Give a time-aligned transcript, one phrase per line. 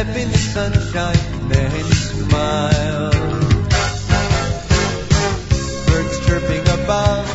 [0.00, 3.10] step in the sunshine, then smile.
[5.86, 7.26] Birds chirping above,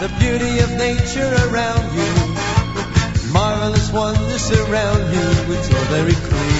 [0.00, 3.32] the beauty of nature around you.
[3.32, 6.59] Marvelous wonders surround you, it's all very clear.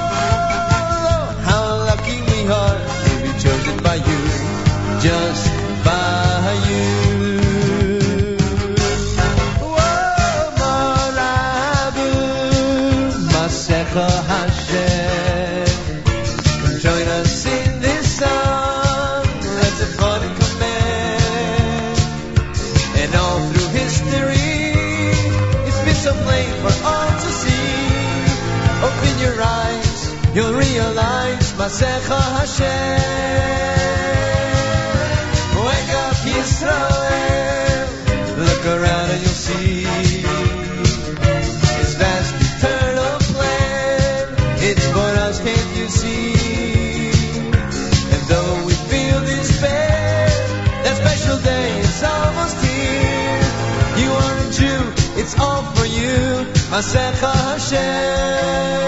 [31.61, 32.97] Masecha Hashem.
[35.67, 37.85] Wake up, Israel!
[38.45, 39.85] Look around and you'll see
[41.77, 44.21] His vast eternal plan.
[44.57, 46.33] It's for us, can't you see?
[48.09, 50.29] And though we feel despair,
[50.83, 53.43] that special day is almost here.
[54.01, 54.81] You are a Jew,
[55.21, 56.49] it's all for you.
[56.73, 58.81] Masecha Hashem.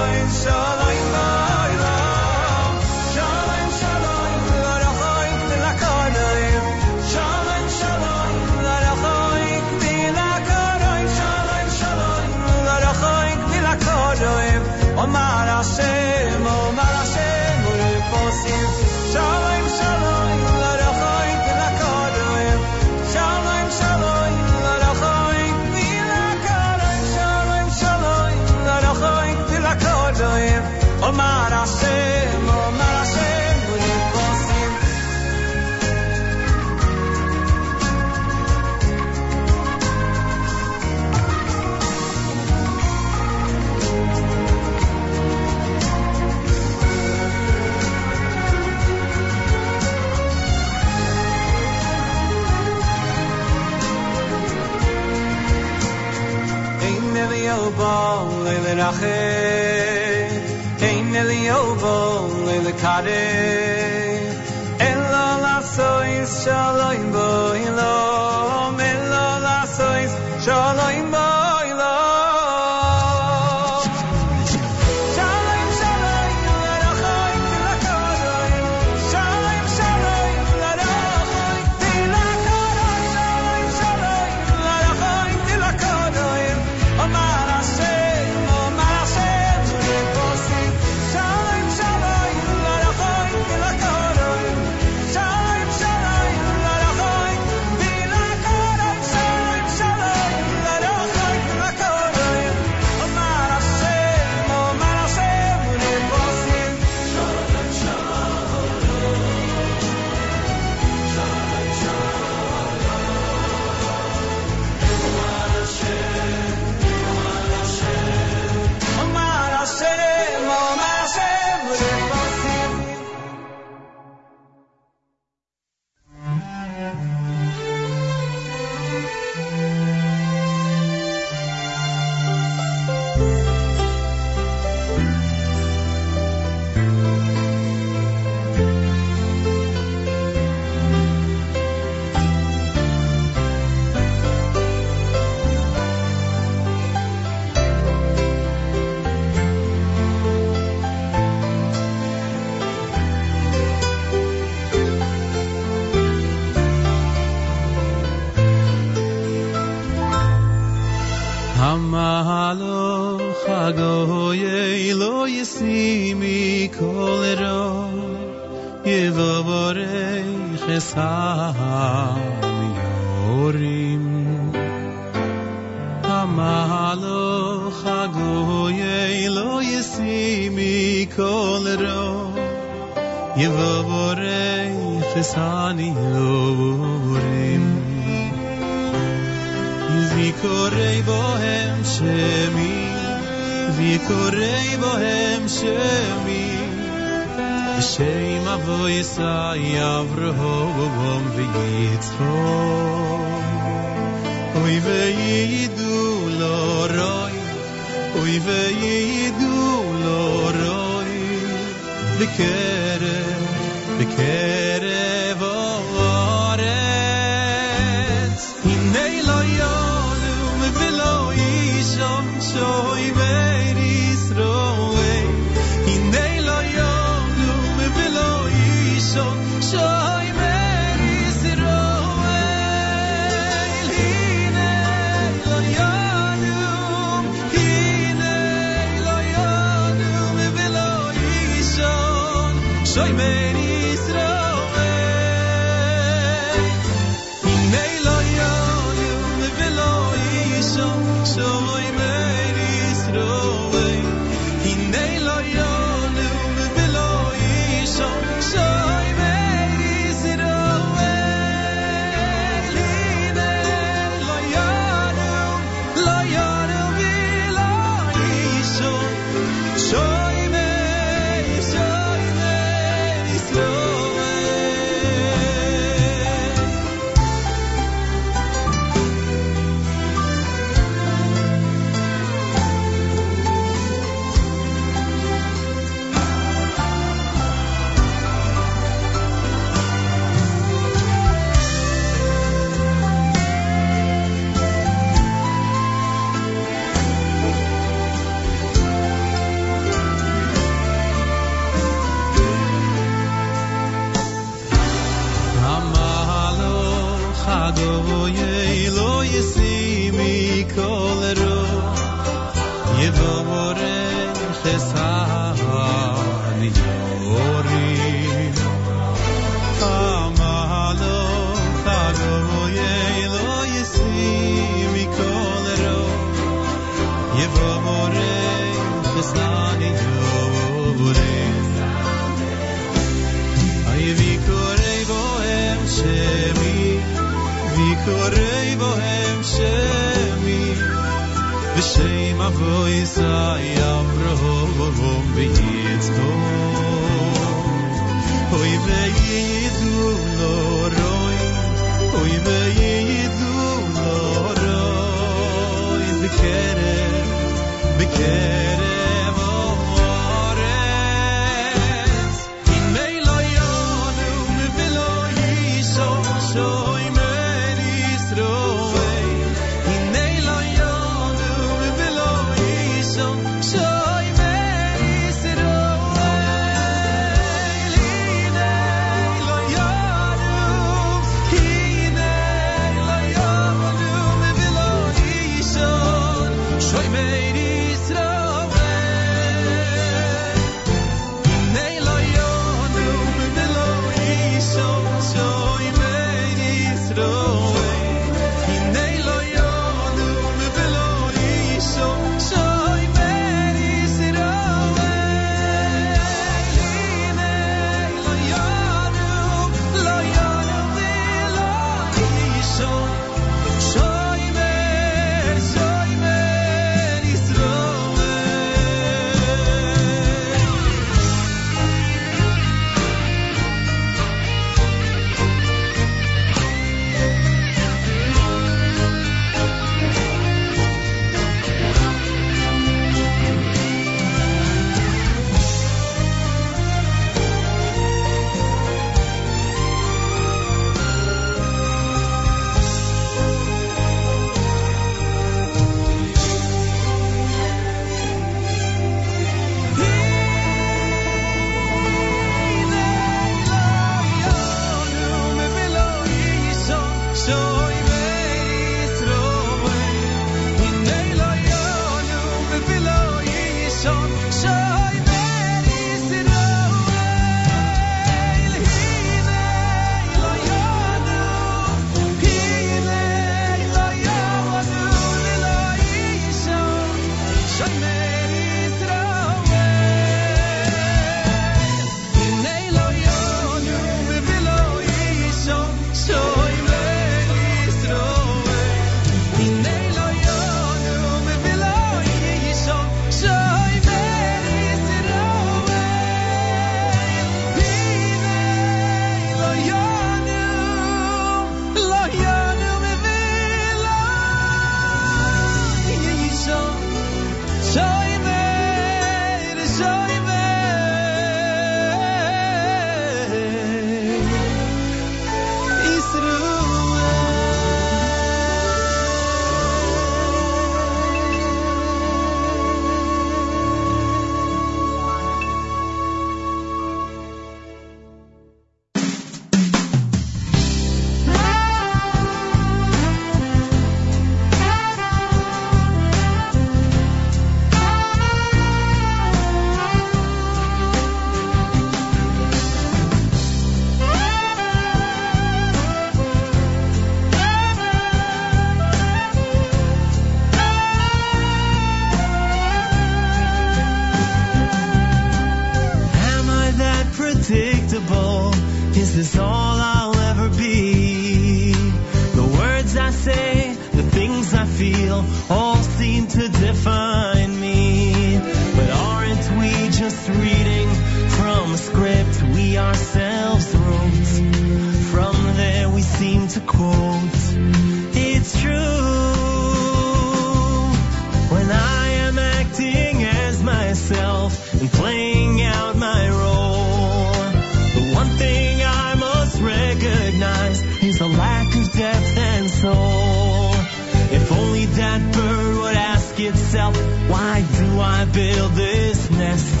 [598.52, 600.00] Build this nest?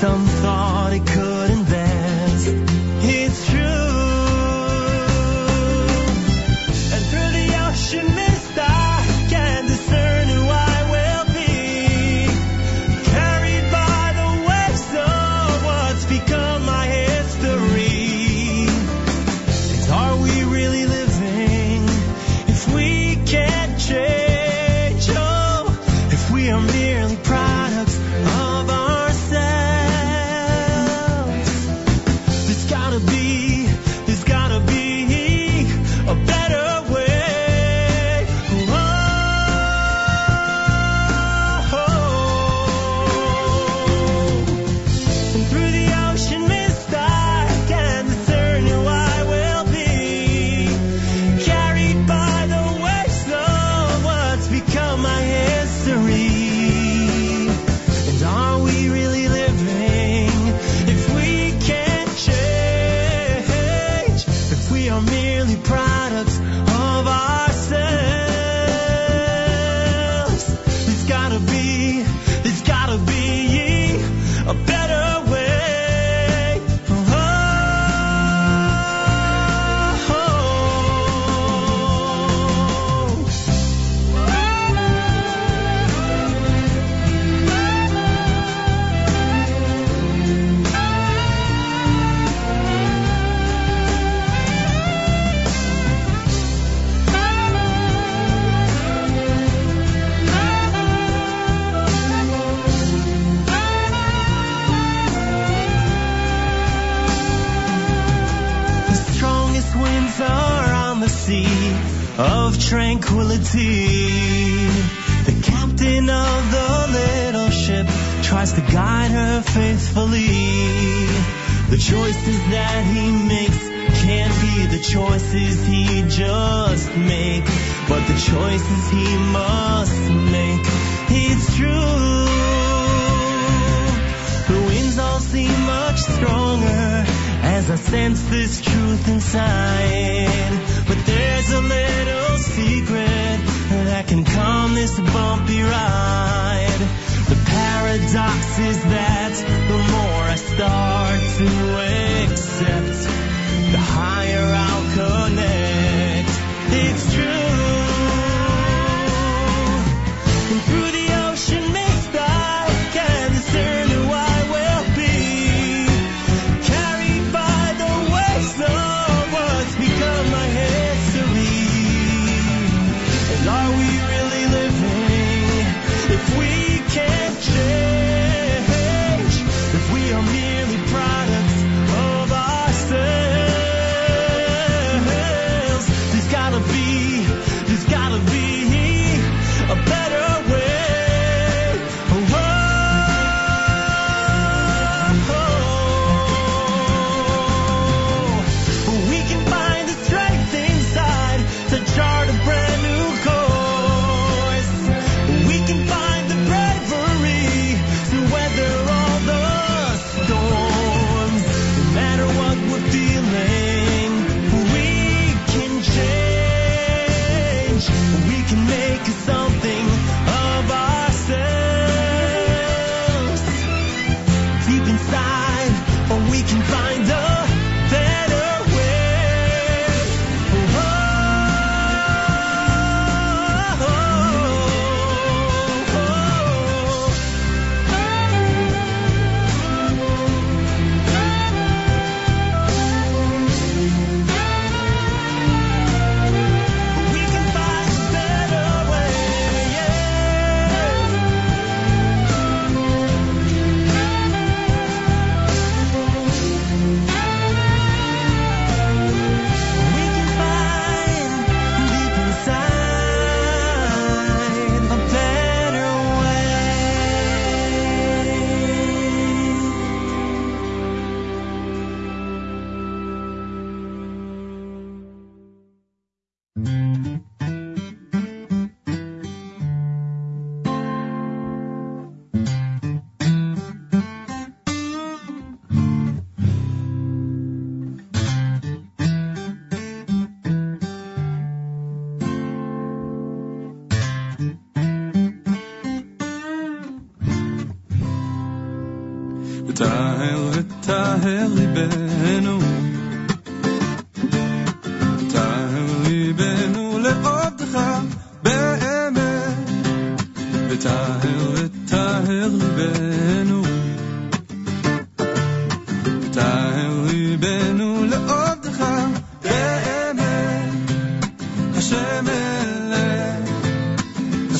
[0.00, 1.05] Some thought it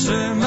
[0.07, 0.46] trzyma.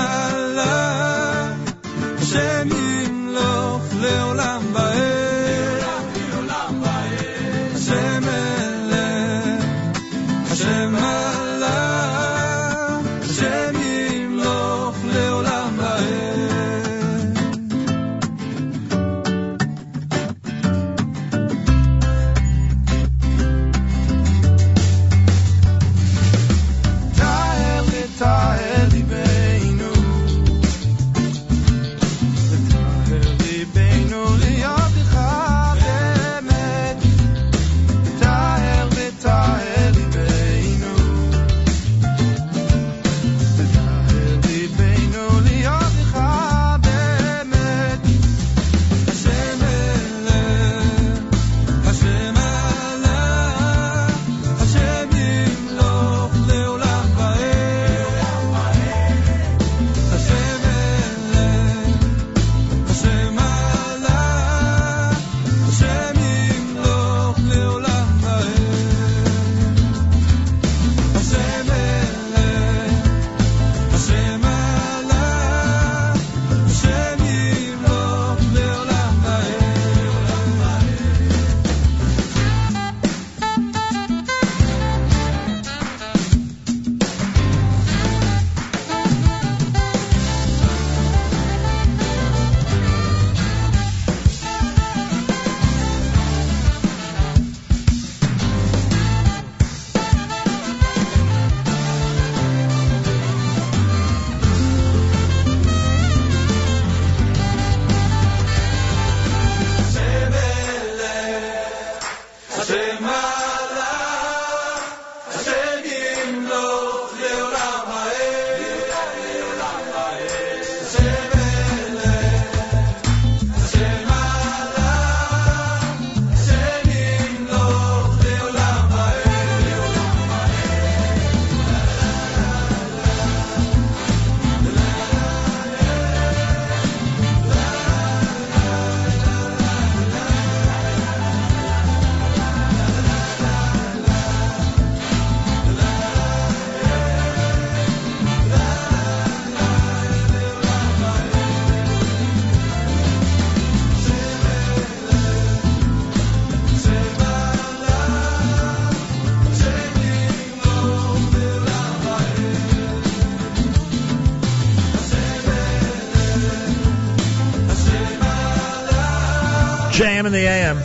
[170.19, 170.77] JM in the AM.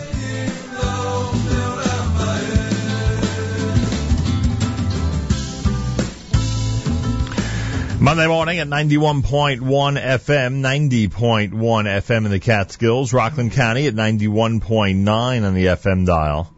[8.01, 15.55] Monday morning at 91.1 FM, 90.1 FM in the Catskills, Rockland County at 91.9 on
[15.55, 16.53] the FM dial.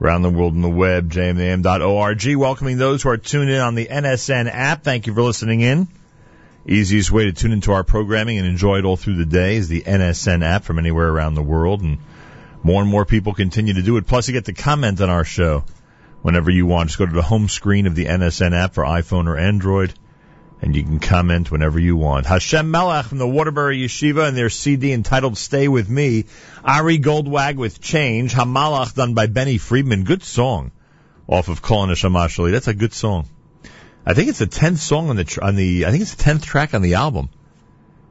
[0.00, 2.36] Around the world on the web, jmam.org.
[2.36, 4.82] Welcoming those who are tuned in on the NSN app.
[4.82, 5.86] Thank you for listening in.
[6.66, 9.68] Easiest way to tune into our programming and enjoy it all through the day is
[9.68, 11.82] the NSN app from anywhere around the world.
[11.82, 11.98] And
[12.62, 14.06] more and more people continue to do it.
[14.06, 15.64] Plus, you get to comment on our show
[16.22, 16.88] whenever you want.
[16.88, 19.92] Just go to the home screen of the NSN app for iPhone or Android,
[20.62, 22.24] and you can comment whenever you want.
[22.24, 26.24] Hashem Melech from the Waterbury Yeshiva and their CD entitled Stay With Me.
[26.64, 28.32] Ari Goldwag with Change.
[28.32, 30.04] Hamalach done by Benny Friedman.
[30.04, 30.72] Good song
[31.28, 33.28] off of Kol Neshama That's a good song.
[34.06, 35.86] I think it's the tenth song on the tr- on the.
[35.86, 37.30] I think it's the tenth track on the album.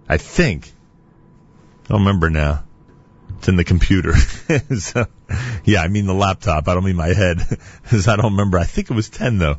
[0.10, 0.72] I think.
[1.86, 2.64] I don't remember now.
[3.38, 4.14] It's in the computer.
[4.80, 5.06] so,
[5.66, 6.68] yeah, I mean the laptop.
[6.68, 7.38] I don't mean my head,
[7.84, 8.58] because I don't remember.
[8.58, 9.58] I think it was ten though,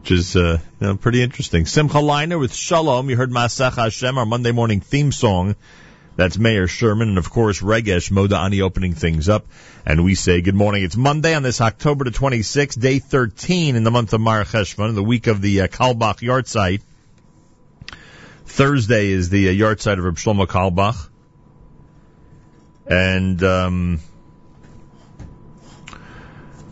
[0.00, 1.64] which is uh, you know, pretty interesting.
[1.66, 3.08] Simcha Leiner with Shalom.
[3.08, 5.56] You heard Masach Hashem, our Monday morning theme song.
[6.14, 9.46] That's Mayor Sherman, and of course Regesh Moda Ani opening things up.
[9.86, 10.84] And we say good morning.
[10.84, 14.94] It's Monday on this October the 26th, day 13 in the month of Mar Cheshvan,
[14.94, 16.82] the week of the uh, Carlebach yard site.
[18.44, 21.08] Thursday is the uh, yahrzeit of Reb Shlomo Carlebach.
[22.86, 24.00] And um,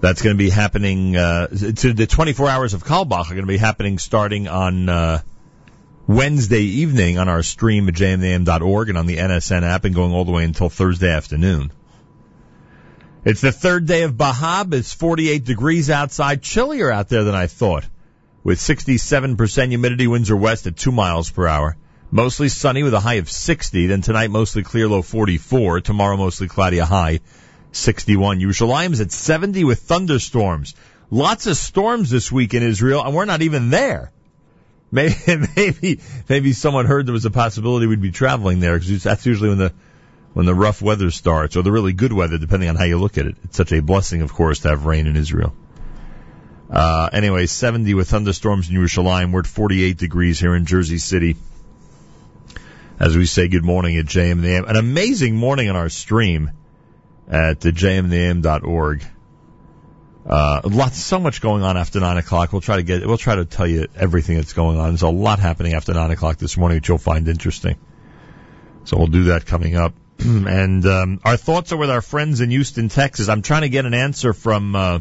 [0.03, 1.17] that's going to be happening.
[1.17, 5.23] Uh, to the 24 hours of Carlebach are going to be happening starting on uh,
[6.11, 10.25] Wednesday evening on our stream at jmam.org and on the NSN app and going all
[10.25, 11.71] the way until Thursday afternoon.
[13.25, 14.75] It's the third day of Bahab.
[14.75, 17.85] It's 48 degrees outside, chillier out there than I thought.
[18.43, 21.77] With 67% humidity, winds are west at 2 miles per hour.
[22.11, 23.87] Mostly sunny with a high of 60.
[23.87, 25.81] Then tonight, mostly clear, low 44.
[25.81, 27.21] Tomorrow, mostly cloudy, a high
[27.71, 28.41] 61.
[28.41, 30.75] Yerushalayim's at 70 with thunderstorms.
[31.09, 34.11] Lots of storms this week in Israel, and we're not even there.
[34.93, 35.15] Maybe,
[35.55, 39.51] maybe, maybe someone heard there was a possibility we'd be traveling there because that's usually
[39.51, 39.73] when the
[40.33, 43.17] when the rough weather starts, or the really good weather, depending on how you look
[43.17, 43.37] at it.
[43.45, 45.55] It's such a blessing, of course, to have rain in Israel.
[46.71, 49.33] Uh, anyway, 70 with thunderstorms in Yerushalayim.
[49.33, 51.37] We're at 48 degrees here in Jersey City.
[52.99, 54.69] As we say good morning at JMNAM.
[54.69, 56.51] An amazing morning on our stream
[57.29, 59.05] at the jmnam.org.
[60.27, 62.53] Uh, lots, so much going on after nine o'clock.
[62.53, 64.91] We'll try to get, we'll try to tell you everything that's going on.
[64.91, 67.79] There's a lot happening after nine o'clock this morning, which you'll find interesting.
[68.85, 69.95] So we'll do that coming up.
[70.19, 73.29] and um, our thoughts are with our friends in Houston, Texas.
[73.29, 75.01] I'm trying to get an answer from uh,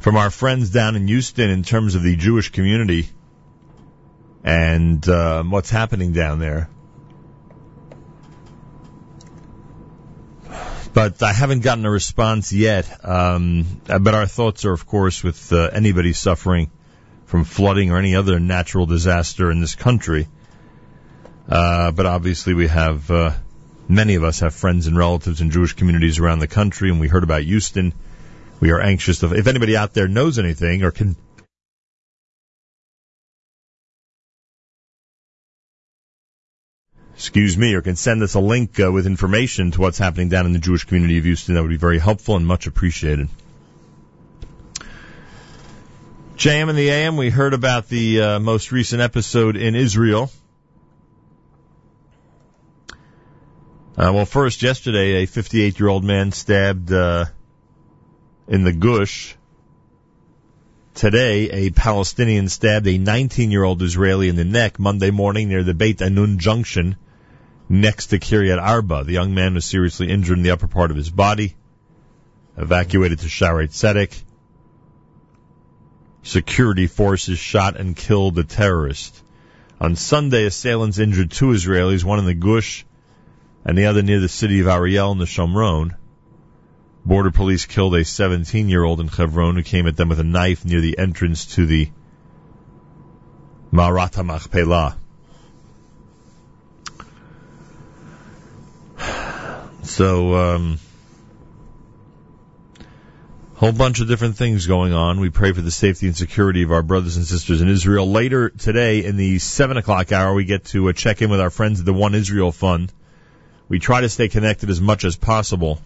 [0.00, 3.08] from our friends down in Houston in terms of the Jewish community
[4.42, 6.68] and um, what's happening down there.
[10.94, 13.04] But I haven't gotten a response yet.
[13.04, 16.70] Um, but our thoughts are, of course, with uh, anybody suffering
[17.26, 20.28] from flooding or any other natural disaster in this country.
[21.48, 23.32] Uh, but obviously, we have uh,
[23.88, 27.08] many of us have friends and relatives in Jewish communities around the country, and we
[27.08, 27.92] heard about Houston.
[28.60, 29.34] We are anxious to.
[29.34, 31.16] If anybody out there knows anything or can
[37.14, 40.46] excuse me, or can send us a link uh, with information to what's happening down
[40.46, 43.28] in the Jewish community of Houston, that would be very helpful and much appreciated.
[46.36, 50.30] JM and the AM, we heard about the uh, most recent episode in Israel.
[53.96, 57.26] Uh, well, first, yesterday, a 58 year old man stabbed uh,
[58.48, 59.36] in the Gush.
[60.94, 65.62] Today, a Palestinian stabbed a 19 year old Israeli in the neck Monday morning near
[65.62, 66.96] the Beit Anun junction
[67.68, 69.04] next to Kiryat Arba.
[69.04, 71.56] The young man was seriously injured in the upper part of his body,
[72.56, 74.22] evacuated to Shaarei Tzedek.
[76.22, 79.22] Security forces shot and killed the terrorist.
[79.80, 82.86] On Sunday, assailants injured two Israelis, one in the Gush
[83.64, 85.96] and the other near the city of Ariel in the Shomron.
[87.04, 90.24] Border police killed a 17 year old in Hebron who came at them with a
[90.24, 91.90] knife near the entrance to the
[93.70, 94.96] Marat Machpelah.
[99.84, 100.78] So, um,
[103.56, 105.20] whole bunch of different things going on.
[105.20, 108.10] We pray for the safety and security of our brothers and sisters in Israel.
[108.10, 111.50] Later today, in the seven o'clock hour, we get to uh, check in with our
[111.50, 112.92] friends at the One Israel Fund.
[113.68, 115.80] We try to stay connected as much as possible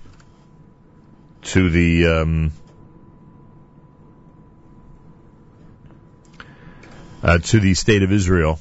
[1.43, 2.53] to the um,
[7.21, 8.61] uh, to the state of Israel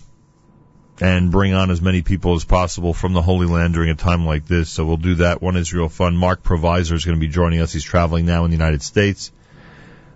[1.01, 4.25] and bring on as many people as possible from the Holy Land during a time
[4.25, 4.69] like this.
[4.69, 5.41] So we'll do that.
[5.41, 6.17] One Israel Fund.
[6.17, 7.73] Marc Provisor is going to be joining us.
[7.73, 9.31] He's traveling now in the United States.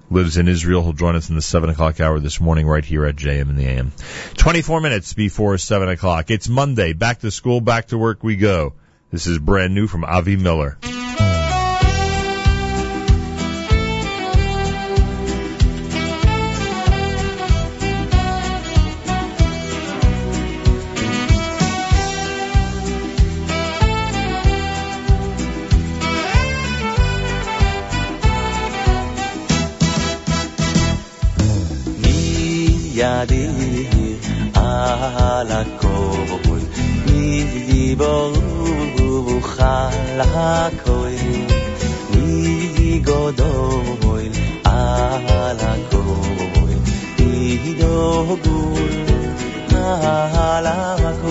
[0.09, 0.83] Lives in Israel.
[0.83, 3.55] He'll join us in the 7 o'clock hour this morning right here at JM in
[3.55, 3.93] the AM.
[4.35, 6.29] 24 minutes before 7 o'clock.
[6.31, 6.93] It's Monday.
[6.93, 8.73] Back to school, back to work we go.
[9.09, 10.77] This is brand new from Avi Miller.
[33.21, 34.17] 나를
[34.55, 35.85] 알았고
[37.69, 40.87] 이보고 할라고
[42.17, 43.43] 이거도
[44.63, 45.93] 알았고
[47.19, 48.47] 이도고
[49.77, 51.25] 할라고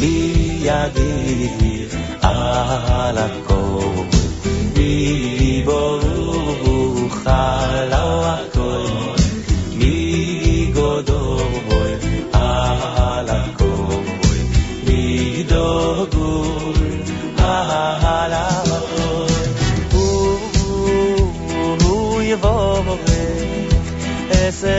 [0.00, 1.88] 미야기
[2.20, 3.50] 알았고
[4.76, 6.06] 이보고
[7.24, 8.67] 할라고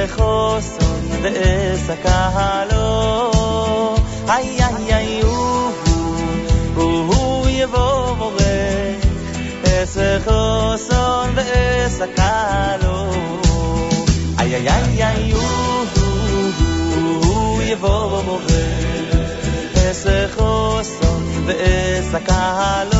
[0.09, 3.31] בחוסון ואסקה לו.
[4.29, 5.71] איי איי איי הוא,
[6.75, 9.05] הוא יבוא מורך.
[9.65, 13.11] אסחוסון ואסקה לו.
[14.39, 15.85] איי איי איי איי הוא,
[17.61, 18.51] יבוא מורך.
[19.75, 22.98] אסחוסון ואסקה לו.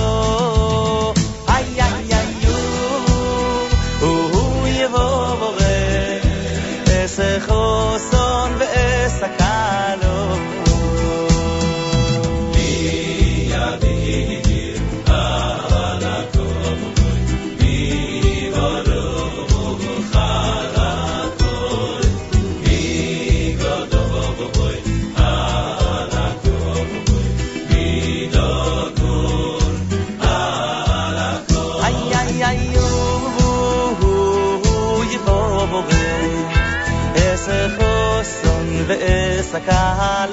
[39.60, 40.28] sakala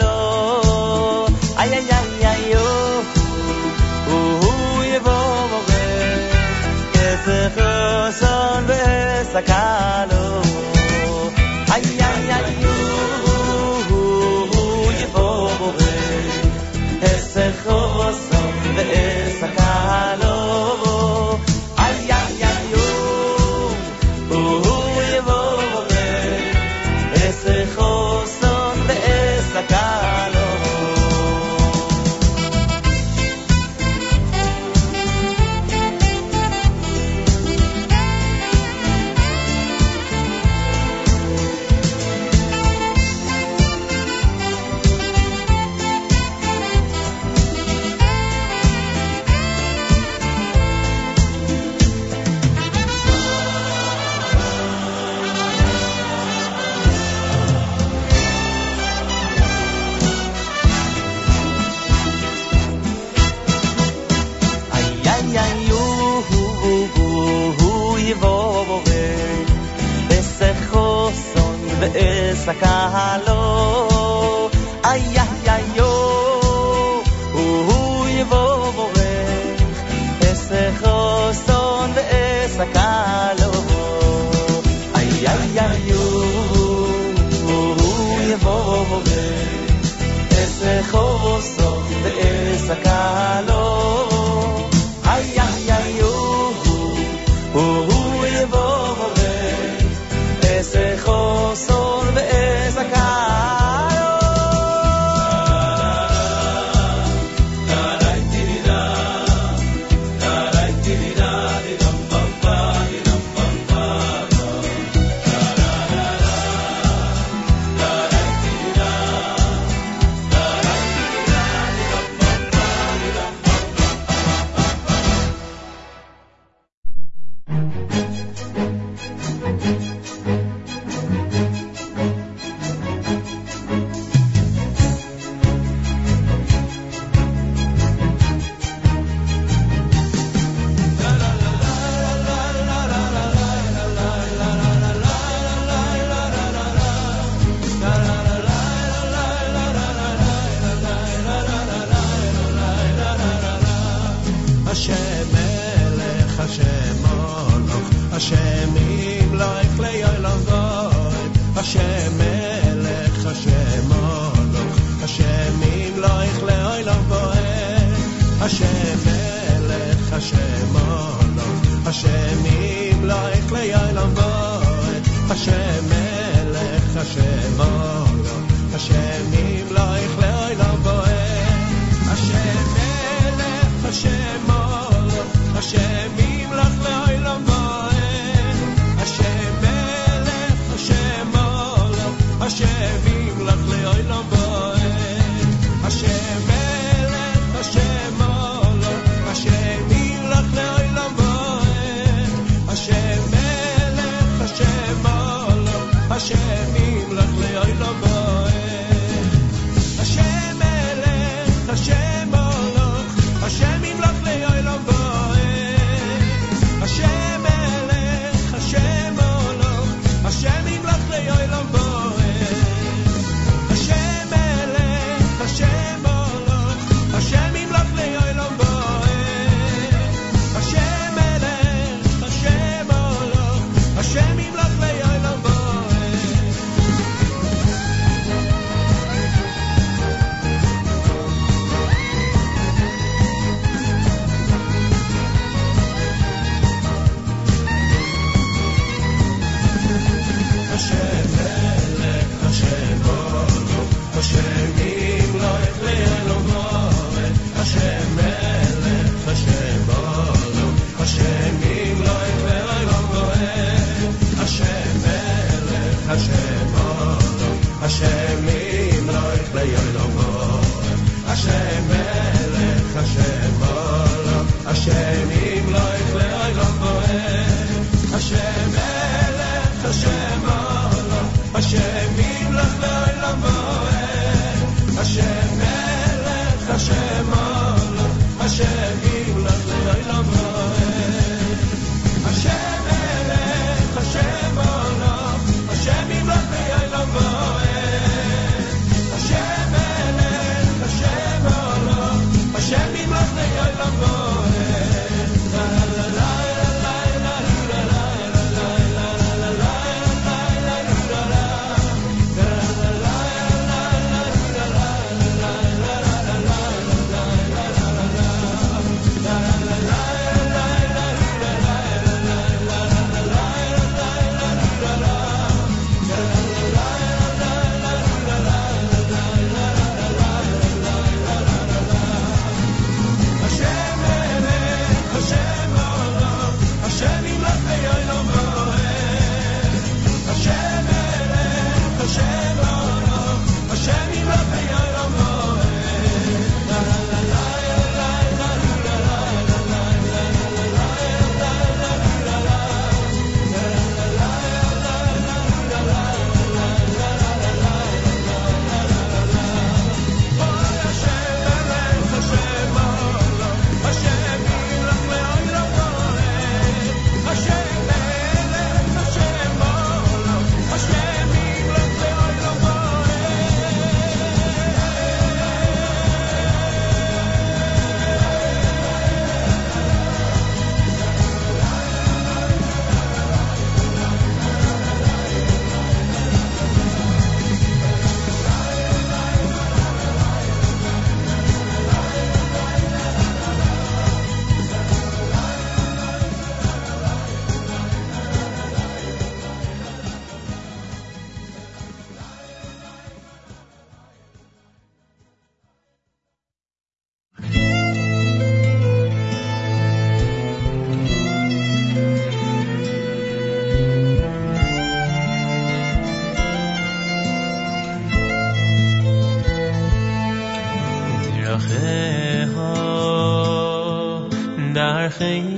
[425.18, 425.55] geen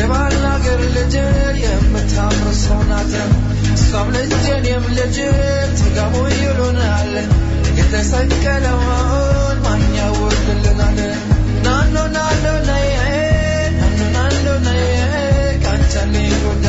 [0.00, 1.14] የባል አገር ልጅ
[1.62, 3.12] የምታምር ሰው ናት።
[3.74, 5.16] እሷም ልጅ እኔም ልጅ
[5.78, 7.12] ትጋሙ ይሉናል።
[7.80, 8.86] የተሰቀለውን
[9.64, 10.98] ማን ያወርድልናል?
[11.66, 12.88] ናኖ ናኖ ነይ
[13.76, 14.82] ናኖ ናኖ ነይ
[15.64, 16.64] ቃንቻኔ ጎዳ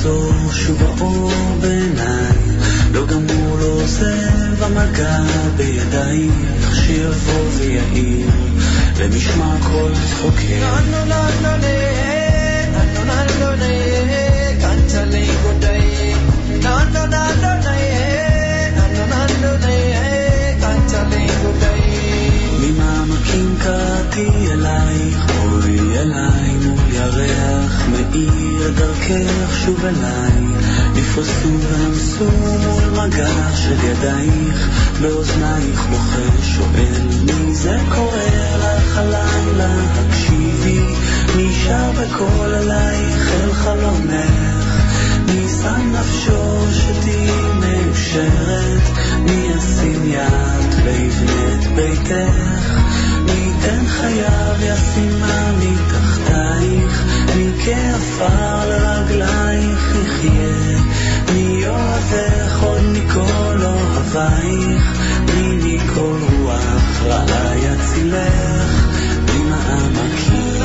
[0.00, 2.32] יחזור שוב האור בעיניי
[2.92, 5.18] לא גמור, לא עוזב המגע
[5.56, 6.28] בידיי
[6.60, 8.26] תכשיר יבוא ויעיר
[8.96, 11.64] ומשמע כל צחוקי נולד נולד נולד
[12.96, 13.60] נולד נולד
[14.60, 15.59] קנצלי גודל
[23.62, 30.32] קראתי אלייך, בואי אליי מול ירח, מאיר דרכך שוב אליי.
[30.94, 34.68] נפרסו ונמסו מול מגע של ידייך,
[35.00, 38.18] באוזנייך לוחש שואל, מי זה קורא
[38.58, 39.74] לך הלילה?
[39.94, 40.80] הקשיבי,
[41.70, 44.60] שר בקול אלייך אל חלומך?
[45.26, 48.98] מי שם נפשו שתהיי מאושרת?
[49.20, 52.89] מי ישים יד ויבנה את ביתך?
[53.30, 57.04] מי ייתן חייו ישימה מתחתייך?
[57.36, 60.78] מי כעפר לרגלייך יחיה?
[61.32, 64.82] מי יאהבך עוד מכל אוהבייך?
[65.34, 68.90] מי מכל רוח רעה יצילך?
[69.26, 70.62] ממעמקים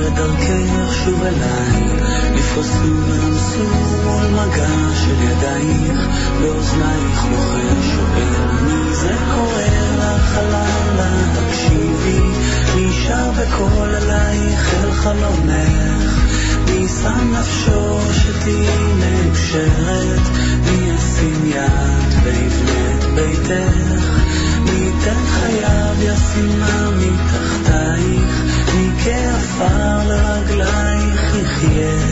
[0.00, 1.82] מאיר את דרכך שוב אליי.
[2.34, 3.64] נפרסו ונמסו
[4.04, 5.98] מול מגע של ידייך,
[6.40, 9.62] באוזנייך לוחש שואל, מי זה קורא
[9.98, 11.10] לך הלילה?
[11.38, 12.20] הקשיבי,
[12.74, 16.20] מי שר בקול אלייך אל חלומך?
[16.64, 20.28] מי שם נפשו שתהיי מאושרת?
[20.64, 24.49] מי ישים יד ויבנה את ביתך?
[24.72, 28.42] מי ייתן חייו ישימה מתחתייך?
[28.74, 32.06] מי כעפר לרגלייך יחיה?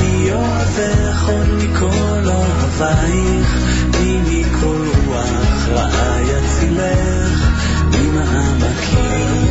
[0.00, 3.56] מי יאהבך עוד מכל אוהבייך?
[4.00, 7.50] מי מכל רוח רעה יצילך?
[7.90, 9.46] ממעמקים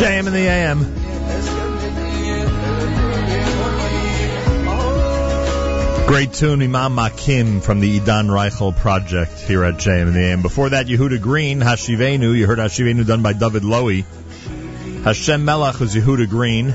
[0.00, 0.78] JM in the AM.
[6.06, 10.42] Great tune, Mima'amakim from the Idan Reichel project here at JM in the AM.
[10.42, 12.36] Before that, Yehuda Green, Hashivenu.
[12.36, 14.04] You heard Hashivenu done by David Lowy.
[15.02, 16.70] Hashem Melech was Yehuda Green.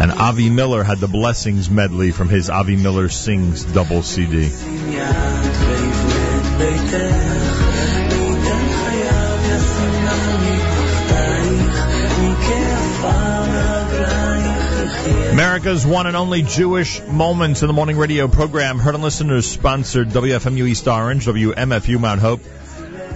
[0.00, 4.50] And Avi Miller had the Blessings medley from his Avi Miller Sings double CD.
[15.34, 18.78] America's one and only Jewish Moments in the Morning radio program.
[18.78, 22.40] Heard and listeners sponsored WFMU East Orange, WMFU Mount Hope.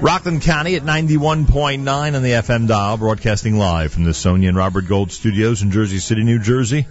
[0.03, 4.89] Rockland County at 91.9 on the FM dial, broadcasting live from the Sonia and Robert
[4.89, 6.89] Gold studios in Jersey City, New Jersey.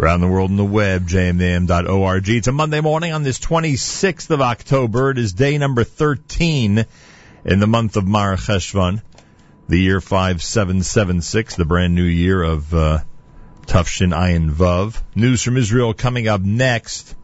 [0.00, 2.26] Around the world on the web, jmam.org.
[2.30, 5.10] It's a Monday morning on this 26th of October.
[5.10, 6.86] It is day number 13
[7.44, 9.02] in the month of Mar Cheshvan,
[9.68, 13.00] the year 5776, the brand new year of uh,
[13.66, 15.00] Tufshin Ayin Vav.
[15.14, 17.14] News from Israel coming up next.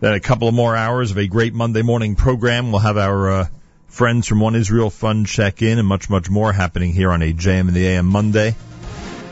[0.00, 2.72] Then a couple of more hours of a great Monday morning program.
[2.72, 3.46] We'll have our uh,
[3.86, 7.32] friends from One Israel Fund check in and much, much more happening here on a
[7.32, 8.56] JM in the AM Monday.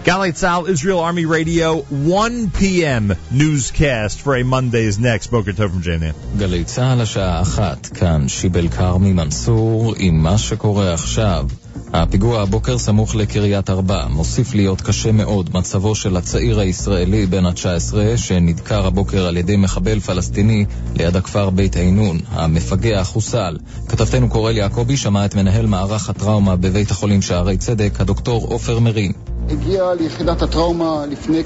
[0.04, 3.12] Galei Tzahal Israel Army Radio, 1 p.m.
[3.30, 5.26] newscast for a Monday's next.
[5.26, 6.14] Boker Tov from JNN.
[6.38, 11.46] Galitzal צה"ל השעה אחת, כאן שיבל כרמי מנסור עם מה שקורה עכשיו.
[11.92, 18.16] הפיגוע הבוקר סמוך לקריית ארבע מוסיף להיות קשה מאוד מצבו של הצעיר הישראלי בן ה-19
[18.16, 20.64] שנדקר הבוקר על ידי מחבל פלסטיני
[20.96, 22.18] ליד הכפר בית עינון.
[22.30, 23.56] המפגע חוסל.
[23.88, 29.12] כתבתנו קורל יעקבי שמע את מנהל מערך הטראומה בבית החולים שערי צדק, הדוקטור עופר מרין.
[29.48, 31.42] הגיע ליחידת הטראומה לפני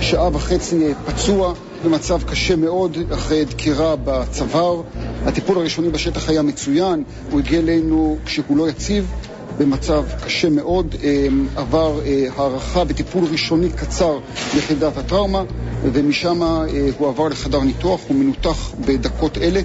[0.00, 1.54] כשעה וחצי פצוע,
[1.84, 4.82] במצב קשה מאוד, אחרי דקירה בצוואר.
[5.24, 9.12] הטיפול הראשוני בשטח היה מצוין, הוא הגיע אלינו כשהוא לא יציב.
[9.58, 14.18] במצב קשה מאוד, אה, עבר אה, הערכה וטיפול ראשוני קצר
[14.54, 15.42] ביחידת הטראומה
[15.82, 16.64] ומשם אה,
[16.98, 19.60] הוא עבר לחדר ניתוח, הוא מנותח בדקות אלה.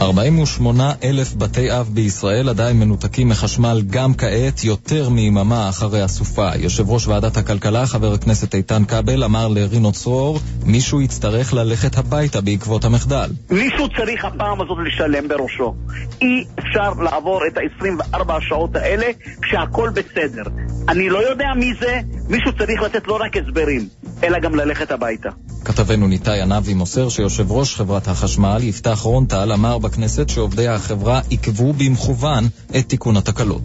[0.00, 6.50] 48 אלף בתי אב בישראל עדיין מנותקים מחשמל גם כעת, יותר מיממה אחרי הסופה.
[6.56, 12.40] יושב ראש ועדת הכלכלה, חבר הכנסת איתן כבל, אמר לרינו צרור, מישהו יצטרך ללכת הביתה
[12.40, 13.30] בעקבות המחדל.
[13.50, 15.74] מישהו צריך הפעם הזאת לשלם בראשו.
[16.20, 19.06] אי אפשר לעבור את ה-24 השעות האלה
[19.42, 20.44] כשהכול בסדר.
[20.88, 23.88] אני לא יודע מי זה, מישהו צריך לתת לא רק הסברים,
[24.22, 25.28] אלא גם ללכת הביתה.
[25.64, 31.72] כתבנו ניתאי ענבי מוסר שיושב ראש חברת החשמל, יפתח רונטל, אמר בכנסת שעובדי החברה עיכבו
[31.72, 32.48] במכוון
[32.78, 33.62] את תיקון התקלות.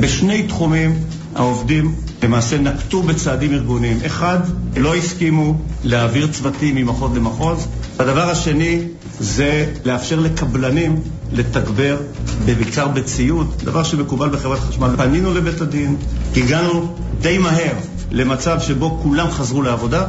[0.00, 0.98] בשני תחומים
[1.34, 3.98] העובדים למעשה נקטו בצעדים ארגוניים.
[4.06, 4.38] אחד,
[4.76, 7.66] לא הסכימו להעביר צוותים ממחוז למחוז.
[7.98, 8.80] הדבר השני
[9.20, 11.00] זה לאפשר לקבלנים
[11.32, 11.96] לתגבר,
[12.44, 14.94] בעיקר בציוד, דבר שמקובל בחברת חשמל.
[14.96, 15.96] פנינו לבית הדין,
[16.36, 17.74] הגענו די מהר
[18.10, 20.06] למצב שבו כולם חזרו לעבודה.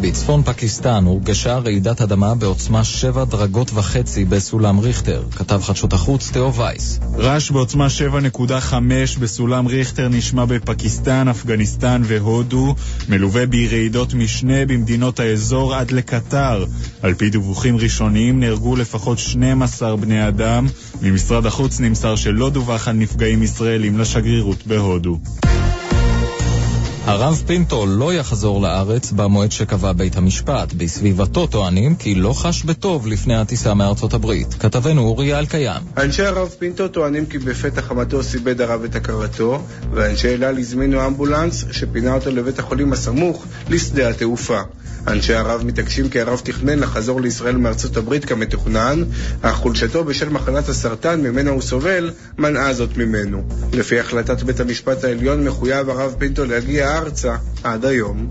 [0.00, 6.54] בצפון פקיסטן הורגשה רעידת אדמה בעוצמה שבע דרגות וחצי בסולם ריכטר, כתב חדשות החוץ תאו
[6.54, 7.00] וייס.
[7.18, 7.86] רעש בעוצמה
[8.70, 8.74] 7.5
[9.20, 12.74] בסולם ריכטר נשמע בפקיסטן, אפגניסטן והודו,
[13.08, 16.64] מלווה ברעידות משנה במדינות האזור עד לקטר.
[17.02, 20.66] על פי דיווחים ראשוניים נהרגו לפחות 12 בני אדם.
[21.02, 25.18] ממשרד החוץ נמסר שלא דווח על נפגעים ישראלים לשגרירות בהודו.
[27.06, 30.72] הרב פינטו לא יחזור לארץ במועד שקבע בית המשפט.
[30.72, 34.54] בסביבתו טוענים כי לא חש בטוב לפני הטיסה מארצות הברית.
[34.54, 35.82] כתבנו אורי אלקיים.
[35.96, 41.06] אנשי הרב פינטו טוענים כי בפתח המטוס איבד הרב את הכרתו, ואנשי אל על הזמינו
[41.06, 44.60] אמבולנס שפינה אותו לבית החולים הסמוך לשדה התעופה.
[45.06, 49.04] אנשי הרב מתעקשים כי הרב תכנן לחזור לישראל מארצות הברית כמתוכנן,
[49.42, 53.42] אך חולשתו בשל מחלת הסרטן ממנה הוא סובל, מנעה זאת ממנו.
[53.72, 58.28] לפי החלטת בית המשפט העליון מחויב הרב פינטו להגיע ארצה עד היום.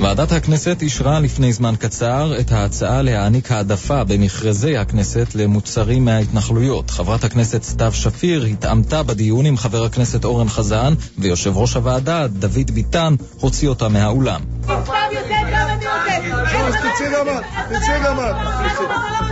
[0.00, 6.90] ועדת הכנסת אישרה לפני זמן קצר את ההצעה להעניק העדפה במכרזי הכנסת למוצרים מההתנחלויות.
[6.90, 12.70] חברת הכנסת סתיו שפיר התעמתה בדיון עם חבר הכנסת אורן חזן, ויושב ראש הוועדה, דוד
[12.70, 14.40] ביטן, הוציא אותה מהאולם.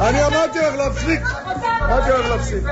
[0.00, 1.20] אני אמרתי לך להפסיק.
[1.82, 2.64] אמרתי לך להפסיק.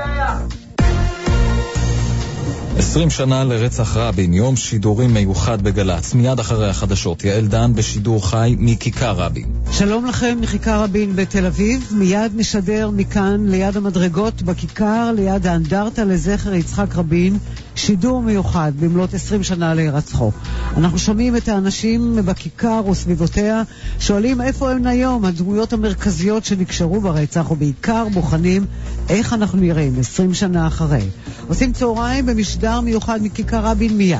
[2.77, 6.13] 20 שנה לרצח רבין, יום שידורים מיוחד בגל"צ.
[6.13, 9.45] מיד אחרי החדשות, יעל דן בשידור חי מכיכר רבין.
[9.71, 11.89] שלום לכם מכיכר רבין בתל אביב.
[11.91, 17.37] מיד נשדר מכאן ליד המדרגות בכיכר, ליד האנדרטה לזכר יצחק רבין,
[17.75, 20.31] שידור מיוחד במלאת 20 שנה להירצחו.
[20.77, 23.63] אנחנו שומעים את האנשים בכיכר וסביבותיה,
[23.99, 28.65] שואלים איפה הם היום, הדמויות המרכזיות שנקשרו ברצח, ובעיקר בוחנים
[29.09, 31.03] איך אנחנו נראים 20 שנה אחרי.
[31.47, 34.19] עושים צהריים במשדר מיוחד מכיכר רבין מיד.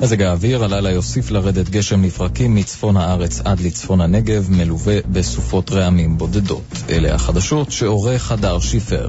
[0.00, 6.18] מזג האוויר הלילה יוסיף לרדת גשם לפרקים מצפון הארץ עד לצפון הנגב, מלווה בסופות רעמים
[6.18, 6.82] בודדות.
[6.90, 9.08] אלה החדשות שעורך הדר שיפר.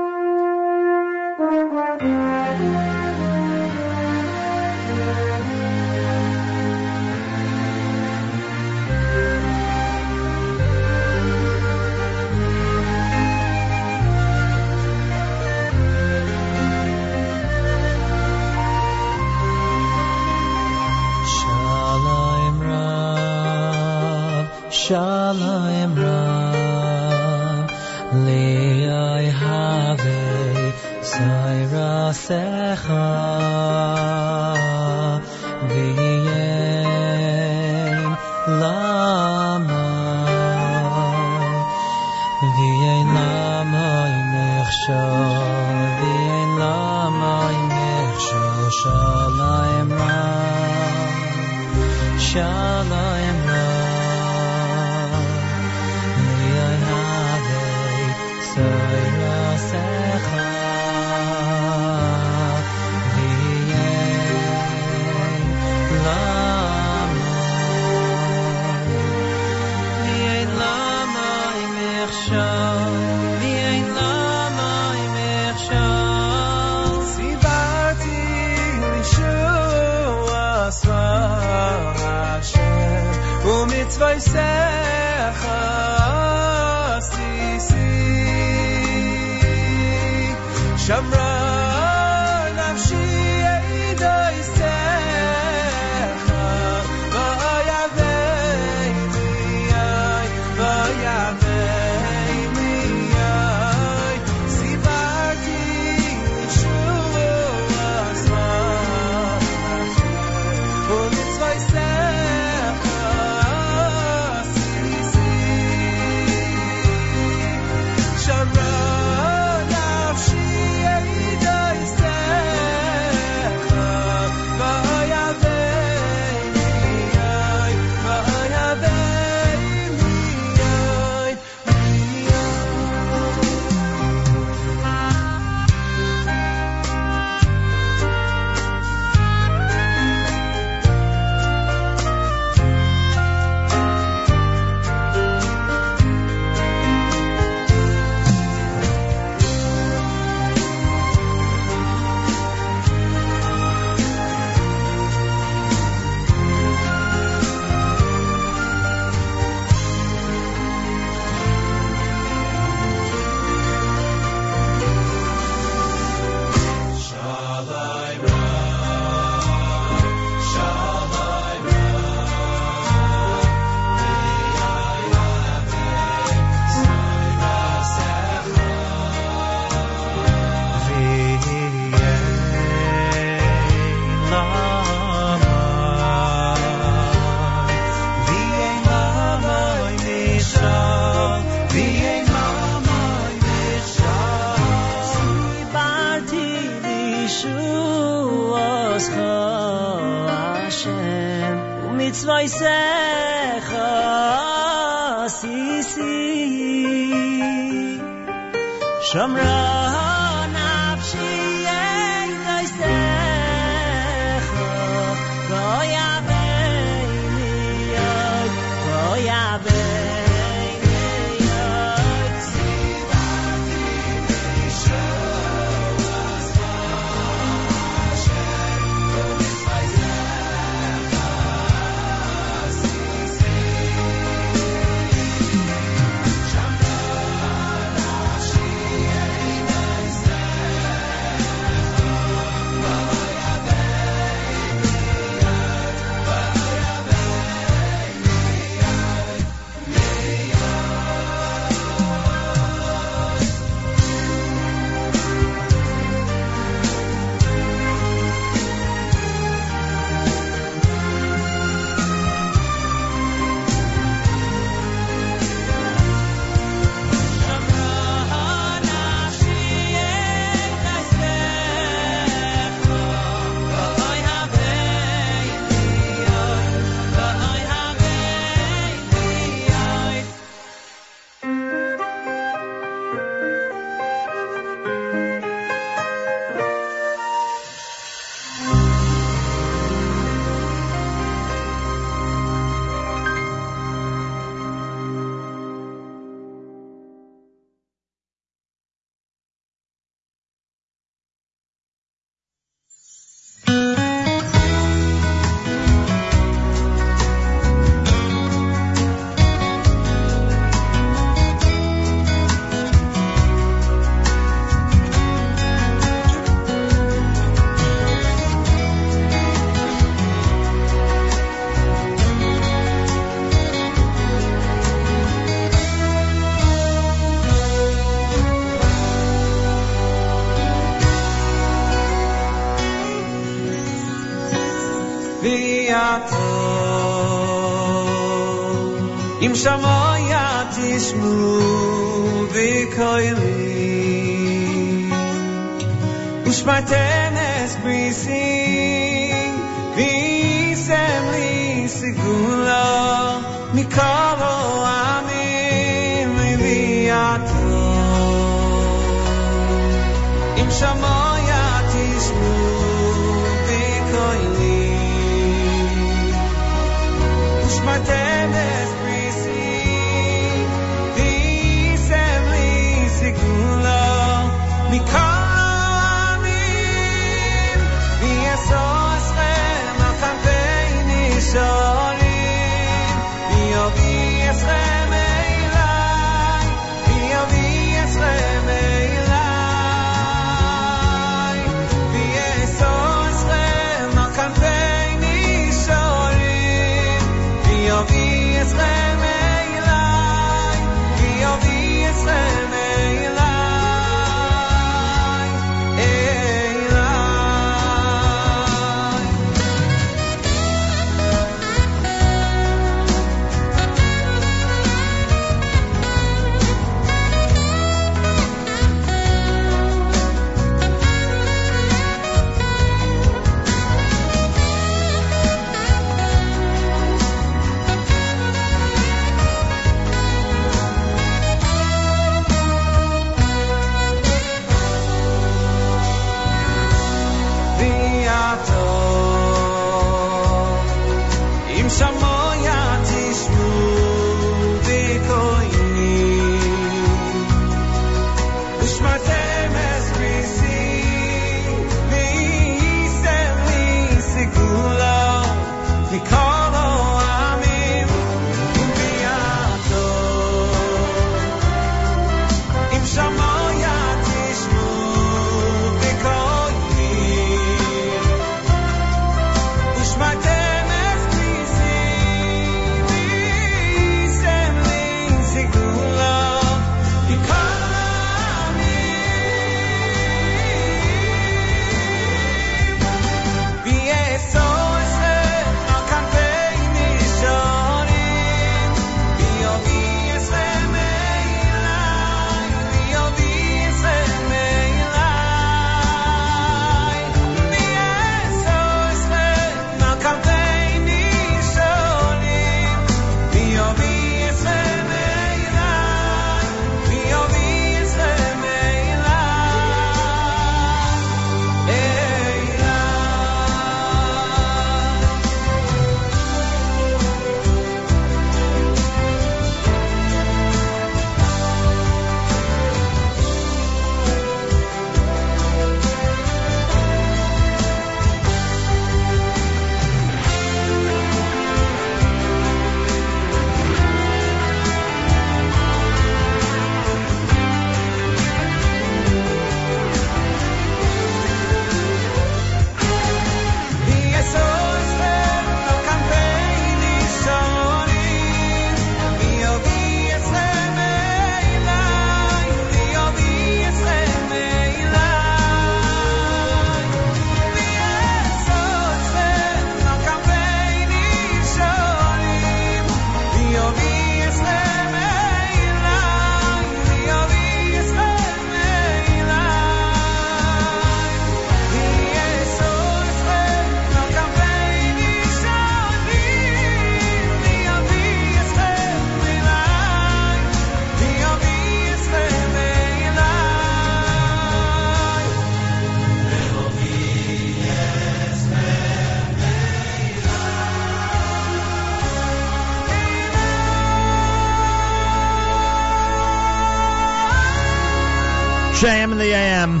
[599.00, 600.00] JM in the AM.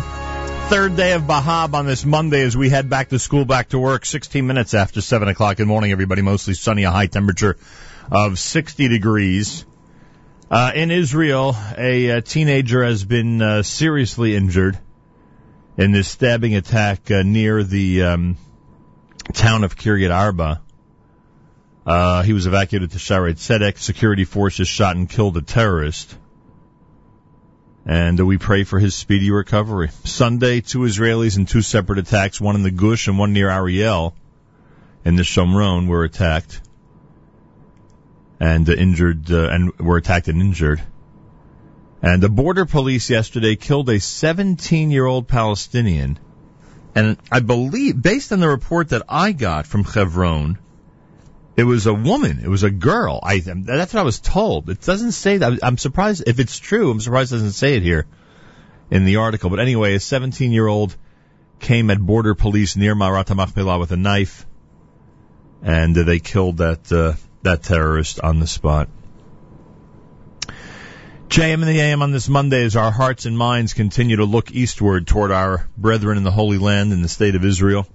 [0.68, 3.78] Third day of Bahab on this Monday as we head back to school, back to
[3.78, 4.04] work.
[4.04, 6.20] 16 minutes after 7 o'clock in the morning, everybody.
[6.20, 7.56] Mostly sunny, a high temperature
[8.12, 9.64] of 60 degrees.
[10.50, 14.78] Uh, in Israel, a, uh teenager has been uh, seriously injured
[15.78, 18.36] in this stabbing attack uh, near the um,
[19.32, 20.60] town of Kiryat Arba.
[21.86, 23.78] Uh, he was evacuated to Shaare Zedek.
[23.78, 26.14] Security forces shot and killed a terrorist.
[27.86, 29.88] And we pray for his speedy recovery.
[30.04, 34.14] Sunday, two Israelis in two separate attacks, one in the Gush and one near Ariel
[35.04, 36.60] in the Shomron were attacked
[38.38, 40.82] and uh, injured, uh, and were attacked and injured.
[42.02, 46.18] And the border police yesterday killed a 17 year old Palestinian.
[46.94, 50.58] And I believe, based on the report that I got from Chevron,
[51.60, 52.40] it was a woman.
[52.42, 53.20] It was a girl.
[53.22, 54.70] I that's what I was told.
[54.70, 55.58] It doesn't say that.
[55.62, 56.90] I'm surprised if it's true.
[56.90, 58.06] I'm surprised it doesn't say it here
[58.90, 59.50] in the article.
[59.50, 60.96] But anyway, a 17 year old
[61.58, 64.46] came at border police near Me'arat Machpelah with a knife,
[65.62, 67.12] and uh, they killed that uh,
[67.42, 68.88] that terrorist on the spot.
[71.28, 74.50] JM and the AM on this Monday as our hearts and minds continue to look
[74.50, 77.86] eastward toward our brethren in the Holy Land in the state of Israel.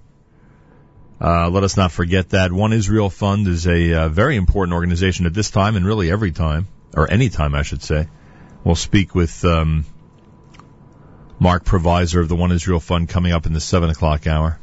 [1.20, 5.24] Uh, let us not forget that One Israel Fund is a uh, very important organization
[5.26, 8.08] at this time and really every time, or any time, I should say.
[8.64, 9.86] We'll speak with um,
[11.38, 14.58] Marc Provisor of the One Israel Fund coming up in the 7 o'clock hour.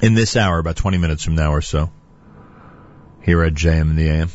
[0.00, 1.90] In this hour, about 20 minutes from now or so,
[3.22, 4.30] here at JM and the AM.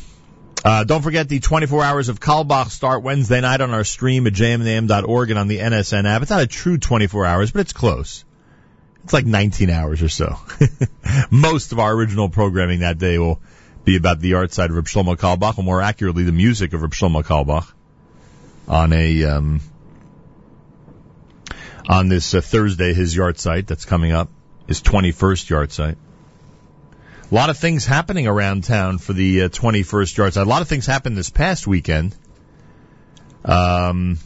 [0.64, 4.32] Uh, don't forget the 24 hours of Carlebach start Wednesday night on our stream at
[4.32, 6.22] jmandam.org and on the NSN app.
[6.22, 8.24] It's not a true 24 hours, but it's close.
[9.04, 10.36] It's like 19 hours or so.
[11.30, 13.40] Most of our original programming that day will
[13.84, 16.92] be about the yahrzeit of Reb Shlomo Carlebach, or more accurately, the music of Reb
[16.92, 17.72] Shlomo Carlebach
[18.68, 19.60] on a um,
[21.88, 24.30] on this uh, Thursday, his yahrzeit that's coming up,
[24.68, 25.12] his 21st
[25.50, 25.96] yahrzeit.
[27.30, 30.42] A lot of things happening around town for the uh, 21st yahrzeit.
[30.42, 32.14] A lot of things happened this past weekend.
[33.44, 34.18] Um,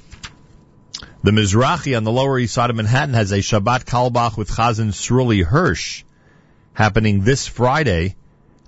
[1.26, 4.92] the Mizrahi on the Lower East Side of Manhattan has a Shabbat Carlebach with Chazan
[4.92, 6.04] Sruli Hirsch
[6.72, 8.14] happening this Friday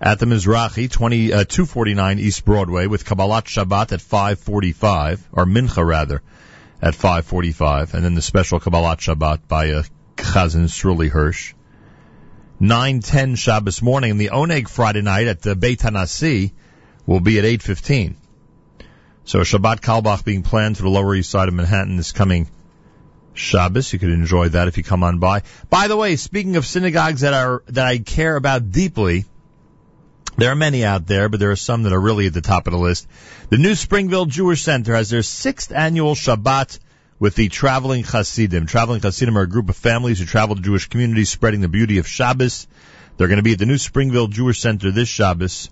[0.00, 5.86] at the Mizrahi, 20, uh, 249 East Broadway with Kabbalat Shabbat at 545, or Mincha
[5.86, 6.20] rather,
[6.82, 9.84] at 545, and then the special Kabbalat Shabbat by uh,
[10.16, 11.54] Chazan Sruli Hirsch.
[12.60, 16.50] 9:10 Shabbos morning, and the Oneg Friday night at the Beit Hanasi
[17.06, 18.16] will be at 8:15.
[19.28, 22.48] So Shabbat Carlebach being planned for the Lower East Side of Manhattan this coming
[23.34, 23.92] Shabbos.
[23.92, 25.42] You could enjoy that if you come on by.
[25.68, 29.26] By the way, speaking of synagogues that are that I care about deeply,
[30.38, 32.66] there are many out there, but there are some that are really at the top
[32.66, 33.06] of the list.
[33.50, 36.78] The New Springville Jewish Center has their sixth annual Shabbat
[37.18, 38.64] with the Traveling Hasidim.
[38.64, 41.98] Traveling Hasidim are a group of families who travel to Jewish communities spreading the beauty
[41.98, 42.66] of Shabbos.
[43.18, 45.68] They're going to be at the New Springville Jewish Center this Shabbos.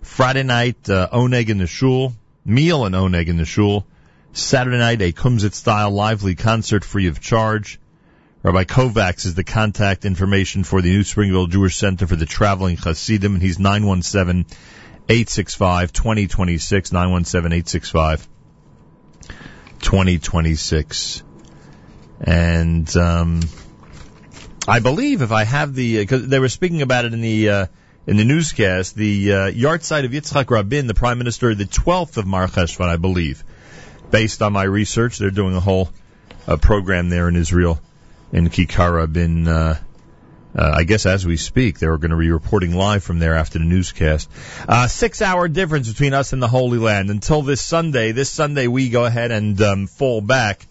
[0.00, 2.12] Friday night, uh, Oneg in the Shul,
[2.44, 3.86] meal and Oneg in the Shul.
[4.32, 7.78] Saturday night, a Kumzits style lively concert free of charge.
[8.42, 12.76] Rabbi Kovacs is the contact information for the New Springville Jewish Center for the Traveling
[12.76, 14.46] Hasidim, and he's 917
[15.08, 18.28] 865 2026, 917 865
[19.80, 21.22] 2026.
[22.20, 23.40] And, um,
[24.66, 27.66] I believe if I have the, because they were speaking about it in the, uh,
[28.06, 32.26] in the newscast, the uh, yahrzeit of Yitzhak Rabin, the Prime Minister, the 12th of
[32.26, 33.44] Mar Cheshvan, I believe.
[34.10, 35.90] Based on my research, they're doing a whole
[36.46, 37.80] uh, program there in Israel,
[38.32, 39.78] in Kikar Rabin, uh,
[40.54, 43.58] uh, I guess as we speak, they're going to be reporting live from there after
[43.58, 44.28] the newscast.
[44.68, 48.12] Uh, six hour difference between us and the Holy Land until this Sunday.
[48.12, 50.66] This Sunday we go ahead and um, fall back,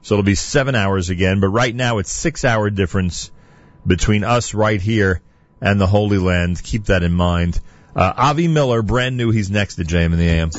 [0.00, 1.40] so it'll be seven hours again.
[1.40, 3.30] But right now it's six hour difference
[3.86, 5.20] between us right here
[5.60, 6.62] and the Holy Land.
[6.62, 7.60] Keep that in mind.
[7.94, 9.30] Uh, Avi Miller, brand new.
[9.30, 10.50] He's next to JM in the AM.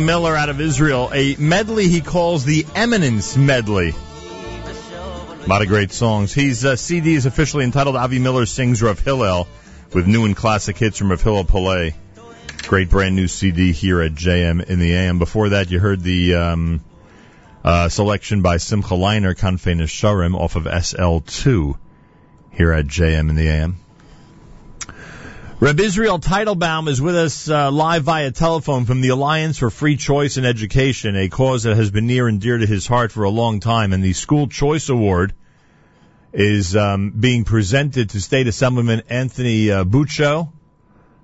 [0.00, 3.92] Miller out of Israel, a medley he calls the Eminence Medley.
[3.92, 6.32] A lot of great songs.
[6.32, 9.46] His uh, CD is officially entitled Avi Miller Sings Rav Hillel
[9.92, 11.94] with new and classic hits from Rav Hillel Palais.
[12.66, 15.18] Great brand new CD here at JM in the AM.
[15.18, 16.84] Before that, you heard the um,
[17.64, 21.76] uh, selection by Simcha Leiner, Kanfei Nesharim, off of SL2
[22.52, 23.76] here at JM in the AM.
[25.60, 29.98] Reb Israel Teitelbaum is with us uh, live via telephone from the Alliance for Free
[29.98, 33.24] Choice in Education, a cause that has been near and dear to his heart for
[33.24, 33.92] a long time.
[33.92, 35.34] And the School Choice Award
[36.32, 40.50] is um, being presented to State Assemblyman Anthony uh, Bucco.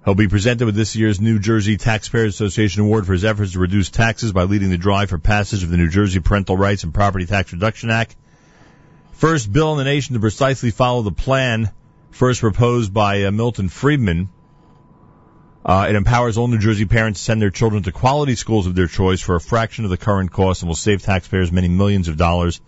[0.04, 3.58] He'll be presented with this year's New Jersey Taxpayers Association Award for his efforts to
[3.58, 6.92] reduce taxes by leading the drive for passage of the New Jersey Parental Rights and
[6.92, 8.14] Property Tax Reduction Act.
[9.12, 11.70] First bill in the nation to precisely follow the plan
[12.16, 14.30] first proposed by uh, Milton Friedman.
[15.62, 18.74] Uh, it empowers all New Jersey parents to send their children to quality schools of
[18.74, 22.08] their choice for a fraction of the current cost and will save taxpayers many millions
[22.08, 22.62] of dollars.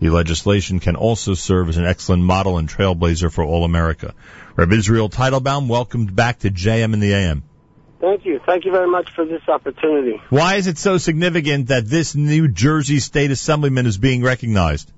[0.00, 4.14] The legislation can also serve as an excellent model and trailblazer for all America.
[4.56, 7.42] Reb Israel Teitelbaum, welcomed back to JM in the AM.
[8.00, 8.40] Thank you.
[8.46, 10.22] Thank you very much for this opportunity.
[10.30, 14.90] Why is it so significant that this New Jersey State Assemblyman is being recognized?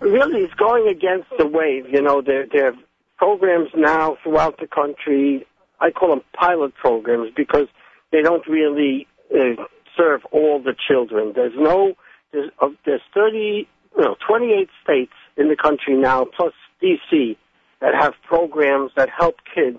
[0.00, 1.86] Really is going against the wave.
[1.90, 2.74] You know, there there are
[3.16, 5.46] programs now throughout the country.
[5.80, 7.68] I call them pilot programs because
[8.10, 9.62] they don't really uh,
[9.96, 11.32] serve all the children.
[11.34, 11.94] There's no
[12.32, 16.52] there's uh, there's 30 no 28 states in the country now plus
[16.82, 17.36] DC
[17.80, 19.78] that have programs that help kids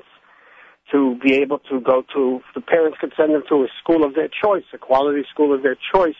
[0.92, 4.16] to be able to go to the parents could send them to a school of
[4.16, 6.16] their choice, a quality school of their choice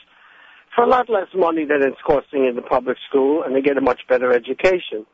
[0.80, 3.78] for a lot less money than it's costing in the public school, and they get
[3.78, 5.06] a much better education.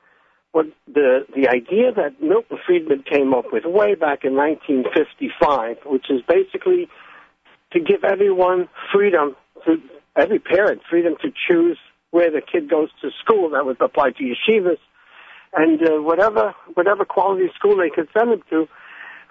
[0.54, 6.06] But the the idea that Milton Friedman came up with way back in 1955, which
[6.12, 6.88] is basically
[7.74, 9.36] to give everyone freedom
[9.66, 9.78] to
[10.16, 11.80] every parent freedom to choose
[12.12, 13.50] where the kid goes to school.
[13.50, 14.78] That would apply to yeshivas
[15.52, 18.68] and uh, whatever whatever quality school they could send them to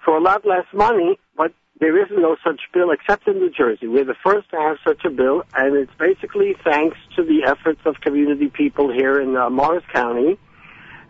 [0.03, 1.17] for a lot less money.
[1.37, 3.87] But there is no such bill except in New Jersey.
[3.87, 7.81] We're the first to have such a bill, and it's basically thanks to the efforts
[7.85, 10.39] of community people here in uh, Morris County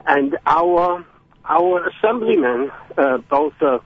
[0.07, 1.05] and our
[1.47, 3.77] our assemblymen, uh, both uh,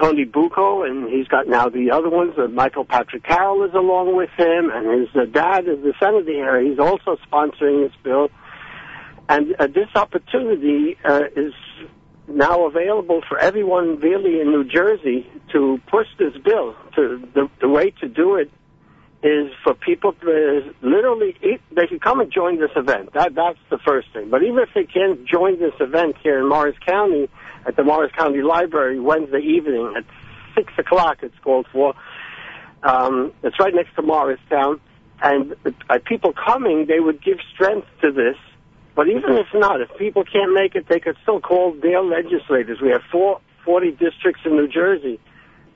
[0.00, 2.32] Tony Bucco and he's got now the other ones.
[2.38, 6.32] Uh, Michael Patrick Carroll is along with him, and his uh, dad is the senator
[6.32, 6.60] here.
[6.62, 8.30] He's also sponsoring this bill,
[9.28, 11.52] and uh, this opportunity uh, is
[12.28, 16.74] now available for everyone really in New Jersey to push this bill.
[16.96, 18.50] To the, the way to do it
[19.22, 23.12] is for people to literally e, they can come and join this event.
[23.14, 24.30] That that's the first thing.
[24.30, 27.28] But even if they can't join this event here in Morris County
[27.66, 30.04] at the Morris County Library Wednesday evening at
[30.54, 31.94] six o'clock, it's called for.
[32.82, 34.78] Um, it's right next to Morristown,
[35.22, 35.56] and
[35.88, 38.36] uh, people coming, they would give strength to this
[38.94, 42.80] but even if not, if people can't make it, they could still call their legislators.
[42.80, 45.18] We have four, 40 districts in New Jersey.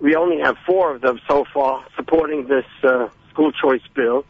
[0.01, 4.25] We only have four of them so far supporting this uh, school choice bill.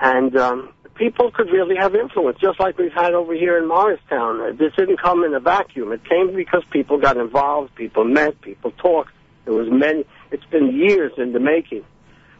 [0.00, 4.56] And um, people could really have influence, just like we've had over here in Morristown.
[4.56, 5.92] This didn't come in a vacuum.
[5.92, 9.12] It came because people got involved, people met, people talked.
[9.44, 10.04] There was many.
[10.30, 11.84] It's been years in the making.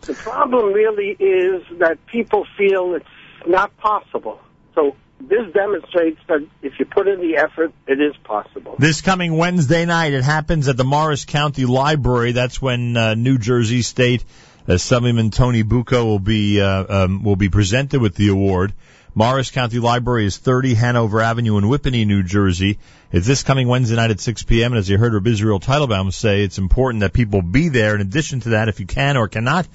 [0.02, 3.06] The problem really is that people feel it's
[3.46, 4.40] not possible.
[4.74, 4.96] So
[5.28, 8.76] this demonstrates that if you put in the effort, it is possible.
[8.78, 12.32] This coming Wednesday night, it happens at the Morris County Library.
[12.32, 14.24] That's when uh, New Jersey State
[14.66, 18.72] Assemblyman Tony Bucco will be uh, um, will be presented with the award.
[19.14, 22.78] Morris County Library is 30 Hanover Avenue in Whippany, New Jersey.
[23.10, 24.72] It's this coming Wednesday night at 6 p.m.
[24.72, 27.94] And as you heard Reb Israel Teitelbaum say, it's important that people be there.
[27.94, 29.68] In addition to that, if you can or cannot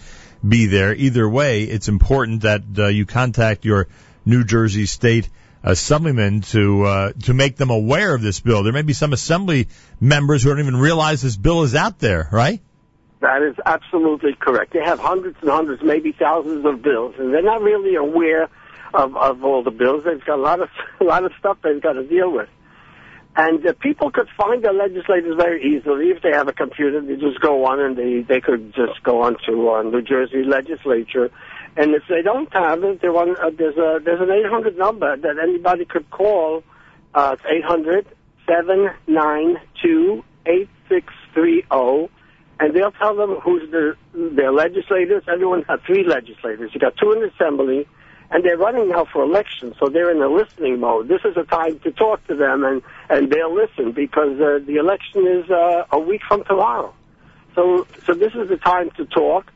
[0.47, 3.87] be there, either way, it's important that uh, you contact your
[4.27, 5.29] New Jersey State
[5.63, 8.63] assemblymen to uh, to make them aware of this bill.
[8.63, 12.27] There may be some assembly members who don't even realize this bill is out there,
[12.31, 12.61] right?
[13.21, 14.73] That is absolutely correct.
[14.73, 18.49] They have hundreds and hundreds, maybe thousands of bills, and they're not really aware
[18.93, 20.03] of, of all the bills.
[20.05, 22.49] They've got a lot of a lot of stuff they've got to deal with.
[23.35, 27.01] And uh, people could find the legislators very easily if they have a computer.
[27.01, 30.43] They just go on and they they could just go on to uh, New Jersey
[30.43, 31.31] legislature.
[31.77, 35.15] And if they don't have it, they want, uh, there's a there's an 800 number
[35.15, 36.63] that anybody could call.
[37.13, 38.05] Uh, it's 800
[38.47, 42.09] 792 8630
[42.59, 45.23] and they'll tell them who's their their legislators.
[45.27, 46.71] Everyone has three legislators.
[46.73, 47.87] You got two in the assembly,
[48.31, 51.07] and they're running now for election, so they're in a listening mode.
[51.07, 54.77] This is a time to talk to them, and and they'll listen because uh, the
[54.77, 56.93] election is uh, a week from tomorrow.
[57.55, 59.51] So so this is the time to talk,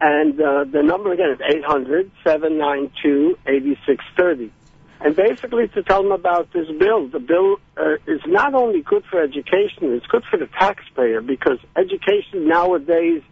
[0.00, 4.52] and uh, the number again is eight hundred seven nine two eighty six thirty
[5.00, 7.08] and basically to tell them about this bill.
[7.08, 11.58] The bill uh, is not only good for education, it's good for the taxpayer because
[11.76, 13.22] education nowadays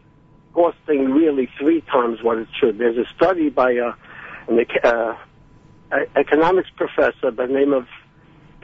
[0.53, 2.79] costing really three times what it should.
[2.79, 3.93] There's a study by a,
[4.49, 5.15] an uh,
[6.15, 7.87] economics professor by the name of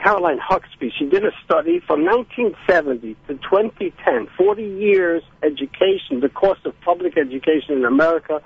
[0.02, 0.90] Caroline Hoxby.
[0.98, 7.16] She did a study from 1970 to 2010, 40 years education, the cost of public
[7.16, 8.42] education in America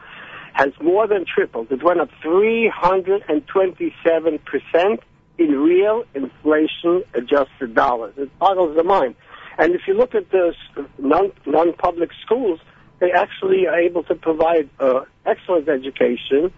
[0.52, 1.72] has more than tripled.
[1.72, 4.98] It went up 327%
[5.38, 8.14] in real inflation adjusted dollars.
[8.16, 9.16] It boggles the mind.
[9.58, 10.54] And if you look at the
[10.98, 12.60] non, non-public schools,
[13.00, 16.52] they actually are able to provide uh, excellent education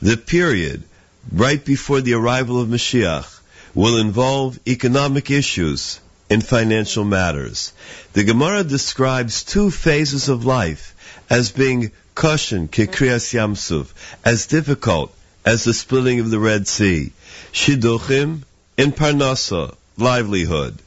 [0.00, 0.84] the period
[1.32, 3.40] right before the arrival of Mashiach,
[3.74, 6.00] will involve economic issues
[6.30, 7.72] and financial matters.
[8.14, 10.94] The Gemara describes two phases of life
[11.28, 13.88] as being caution, kikriyas yamsuv,
[14.24, 17.12] as difficult as the splitting of the Red Sea,
[17.52, 18.42] shiduchim,
[18.78, 20.78] and parnasa, livelihood.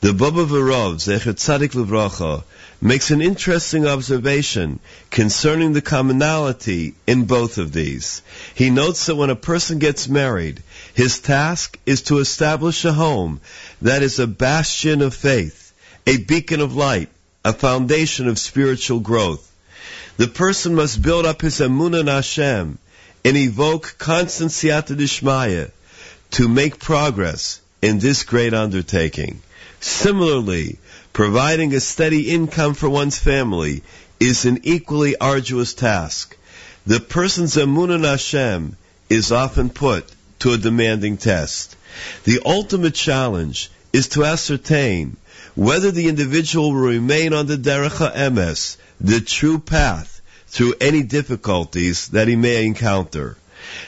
[0.00, 2.44] The Bobover Rov, Zecher Tzadik Levracha,
[2.80, 4.80] makes an interesting observation
[5.10, 8.22] concerning the commonality in both of these.
[8.54, 10.62] He notes that when a person gets married,
[10.94, 13.40] his task is to establish a home
[13.82, 15.72] that is a bastion of faith,
[16.06, 17.10] a beacon of light,
[17.44, 19.46] a foundation of spiritual growth.
[20.16, 22.78] The person must build up his emunah in Hashem
[23.24, 25.70] and evoke constant siyata dishmaya
[26.32, 29.42] to make progress in this great undertaking.
[29.80, 30.78] Similarly,
[31.12, 33.82] providing a steady income for one's family
[34.18, 36.36] is an equally arduous task.
[36.86, 38.76] The person's emunah Hashem
[39.08, 40.10] is often put
[40.40, 41.76] to a demanding test.
[42.24, 45.16] The ultimate challenge is to ascertain
[45.54, 52.08] whether the individual will remain on the derech emes, the true path, through any difficulties
[52.08, 53.36] that he may encounter.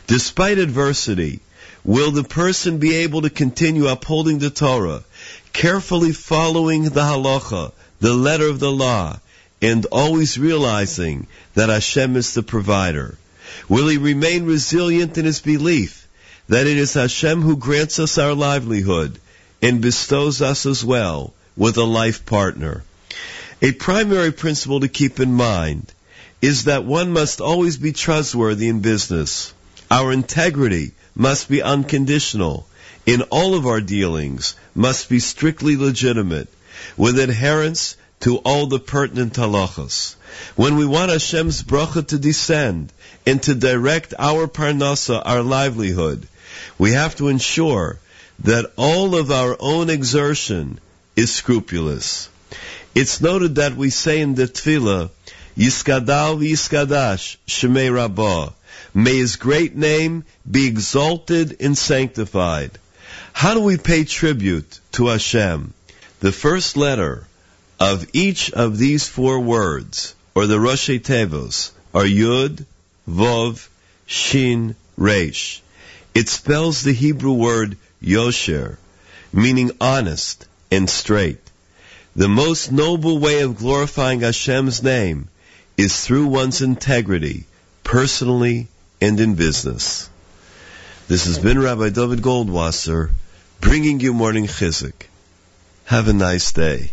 [0.06, 1.40] Despite adversity,
[1.84, 5.02] will the person be able to continue upholding the Torah,
[5.52, 9.18] carefully following the halacha, the letter of the law,
[9.60, 13.16] and always realizing that Hashem is the provider?
[13.68, 16.06] Will he remain resilient in his belief
[16.48, 19.20] that it is Hashem who grants us our livelihood
[19.60, 22.82] and bestows us as well with a life partner?
[23.60, 25.92] A primary principle to keep in mind
[26.40, 29.54] is that one must always be trustworthy in business.
[29.88, 32.66] Our integrity must be unconditional.
[33.04, 36.48] In all of our dealings must be strictly legitimate,
[36.96, 40.14] with adherence to all the pertinent halachas.
[40.54, 42.92] When we want Hashem's bracha to descend
[43.26, 46.28] and to direct our parnasa, our livelihood,
[46.78, 47.98] we have to ensure
[48.44, 50.78] that all of our own exertion
[51.16, 52.28] is scrupulous.
[52.94, 55.10] It's noted that we say in the tefillah,
[55.58, 58.50] Yisgadal v'yiskadash Shemei Rabbah.
[58.94, 62.78] May his great name be exalted and sanctified.
[63.32, 65.74] How do we pay tribute to Hashem?
[66.20, 67.26] The first letter
[67.80, 72.64] of each of these four words, or the Rosh Tevos, are Yud,
[73.08, 73.66] Vov,
[74.06, 75.60] Shin, Resh.
[76.14, 78.76] It spells the Hebrew word Yosher,
[79.32, 81.40] meaning honest and straight.
[82.14, 85.28] The most noble way of glorifying Hashem's name
[85.76, 87.46] is through one's integrity,
[87.82, 88.68] personally
[89.00, 90.08] and in business.
[91.08, 93.10] This has been Rabbi Dovid Goldwasser
[93.62, 95.06] bringing you morning chizuk.
[95.84, 96.90] Have a nice day.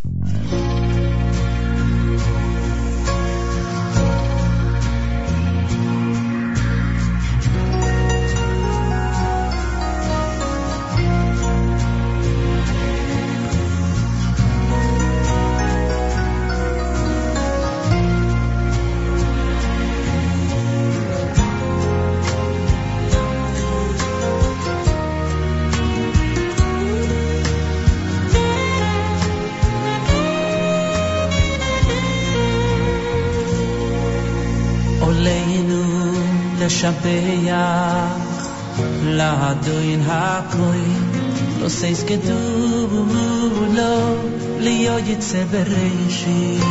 [39.39, 40.85] לאדוין הכוי
[41.61, 42.87] לא סייס כדו
[43.75, 44.15] לא
[44.59, 46.63] להיות יצא בראשית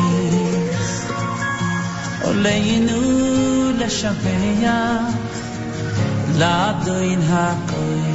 [2.21, 3.01] עולנו
[3.77, 5.13] לשבח
[6.37, 8.13] לאדוין הכוי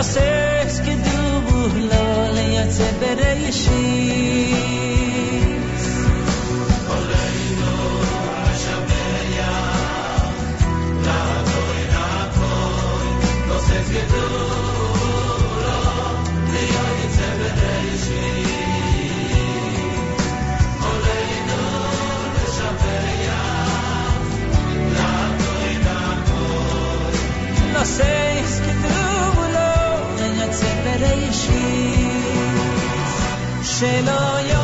[0.00, 3.30] Los es que du buhlo le yotze bere
[28.65, 32.15] כתוב לו ליוצא בראשית
[33.63, 34.58] שלא יעשו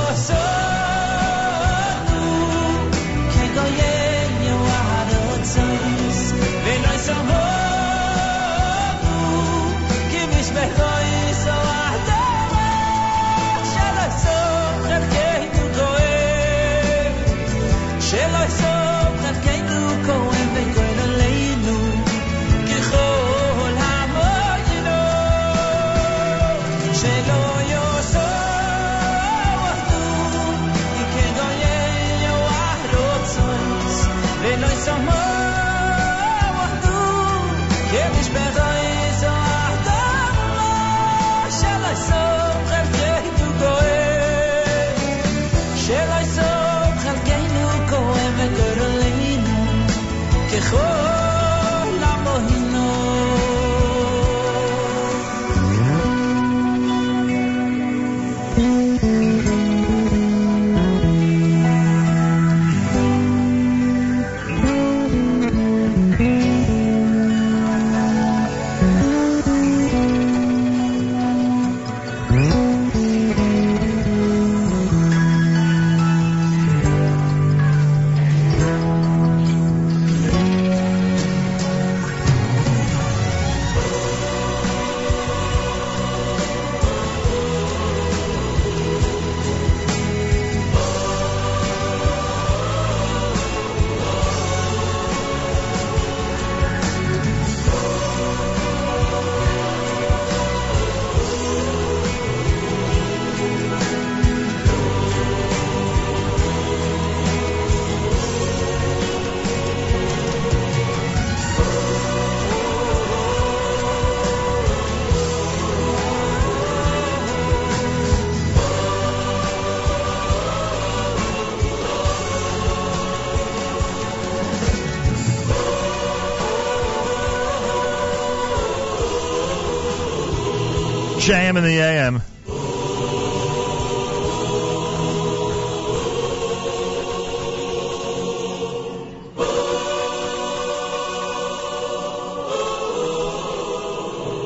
[131.56, 132.16] In the AM.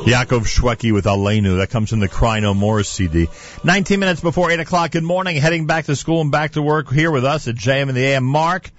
[0.05, 1.57] Yaakov Shweki with Aleinu.
[1.57, 3.29] That comes from the Cry No More CD.
[3.65, 4.93] 19 minutes before 8 o'clock.
[4.93, 5.35] Good morning.
[5.35, 8.05] Heading back to school and back to work here with us at JM in the
[8.05, 8.23] AM.
[8.23, 8.71] Marc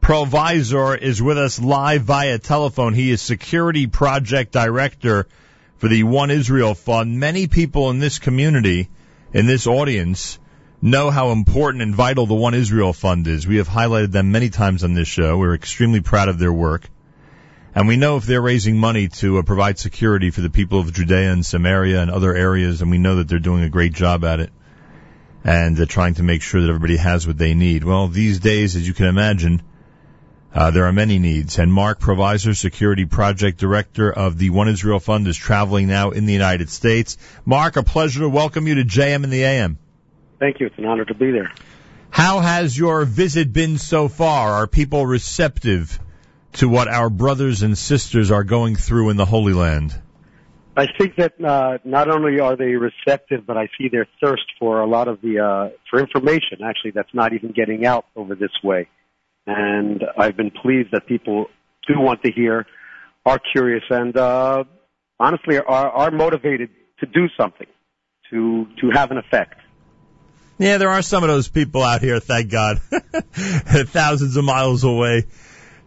[0.00, 2.94] Provisor is with us live via telephone.
[2.94, 5.26] He is Security Project Director
[5.80, 7.18] for the One Israel Fund.
[7.18, 8.90] Many people in this community,
[9.32, 10.38] in this audience,
[10.82, 13.46] know how important and vital the One Israel Fund is.
[13.46, 15.38] We have highlighted them many times on this show.
[15.38, 16.88] We're extremely proud of their work.
[17.74, 20.92] And we know if they're raising money to uh, provide security for the people of
[20.92, 24.22] Judea and Samaria and other areas, and we know that they're doing a great job
[24.24, 24.50] at it.
[25.44, 27.84] And they're trying to make sure that everybody has what they need.
[27.84, 29.62] Well, these days, as you can imagine,
[30.54, 31.58] uh, there are many needs.
[31.58, 36.26] And Marc Provisor, Security Project Director of the One Israel Fund, is traveling now in
[36.26, 37.16] the United States.
[37.44, 39.78] Marc, a pleasure to welcome you to JM in the AM.
[40.38, 40.66] Thank you.
[40.66, 41.52] It's an honor to be there.
[42.10, 44.52] How has your visit been so far?
[44.52, 46.00] Are people receptive
[46.54, 50.00] to what our brothers and sisters are going through in the Holy Land?
[50.76, 54.80] I think that uh, not only are they receptive, but I see their thirst for
[54.80, 56.62] a lot of the uh, for information.
[56.64, 58.88] Actually, that's not even getting out over this way,
[59.50, 61.46] and I've been pleased that people
[61.88, 62.66] do want to hear,
[63.26, 64.64] are curious, and uh,
[65.18, 66.70] honestly are, are motivated
[67.00, 67.66] to do something,
[68.30, 69.60] to to have an effect.
[70.58, 72.80] Yeah, there are some of those people out here, thank God,
[73.32, 75.24] thousands of miles away.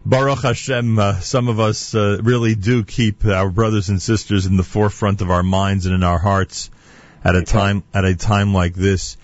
[0.04, 4.56] Baruch Hashem, uh, some of us uh, really do keep our brothers and sisters in
[4.56, 6.70] the forefront of our minds and in our hearts
[7.22, 9.16] at a time at a time like this.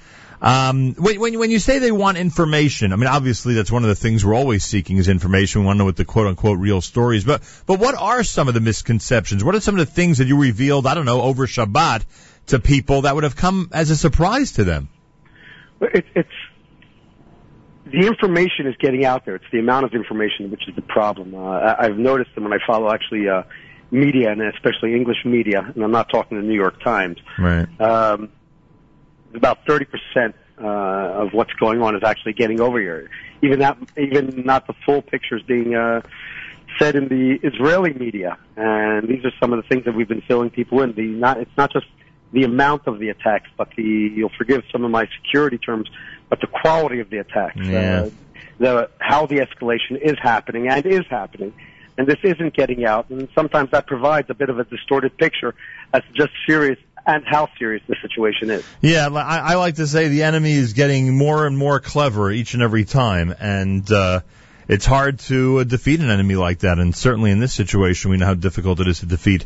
[0.42, 3.88] Um, when, when when you say they want information, I mean obviously that's one of
[3.90, 5.60] the things we're always seeking is information.
[5.60, 7.24] We want to know what the quote unquote real story is.
[7.24, 9.44] But but what are some of the misconceptions?
[9.44, 10.86] What are some of the things that you revealed?
[10.86, 12.04] I don't know over Shabbat
[12.46, 14.88] to people that would have come as a surprise to them.
[15.82, 16.28] It, it's
[17.86, 19.34] the information is getting out there.
[19.34, 21.34] It's the amount of information which is the problem.
[21.34, 23.42] Uh, I- I've noticed that when I follow actually uh,
[23.90, 27.18] media and especially English media, and I'm not talking the New York Times.
[27.38, 27.66] Right.
[27.80, 28.30] Um,
[29.34, 33.10] about 30% uh, of what's going on is actually getting over here.
[33.42, 36.02] Even that, even not the full pictures being uh,
[36.78, 38.36] said in the Israeli media.
[38.56, 40.92] And these are some of the things that we've been filling people in.
[40.92, 41.86] The not, it's not just
[42.32, 45.88] the amount of the attacks, but the you'll forgive some of my security terms,
[46.28, 47.56] but the quality of the attacks.
[47.62, 48.02] Yeah.
[48.02, 48.10] Uh,
[48.58, 51.52] the how the escalation is happening and is happening.
[51.98, 55.54] And this isn't getting out, and sometimes that provides a bit of a distorted picture
[55.92, 58.64] as just serious and how serious the situation is.
[58.80, 62.54] Yeah, I, I like to say the enemy is getting more and more clever each
[62.54, 64.20] and every time, and uh,
[64.68, 66.78] it's hard to uh, defeat an enemy like that.
[66.78, 69.44] And certainly in this situation, we know how difficult it is to defeat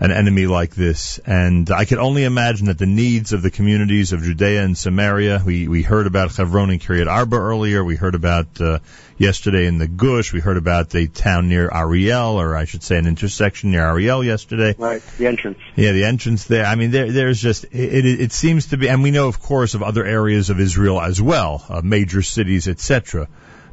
[0.00, 1.18] an enemy like this.
[1.24, 5.42] And I can only imagine that the needs of the communities of Judea and Samaria.
[5.44, 7.84] We we heard about Hebron and Kiryat Arba earlier.
[7.84, 8.80] We heard about uh,
[9.18, 10.32] yesterday in the Gush.
[10.32, 14.22] We heard about a town near Ariel, or I should say, an intersection near Ariel
[14.22, 14.74] yesterday.
[14.78, 15.58] Right, the entrance.
[15.74, 16.64] Yeah, the entrance there.
[16.64, 18.20] I mean, there, there's just it, it.
[18.20, 21.20] It seems to be, and we know, of course, of other areas of Israel as
[21.20, 23.28] well, uh, major cities, etc.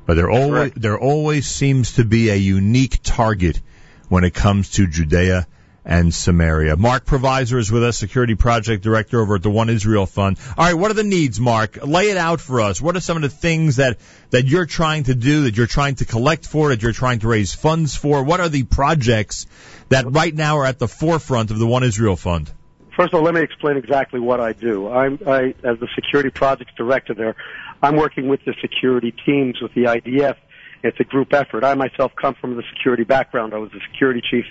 [0.05, 3.61] But there always there always seems to be a unique target
[4.09, 5.47] when it comes to Judea
[5.85, 6.77] and Samaria.
[6.77, 10.37] Marc Provisor is with us, Security Project Director over at the One Israel Fund.
[10.57, 11.85] All right, what are the needs, Marc?
[11.85, 12.81] Lay it out for us.
[12.81, 13.97] What are some of the things that,
[14.29, 17.27] that you're trying to do, that you're trying to collect for, that you're trying to
[17.27, 18.23] raise funds for?
[18.23, 19.45] What are the projects
[19.89, 22.49] that right now are at the forefront of the One Israel Fund?
[22.95, 24.87] First of all, let me explain exactly what I do.
[24.87, 27.35] I'm, I, as the security projects director there,
[27.81, 30.37] I'm working with the security teams with the IDF.
[30.83, 31.63] It's a group effort.
[31.63, 33.53] I myself come from the security background.
[33.53, 34.45] I was the security chief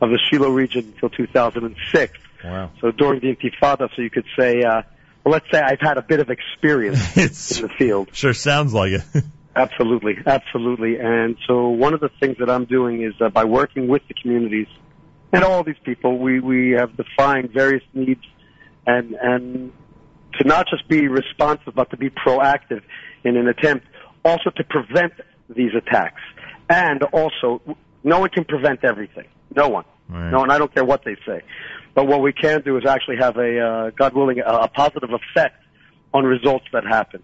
[0.00, 2.18] of the Shiloh region until 2006.
[2.44, 2.70] Wow.
[2.80, 4.82] So during the Intifada, so you could say, uh,
[5.24, 7.16] well, let's say I've had a bit of experience
[7.60, 8.10] in the field.
[8.12, 9.02] Sure sounds like it.
[9.56, 10.98] Absolutely, absolutely.
[10.98, 14.12] And so one of the things that I'm doing is uh, by working with the
[14.12, 14.66] communities
[15.32, 18.20] and all these people, we, we have defined various needs
[18.86, 19.72] and, and
[20.38, 22.82] to not just be responsive, but to be proactive
[23.24, 23.86] in an attempt
[24.26, 25.14] also to prevent
[25.48, 26.20] these attacks.
[26.68, 27.62] And also,
[28.04, 29.26] no one can prevent everything.
[29.56, 29.84] No one.
[30.08, 30.30] Right.
[30.30, 30.50] No one.
[30.50, 31.42] I don't care what they say.
[31.94, 35.10] But what we can do is actually have a, uh, God willing, a, a positive
[35.10, 35.62] effect
[36.12, 37.22] on results that happen.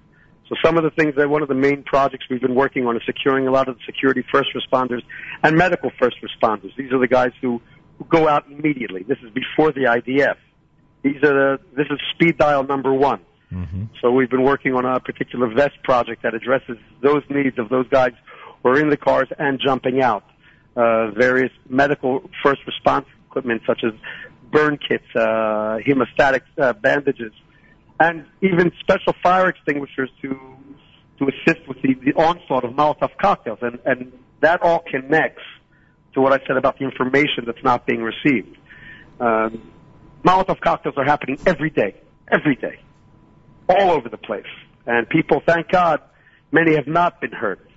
[0.49, 2.97] So some of the things that one of the main projects we've been working on
[2.97, 5.03] is securing a lot of the security first responders
[5.43, 6.75] and medical first responders.
[6.77, 7.61] These are the guys who,
[7.99, 9.03] who go out immediately.
[9.03, 10.37] This is before the IDF.
[11.03, 13.21] These are the, this is speed dial number one.
[14.01, 17.87] So we've been working on a particular vest project that addresses those needs of those
[17.89, 18.13] guys
[18.63, 20.25] who are in the cars and jumping out.
[20.74, 23.93] Uh, various medical first response equipment such as
[24.51, 27.32] burn kits, uh, hemostatic uh, bandages,
[28.01, 30.39] and even special fire extinguishers to
[31.19, 33.59] to assist with the, the onslaught of Molotov cocktails.
[33.61, 35.43] And, and that all connects
[36.15, 38.57] to what I said about the information that's not being received.
[39.20, 39.70] Um,
[40.24, 41.97] Molotov cocktails are happening every day,
[42.31, 42.81] every day,
[43.69, 44.47] all over the place.
[44.86, 46.01] And people, thank God,
[46.51, 47.69] many have not been hurt.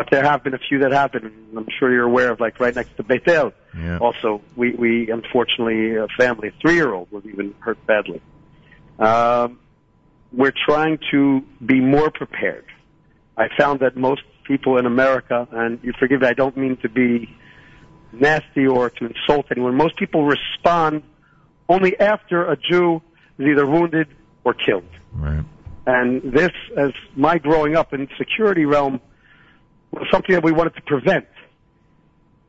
[0.00, 1.26] But there have been a few that have been.
[1.26, 3.52] and I'm sure you're aware of, like right next to Bethel.
[3.76, 3.98] Yeah.
[3.98, 8.22] Also, we, we unfortunately, a family, a three-year-old was even hurt badly.
[8.98, 9.58] Um,
[10.32, 12.64] we're trying to be more prepared.
[13.36, 16.88] I found that most people in America, and you forgive me, I don't mean to
[16.88, 17.28] be
[18.10, 21.02] nasty or to insult anyone, most people respond
[21.68, 23.02] only after a Jew
[23.38, 24.08] is either wounded
[24.44, 24.88] or killed.
[25.12, 25.44] Right.
[25.86, 28.98] And this, as my growing up in the security realm,
[29.92, 31.26] was something that we wanted to prevent.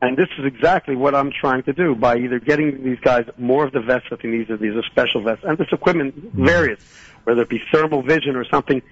[0.00, 3.64] And this is exactly what I'm trying to do by either getting these guys more
[3.64, 6.80] of the vests that they need, these are special vests, and this equipment, various,
[7.22, 8.82] whether it be thermal vision or something,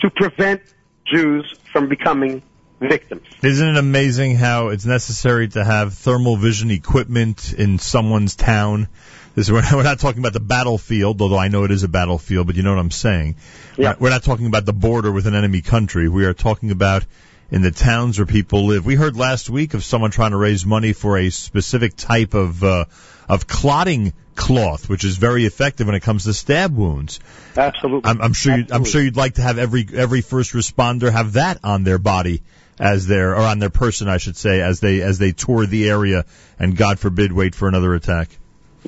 [0.00, 0.62] to prevent
[1.06, 2.42] Jews from becoming
[2.80, 3.22] victims.
[3.42, 8.88] Isn't it amazing how it's necessary to have thermal vision equipment in someone's town?
[9.36, 11.84] This is, we're, not, we're not talking about the battlefield, although I know it is
[11.84, 13.36] a battlefield, but you know what I'm saying.
[13.76, 13.94] Yeah.
[13.98, 16.08] We're not talking about the border with an enemy country.
[16.08, 17.04] We are talking about
[17.50, 18.84] in the towns where people live.
[18.84, 22.62] We heard last week of someone trying to raise money for a specific type of
[22.62, 22.84] uh,
[23.28, 27.20] of clotting cloth, which is very effective when it comes to stab wounds.
[27.56, 28.08] Absolutely.
[28.08, 28.56] I'm, I'm sure.
[28.56, 31.98] You'd, I'm sure you'd like to have every every first responder have that on their
[31.98, 32.42] body
[32.78, 35.88] as their or on their person, I should say, as they as they tour the
[35.88, 36.24] area
[36.58, 38.28] and God forbid wait for another attack.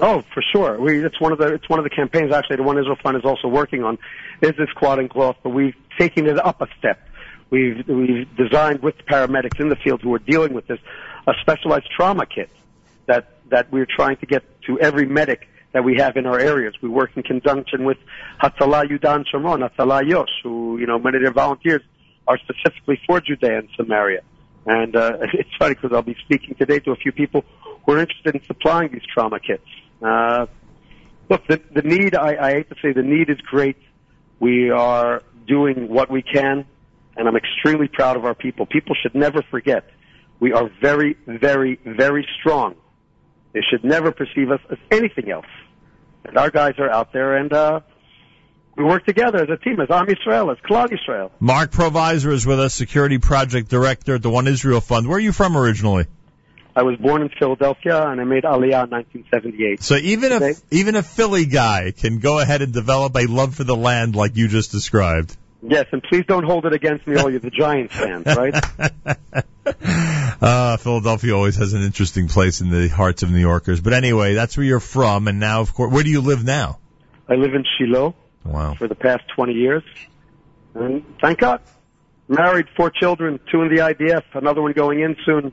[0.01, 0.81] Oh, for sure.
[0.81, 3.17] We, it's one of the it's one of the campaigns actually the One Israel Fund
[3.17, 3.99] is also working on
[4.41, 7.01] is this clotting cloth, but we've taken it up a step.
[7.51, 10.79] We've we've designed with paramedics in the field who are dealing with this
[11.27, 12.51] a specialized trauma kit
[13.07, 16.75] that that we're trying to get to every medic that we have in our areas.
[16.81, 17.99] We work in conjunction with
[18.43, 21.83] Hatzalah Yudan Shomron, Hatzalah Yosh, who you know many of their volunteers
[22.27, 24.23] are specifically for Judea and Samaria.
[24.67, 27.45] And uh, it's funny because I'll be speaking today to a few people
[27.85, 29.67] who are interested in supplying these trauma kits.
[30.03, 30.47] Uh,
[31.29, 33.77] look, the, the need, I, I hate to say the need is great.
[34.39, 36.67] We are doing what we can,
[37.17, 38.67] and I'm extremely proud of our people.
[38.67, 39.85] People should never forget
[40.41, 42.75] we are very, very, very strong.
[43.53, 45.47] They should never perceive us as anything else.
[46.25, 47.81] And our guys are out there, and uh,
[48.77, 51.31] we work together as a team, as Am Yisrael, as Klal Yisrael.
[51.41, 55.07] Marc Provisor is with us, Security Project Director at the One Israel Fund.
[55.07, 56.07] Where are you from originally?
[56.75, 59.83] I was born in Philadelphia, and I made Aliyah in 1978.
[59.83, 63.65] So even a even a Philly guy can go ahead and develop a love for
[63.65, 65.37] the land like you just described.
[65.63, 68.55] Yes, and please don't hold it against me, all you the Giants fans, right?
[70.41, 73.81] Uh, Philadelphia always has an interesting place in the hearts of New Yorkers.
[73.81, 76.79] But anyway, that's where you're from, and now, of course, where do you live now?
[77.29, 78.15] I live in Shiloh
[78.45, 78.75] Wow.
[78.75, 79.83] for the past 20 years,
[80.75, 81.61] and thank God.
[82.27, 85.53] Married, four children, two in the IDF, another one going in soon.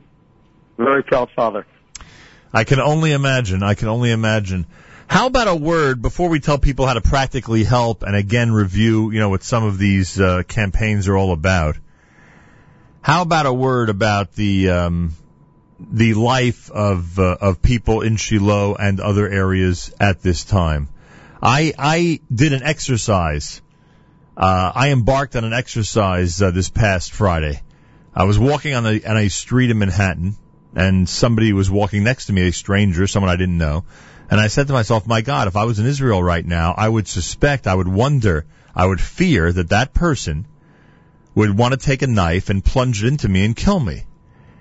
[0.78, 1.66] Very proud father.
[2.52, 3.62] I can only imagine.
[3.62, 4.64] I can only imagine.
[5.08, 9.10] How about a word before we tell people how to practically help and again review,
[9.10, 11.78] you know, what some of these uh, campaigns are all about?
[13.00, 15.14] How about a word about the um,
[15.80, 20.90] the life of uh, of people in Shiloh and other areas at this time?
[21.40, 23.62] I I did an exercise.
[24.36, 27.62] Uh, I embarked on an exercise uh, this past Friday.
[28.14, 30.36] I was walking on a on a street in Manhattan,
[30.76, 33.86] and somebody was walking next to me, a stranger, someone I didn't know.
[34.30, 36.88] And I said to myself, my God, if I was in Israel right now, I
[36.88, 38.44] would suspect, I would wonder,
[38.74, 40.46] I would fear that that person
[41.34, 44.04] would want to take a knife and plunge it into me and kill me.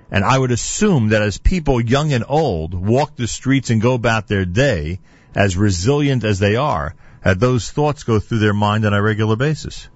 [0.10, 3.94] And I would assume that as people young and old walk the streets and go
[3.94, 4.99] about their day,
[5.35, 9.35] as resilient as they are, that those thoughts go through their mind on a regular
[9.35, 9.89] basis.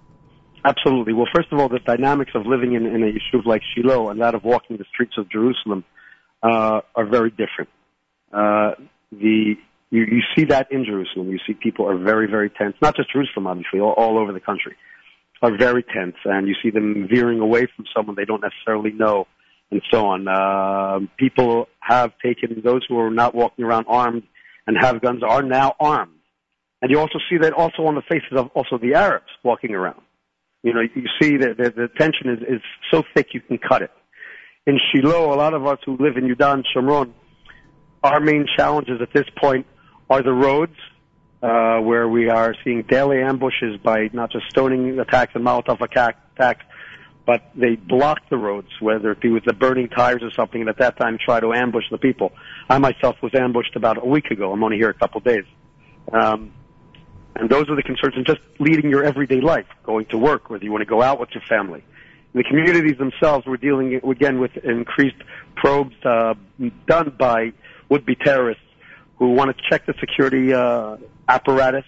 [0.63, 1.13] Absolutely.
[1.13, 4.21] Well, first of all, the dynamics of living in, in a yeshuv like Shiloh and
[4.21, 5.83] that of walking the streets of Jerusalem
[6.43, 7.69] uh, are very different.
[8.31, 8.71] Uh,
[9.11, 9.55] the
[9.91, 11.29] you, you see that in Jerusalem.
[11.29, 12.75] You see people are very, very tense.
[12.81, 14.75] Not just Jerusalem, obviously, all, all over the country
[15.41, 19.27] are very tense, and you see them veering away from someone they don't necessarily know,
[19.71, 20.27] and so on.
[20.27, 24.23] Uh, people have taken those who are not walking around armed
[24.67, 26.13] and have guns are now armed,
[26.81, 30.01] and you also see that also on the faces of also the Arabs walking around.
[30.63, 32.61] You know, you see that the, the tension is, is
[32.93, 33.91] so thick you can cut it.
[34.67, 37.13] In Shiloh, a lot of us who live in Yudan Shomron,
[38.03, 39.65] our main challenges at this point
[40.09, 40.75] are the roads,
[41.41, 46.17] uh, where we are seeing daily ambushes by not just stoning attacks and Molotov attack-
[46.35, 46.65] attacks,
[47.25, 50.69] but they block the roads, whether it be with the burning tires or something, and
[50.69, 52.31] at that time try to ambush the people.
[52.69, 54.51] I myself was ambushed about a week ago.
[54.51, 55.45] I'm only here a couple of days.
[56.11, 56.51] Um,
[57.35, 60.63] and those are the concerns and just leading your everyday life, going to work, whether
[60.63, 61.83] you want to go out with your family.
[62.33, 65.21] The communities themselves, we're dealing again with increased
[65.55, 66.33] probes uh,
[66.87, 67.53] done by
[67.91, 68.63] would-be terrorists
[69.17, 70.95] who want to check the security uh,
[71.27, 71.83] apparatus.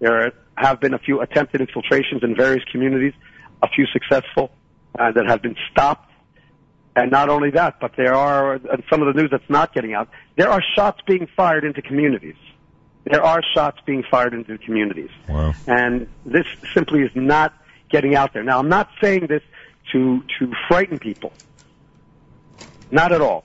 [0.00, 3.14] There have been a few attempted infiltrations in various communities,
[3.62, 4.50] a few successful
[4.98, 6.10] uh, that have been stopped.
[6.96, 9.94] And not only that, but there are, and some of the news that's not getting
[9.94, 12.36] out, there are shots being fired into communities.
[13.04, 15.10] There are shots being fired into communities.
[15.28, 15.54] Wow.
[15.68, 17.54] And this simply is not
[17.88, 18.42] getting out there.
[18.42, 19.42] Now, I'm not saying this
[19.92, 21.32] to, to frighten people.
[22.90, 23.44] Not at all.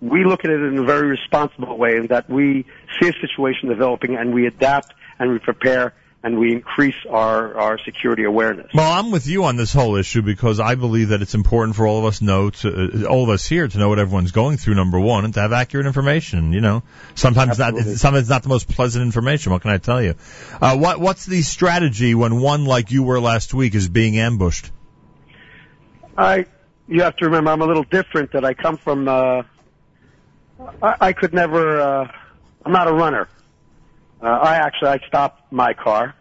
[0.00, 2.64] We look at it in a very responsible way in that we
[3.00, 7.78] see a situation developing and we adapt and we prepare and we increase our, our
[7.78, 8.70] security awareness.
[8.74, 11.86] Well, I'm with you on this whole issue because I believe that it's important for
[11.86, 14.58] all of us know to, uh, all of us here to know what everyone's going
[14.58, 14.74] through.
[14.74, 16.52] Number one, and to have accurate information.
[16.52, 16.82] You know,
[17.14, 17.96] sometimes not, Absolutely.
[17.96, 19.52] sometimes it's not the most pleasant information.
[19.52, 20.14] What can I tell you?
[20.60, 24.70] Uh, what what's the strategy when one like you were last week is being ambushed?
[26.18, 26.44] I,
[26.86, 28.32] you have to remember, I'm a little different.
[28.32, 29.08] That I come from.
[29.08, 29.42] Uh,
[30.82, 31.80] I, I could never.
[31.80, 32.08] Uh,
[32.64, 33.28] I'm not a runner.
[34.22, 36.14] Uh, I actually I stopped my car,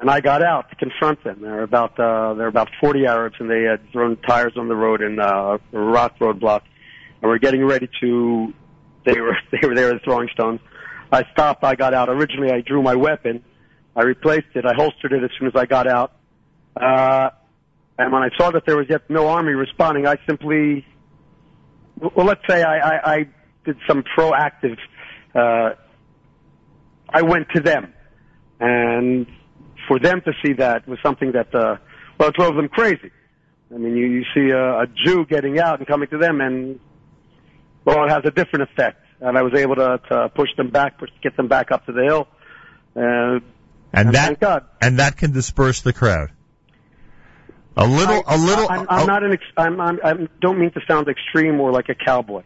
[0.00, 1.40] and I got out to confront them.
[1.40, 4.76] There were about uh, there about 40 Arabs, and they had thrown tires on the
[4.76, 6.62] road in uh, a rock roadblock,
[7.20, 8.52] and we're getting ready to.
[9.04, 10.60] They were they were there throwing stones.
[11.10, 11.64] I stopped.
[11.64, 12.08] I got out.
[12.08, 13.44] Originally, I drew my weapon.
[13.94, 14.64] I replaced it.
[14.64, 16.12] I holstered it as soon as I got out.
[16.74, 17.30] Uh,
[17.98, 20.86] and when I saw that there was yet no army responding, I simply,
[22.00, 23.28] well, let's say I, I
[23.64, 24.78] did some proactive.
[25.34, 25.74] Uh,
[27.08, 27.92] I went to them,
[28.60, 29.26] and
[29.88, 31.76] for them to see that was something that, uh,
[32.18, 33.10] well, it drove them crazy.
[33.74, 36.80] I mean, you, you see a, a Jew getting out and coming to them, and
[37.84, 38.98] well, it has a different effect.
[39.20, 41.92] And I was able to, to push them back, push, get them back up to
[41.92, 42.28] the hill.
[42.96, 43.40] Uh,
[43.92, 44.64] And, that thank God.
[44.80, 46.30] and that can disperse the crowd.
[47.76, 48.66] A little, I, a little.
[48.68, 49.32] I'm, I'm not an.
[49.32, 49.98] Ex- I'm, I'm.
[50.04, 52.42] I don't mean to sound extreme or like a cowboy,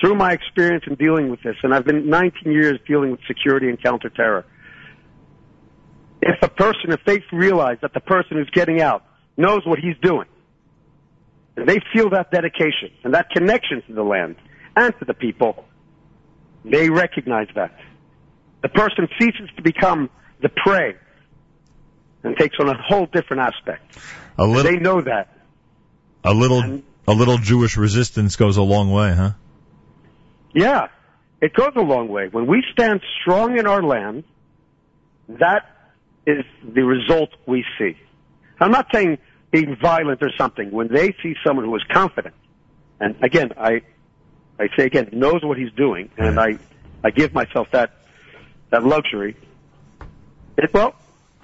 [0.00, 3.68] through my experience in dealing with this, and I've been 19 years dealing with security
[3.68, 4.44] and counterterror.
[6.22, 9.04] If a person, if they realize that the person who's getting out
[9.36, 10.26] knows what he's doing,
[11.56, 14.36] and they feel that dedication and that connection to the land
[14.76, 15.64] and to the people,
[16.64, 17.74] they recognize that.
[18.62, 20.10] The person ceases to become
[20.42, 20.96] the prey
[22.22, 23.96] and takes on a whole different aspect.
[24.36, 25.34] A little, They know that.
[26.22, 29.30] a little, a little Jewish resistance goes a long way, huh?
[30.52, 30.88] Yeah,
[31.40, 32.28] it goes a long way.
[32.28, 34.24] When we stand strong in our land,
[35.28, 35.70] that
[36.26, 37.96] is the result we see.
[38.60, 39.18] I'm not saying
[39.50, 40.70] being violent or something.
[40.70, 42.34] When they see someone who is confident,
[43.00, 43.82] and again, I,
[44.58, 46.58] I say again, knows what he's doing, and I,
[47.02, 47.92] I give myself that,
[48.70, 49.36] that luxury.
[50.58, 50.94] It, well,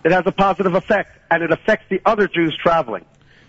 [0.04, 3.04] it has a positive effect, and it affects the other Jews traveling.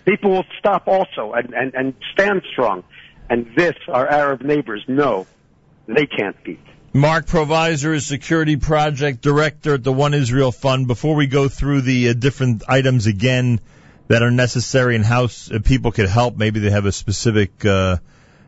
[0.05, 2.83] People will stop also and, and, and stand strong.
[3.29, 5.27] And this, our Arab neighbors know
[5.87, 6.59] they can't beat.
[6.93, 10.87] Marc Provisor is Security Project Director at the One Israel Fund.
[10.87, 13.59] Before we go through the uh, different items again
[14.07, 17.63] that are necessary and how s- uh, people could help, maybe they have a specific,
[17.65, 17.97] uh,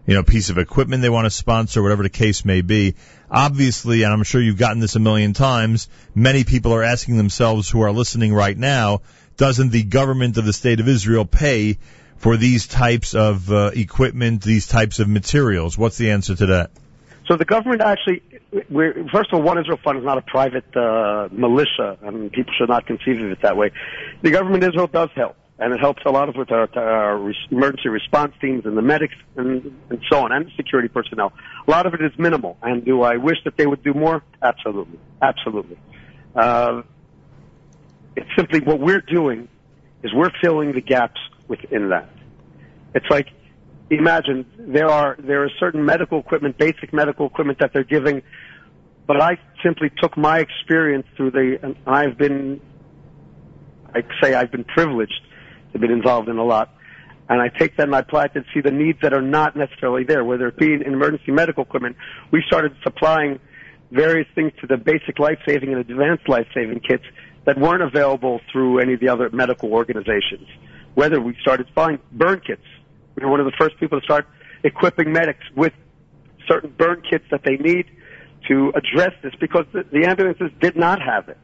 [0.08, 2.96] you know, piece of equipment they want to sponsor, whatever the case may be.
[3.30, 7.70] Obviously, and I'm sure you've gotten this a million times, many people are asking themselves
[7.70, 9.02] who are listening right now,
[9.38, 11.78] doesn't the government of the state of Israel pay
[12.18, 15.78] for these types of uh, equipment, these types of materials?
[15.78, 16.72] What's the answer to that?
[17.30, 18.24] So the government actually,
[19.14, 22.70] first of all, One Israel Fund is not a private uh, militia, and people should
[22.70, 23.72] not conceive of it that way.
[24.24, 27.90] The government Israel does help, and it helps a lot of with our, our emergency
[27.90, 31.32] response teams and the medics and, and so on, and security personnel.
[31.68, 34.24] A lot of it is minimal, and do I wish that they would do more?
[34.42, 35.78] Absolutely, absolutely.
[36.36, 36.82] Uh,
[38.16, 39.48] it's simply what we're doing
[40.02, 42.10] is we're filling the gaps within that.
[42.96, 43.28] It's like
[43.98, 48.22] imagine there are there is certain medical equipment, basic medical equipment that they're giving,
[49.08, 52.62] but I simply took my experience through the and I've been
[53.94, 55.22] I say I've been privileged
[55.74, 56.74] to be involved in a lot.
[57.30, 59.56] And I take that and I apply it to see the needs that are not
[59.56, 61.96] necessarily there, whether it be in emergency medical equipment.
[62.32, 63.40] We started supplying
[63.92, 67.04] various things to the basic life-saving and advanced life-saving kits
[67.46, 70.48] that weren't available through any of the other medical organizations.
[70.96, 72.64] Whether we started supplying burn kits.
[73.20, 74.28] We were one of the first people to start
[74.64, 75.74] equipping medics with
[76.48, 77.86] certain burn kits that they need
[78.48, 81.38] to address this because the, the ambulances did not have it.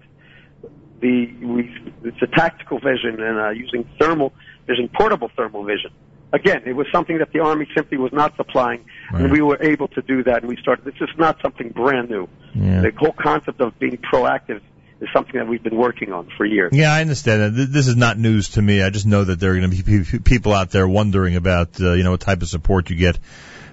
[1.01, 1.69] the we,
[2.03, 4.33] it's a tactical vision and uh, using thermal
[4.67, 5.91] vision, portable thermal vision.
[6.33, 9.87] Again, it was something that the Army simply was not supplying, and we were able
[9.89, 10.41] to do that.
[10.41, 10.83] And we started.
[10.83, 12.27] This is not something brand new.
[12.53, 12.81] Yeah.
[12.81, 14.61] The whole concept of being proactive
[15.01, 16.71] is something that we've been working on for years.
[16.73, 17.71] Yeah, I understand that.
[17.71, 18.81] This is not news to me.
[18.81, 21.93] I just know that there are going to be people out there wondering about, uh,
[21.93, 23.19] you know, what type of support you get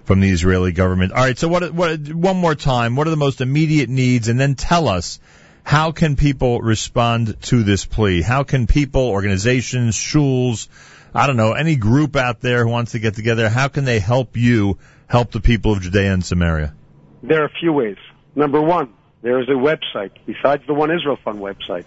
[0.05, 1.13] from the Israeli government.
[1.13, 4.29] All right, so what, what, one more time, what are the most immediate needs?
[4.29, 5.21] And then tell us,
[5.63, 8.21] how can people respond to this plea?
[8.21, 10.69] How can people, organizations, schools,
[11.15, 14.01] I don't know, any group out there who wants to get together, how can they
[14.01, 16.75] help you help the people of Judea and Samaria?
[17.23, 17.99] There are a few ways.
[18.35, 18.93] Number one,
[19.23, 21.87] there is a website besides the One Israel Fund website,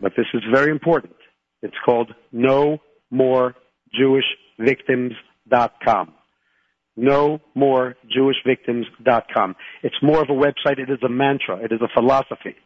[0.00, 1.14] but this is very important.
[1.62, 2.78] It's called No
[3.10, 3.54] More
[3.92, 4.24] Jewish
[4.58, 6.14] Victims.com.
[6.96, 9.56] No More Jewish Victims.com.
[9.82, 10.78] It's more of a website.
[10.78, 11.56] It is a mantra.
[11.56, 12.56] It is a philosophy.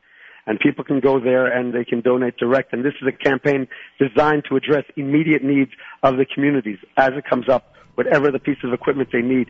[0.47, 2.73] And people can go there and they can donate direct.
[2.73, 3.69] And this is a campaign
[3.99, 5.70] designed to address immediate needs
[6.03, 9.49] of the communities as it comes up, whatever the piece of equipment they need.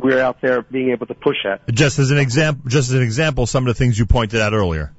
[0.00, 1.68] We're out there being able to push at.
[1.74, 4.52] Just as an example, just as an example, some of the things you pointed out
[4.52, 4.94] earlier.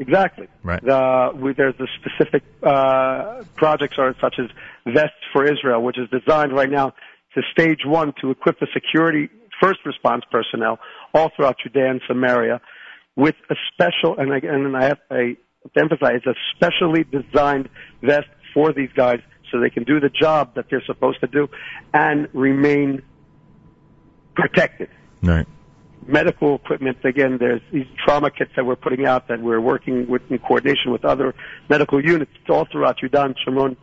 [0.00, 0.48] Exactly.
[0.62, 0.82] Right.
[0.82, 4.46] The, we, there's the specific uh, projects are such as
[4.86, 6.94] Vests for Israel, which is designed right now
[7.34, 9.28] to stage one to equip the security
[9.60, 10.78] first response personnel
[11.14, 12.60] all throughout Judea and Samaria
[13.16, 15.36] with a special, and I, and I have to
[15.76, 17.68] emphasize, a specially designed
[18.02, 19.18] vest for these guys
[19.50, 21.48] so they can do the job that they're supposed to do
[21.92, 23.02] and remain
[24.38, 24.88] protected
[25.22, 25.46] Right.
[26.06, 26.98] medical equipment.
[27.04, 30.92] Again, there's these trauma kits that we're putting out that we're working with in coordination
[30.92, 31.34] with other
[31.68, 33.76] medical units all throughout Yudan, Shomron.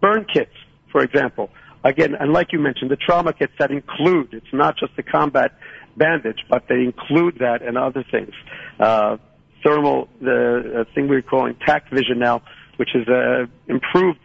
[0.00, 0.52] Burn kits,
[0.92, 1.50] for example.
[1.82, 5.52] Again, and like you mentioned, the trauma kits that include, it's not just the combat
[5.96, 8.32] bandage, but they include that and other things.
[8.78, 9.16] Uh,
[9.64, 12.42] thermal, the uh, thing we're calling TAC Vision now,
[12.76, 14.18] which is a improved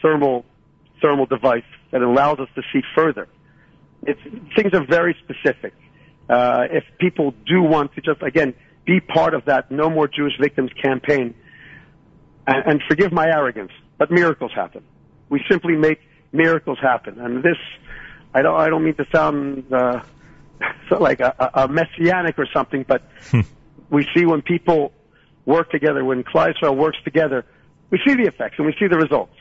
[0.00, 0.44] thermal,
[1.00, 3.28] thermal device that allows us to see further.
[4.04, 4.20] It's,
[4.56, 5.74] things are very specific
[6.28, 8.54] uh, if people do want to just again
[8.84, 11.34] be part of that No More Jewish Victims campaign,
[12.46, 14.82] and, and forgive my arrogance, but miracles happen.
[15.28, 16.00] We simply make
[16.32, 17.56] miracles happen, and this
[18.34, 20.02] I don't I don't mean to sound uh,
[20.88, 23.02] so like a, a messianic or something, but
[23.90, 24.92] we see when people
[25.44, 27.44] work together, when Klal works together,
[27.90, 29.34] we see the effects and we see the results.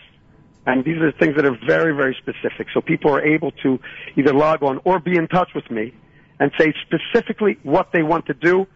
[0.66, 2.68] And these are things that are very, very specific.
[2.74, 3.80] So people are able to
[4.16, 5.94] either log on or be in touch with me
[6.40, 8.68] and say specifically what they want to do,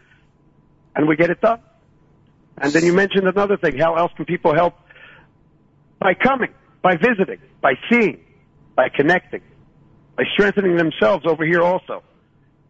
[0.96, 1.60] and we get it done.
[2.58, 3.78] And then you mentioned another thing.
[3.78, 4.76] How else can people help?
[6.00, 8.20] By coming, by visiting, by seeing,
[8.76, 9.42] by connecting,
[10.16, 12.04] by strengthening themselves over here also.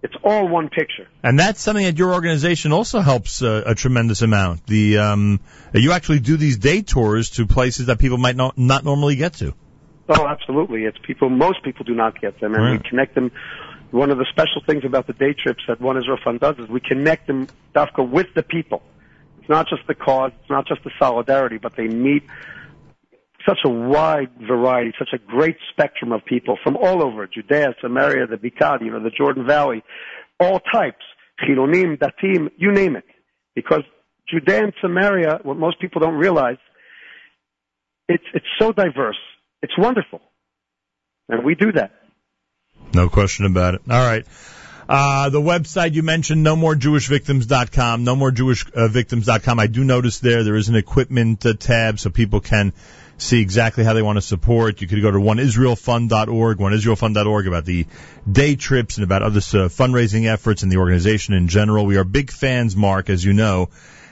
[0.05, 1.07] It's all one picture.
[1.23, 4.67] And that's something that your organization also helps uh, a tremendous amount.
[4.67, 5.39] The um,
[5.73, 9.33] you actually do these day tours to places that people might not not normally get
[9.35, 9.53] to.
[10.07, 10.83] Oh, absolutely.
[10.83, 12.83] It's people, most people do not get them, and Right.
[12.83, 13.31] we connect them.
[13.89, 16.67] One of the special things about the day trips that One Israel Fund does is
[16.69, 18.83] we connect them, Dafka, with the people.
[19.39, 22.23] It's not just the cause, it's not just the solidarity, but they meet
[23.47, 28.27] such a wide variety, such a great spectrum of people from all over, Judea, Samaria,
[28.27, 29.83] the Bikad, you know, the Jordan Valley,
[30.39, 31.03] all types,
[31.41, 33.05] Chilonim, Datim, you name it.
[33.55, 33.83] Because
[34.29, 36.57] Judea and Samaria, what most people don't realize,
[38.07, 39.17] it's, it's so diverse.
[39.61, 40.21] It's wonderful.
[41.29, 41.91] And we do that.
[42.93, 43.81] No question about it.
[43.89, 44.25] All right.
[44.87, 49.59] Uh, the website you mentioned, no more jewish victims.com, no more nomorejewishvictims.com, nomorejewishvictims.com.
[49.59, 52.73] I do notice there, there is an equipment uh, tab so people can
[53.17, 54.81] see exactly how they want to support.
[54.81, 57.85] You could go to oneisraelfund.org, oneisraelfund.org about the
[58.29, 61.85] day trips and about other uh, fundraising efforts and the organization in general.
[61.85, 63.69] We are big fans, Marc, as you know.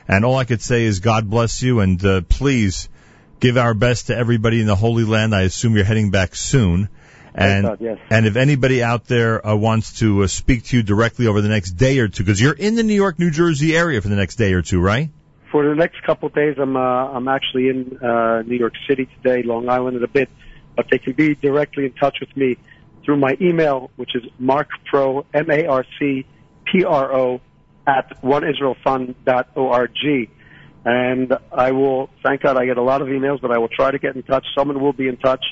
[0.08, 2.90] And all I could say is God bless you and uh, please
[3.40, 5.36] give our best to everybody in the Holy Land.
[5.36, 6.90] I assume you're heading back soon.
[7.36, 7.98] And God, yes.
[8.10, 11.50] and if anybody out there uh, wants to uh, speak to you directly over the
[11.50, 14.16] next day or two, because you're in the New York, New Jersey area for the
[14.16, 15.10] next day or two, right?
[15.54, 19.08] For the next couple of days, I'm uh, I'm actually in uh, New York City
[19.18, 20.28] today, Long Island in a bit,
[20.76, 22.58] but they can be directly in touch with me
[23.06, 26.26] through my email, which is marcpro m a r c
[26.66, 27.40] p r o
[27.86, 30.30] at oneisraelfund.org.
[30.86, 33.92] And I will, thank God, I get a lot of emails, but I will try
[33.92, 34.48] to get in touch.
[34.58, 35.46] Someone will be in touch.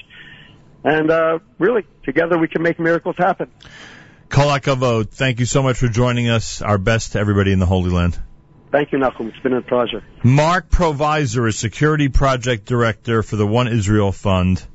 [0.84, 3.52] And uh, really, together we can make miracles happen.
[4.30, 6.64] Kolak Avod, thank you so much for joining us.
[6.64, 8.19] Our best to everybody in the Holy Land.
[8.72, 9.27] Thank you, Nachum.
[9.27, 10.02] It's been a pleasure.
[10.23, 14.65] Marc Provisor is Security Project Director for the One Israel Fund.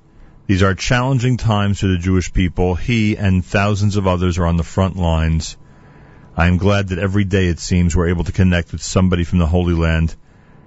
[0.46, 2.74] These are challenging times for the Jewish people.
[2.74, 5.56] He and thousands of others are on the front lines.
[6.36, 9.38] I am glad that every day it seems we're able to connect with somebody from
[9.38, 10.14] the Holy Land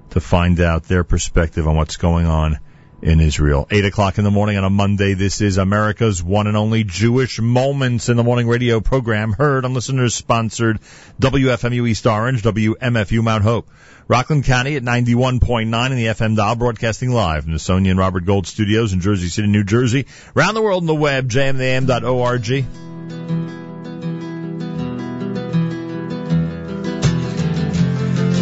[0.09, 2.59] to find out their perspective on what's going on
[3.01, 3.67] in Israel.
[3.71, 5.13] 8 o'clock in the morning on a Monday.
[5.13, 9.73] This is America's one and only Jewish Moments in the Morning radio program, heard on
[9.73, 10.79] listeners sponsored
[11.21, 13.69] WFMU East Orange, WMFU Mount Hope.
[14.07, 18.25] Rockland County at 91.9 in the FM dial, broadcasting live from the Sonia and Robert
[18.25, 20.07] Gold studios in Jersey City, New Jersey.
[20.35, 22.65] Around the world on the web, jmam.org.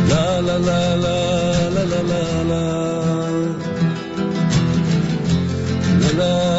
[0.10, 1.38] La la la la
[1.78, 2.87] La la la la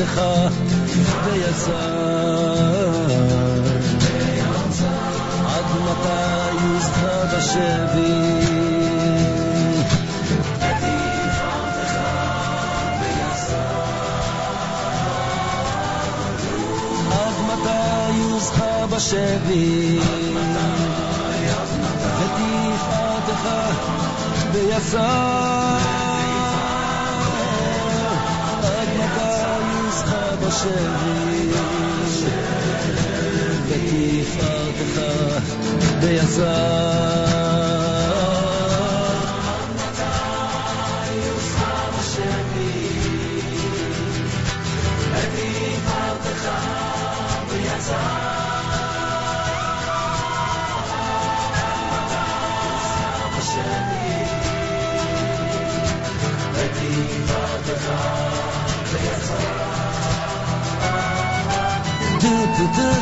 [0.00, 0.20] בתפארתך
[1.24, 1.70] ויצר
[5.46, 8.40] עד מתי יוזכה בשבי?
[18.86, 20.00] בשבי?
[22.18, 23.48] ותפארתך
[24.52, 25.99] ביסר
[30.60, 31.48] شبی
[33.70, 35.40] بتیفا دخا
[36.00, 37.29] بیزار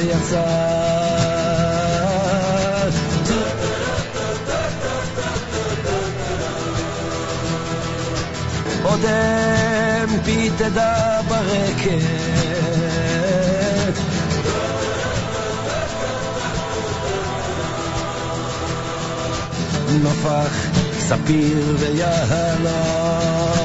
[0.00, 0.76] ביצר
[8.84, 12.36] אודם פיתדה ברקת
[20.02, 20.68] נופח
[20.98, 23.59] ספיר ויהלום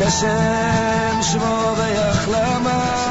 [0.00, 3.10] לשם שמו ויחלמה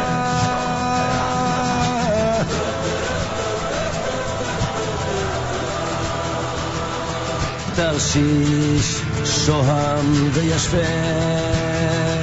[7.75, 11.39] תרשיש שוהם וישפן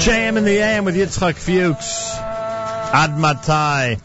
[0.06, 2.16] JM in the AM with Yitzchak Fuchs.
[2.92, 3.96] Ad Matai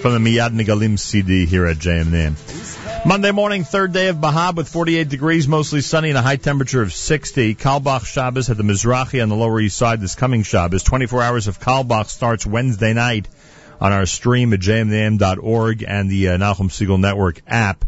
[0.00, 2.53] from the Miyad Nigalim CD here at JM in the AM.
[3.05, 6.81] Monday morning, third day of Bahab with 48 degrees, mostly sunny and a high temperature
[6.81, 7.53] of 60.
[7.53, 10.81] Carlebach Shabbos at the Mizrahi on the Lower East Side this coming Shabbos.
[10.81, 13.27] 24 hours of Carlebach starts Wednesday night
[13.79, 17.85] on our stream at jmnam.org and the uh, Nachum Segal Network app.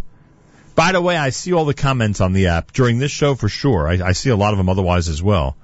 [0.75, 3.49] By the way, I see all the comments on the app during this show for
[3.49, 3.87] sure.
[3.87, 5.57] I, I see a lot of them otherwise as well.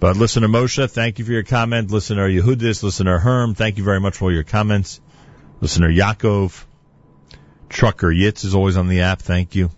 [0.00, 1.90] But listener Moshe, thank you for your comment.
[1.90, 5.02] Listener Yehudis, listener Herm, thank you very much for all your comments.
[5.60, 6.64] Listener Yaakov,
[7.68, 9.20] Trucker Yitz is always on the app.
[9.20, 9.70] Thank you.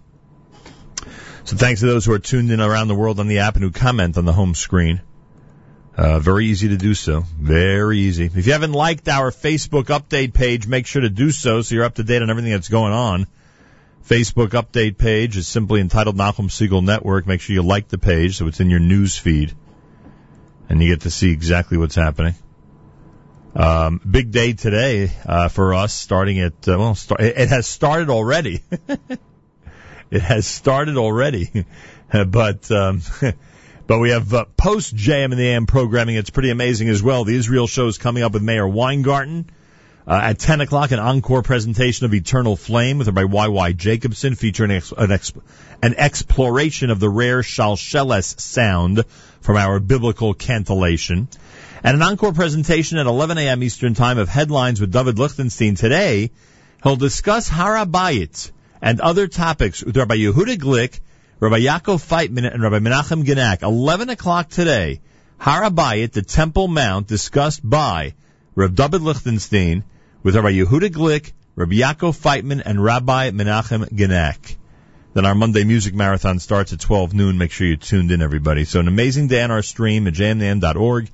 [1.45, 3.65] So thanks to those who are tuned in around the world on the app and
[3.65, 5.01] who comment on the home screen.
[5.97, 7.25] Uh, very easy to do so.
[7.39, 8.25] Very easy.
[8.27, 11.85] If you haven't liked our Facebook update page, make sure to do so so you're
[11.85, 13.27] up to date on everything that's going on.
[14.07, 17.27] Facebook update page is simply entitled Nachum Segal Network.
[17.27, 19.55] Make sure you like the page so it's in your news feed.
[20.69, 22.35] And you get to see exactly what's happening.
[23.55, 28.09] Um, big day today uh, for us, starting at uh, well, start, it has started
[28.09, 28.63] already.
[30.11, 31.67] it has started already,
[32.27, 33.03] but um,
[33.89, 36.15] but we have uh, post JM and the AM programming.
[36.15, 37.25] It's pretty amazing as well.
[37.25, 39.51] The Israel show is coming up with Meir Weingarten.
[40.07, 43.73] Uh, at 10 o'clock, an encore presentation of Eternal Flame with by Y.Y.
[43.73, 45.33] Jacobson featuring an, ex-
[45.83, 49.05] an exploration of the rare Shalsheles sound
[49.41, 51.29] from our biblical cantillation.
[51.83, 53.63] And an encore presentation at 11 a.m.
[53.63, 56.31] Eastern Time of headlines with David Lichtenstein today.
[56.83, 58.51] He'll discuss Harabayit
[58.83, 61.01] and other topics with Rabbi Yehuda Glick,
[61.39, 63.63] Rabbi Yaakov Feitman, and Rabbi Menachem Genack.
[63.63, 65.01] 11 o'clock today.
[65.41, 68.13] Harabayit, the Temple Mount, discussed by
[68.55, 69.85] Rabbi David Lichtenstein
[70.23, 74.57] with Rabbi Yehuda Glick, Rabbi Yaakov Feitman, and Rabbi Menachem Genack.
[75.15, 77.39] Then our Monday music marathon starts at 12 noon.
[77.39, 78.67] Make sure you're tuned in, everybody.
[78.67, 81.11] So an amazing day on our stream at jmnam.org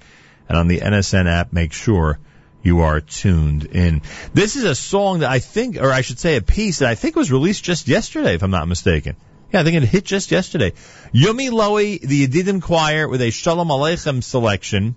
[0.48, 1.52] and on the NSN app.
[1.52, 2.18] Make sure
[2.62, 4.02] you are tuned in.
[4.34, 6.94] This is a song that I think, or I should say a piece that I
[6.94, 9.16] think was released just yesterday, if I'm not mistaken.
[9.52, 10.72] Yeah, I think it hit just yesterday.
[11.14, 14.96] Yumi Lowy, the Yedidim Choir, with a Shalom Aleichem selection,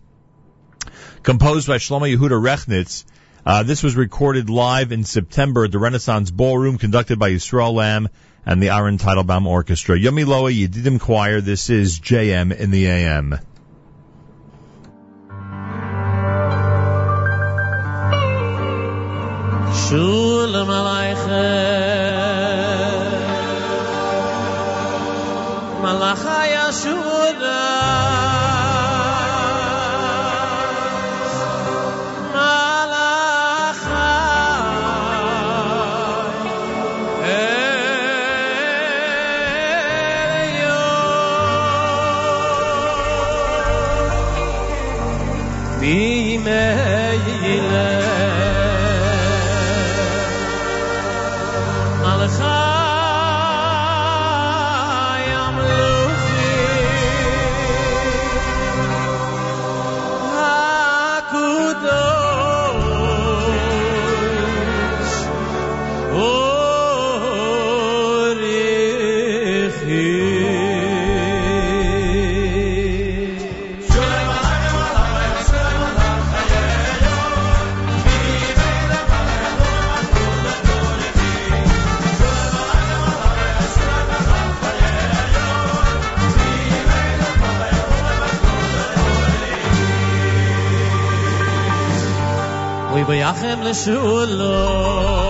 [1.22, 3.06] composed by Shlomo Yehuda Rechnitz.
[3.46, 8.10] Uh, this was recorded live in September at the Renaissance Ballroom, conducted by Yisrael Lamm
[8.46, 9.98] and the Aaron Teitelbaum Orchestra.
[9.98, 11.42] Yumi Lowy, Yedidim Choir.
[11.42, 13.40] This is JM in the AM.
[19.88, 21.70] Shalom Aleichem
[25.82, 27.60] Malachai Yashuda
[93.10, 95.29] ביחם לשולו.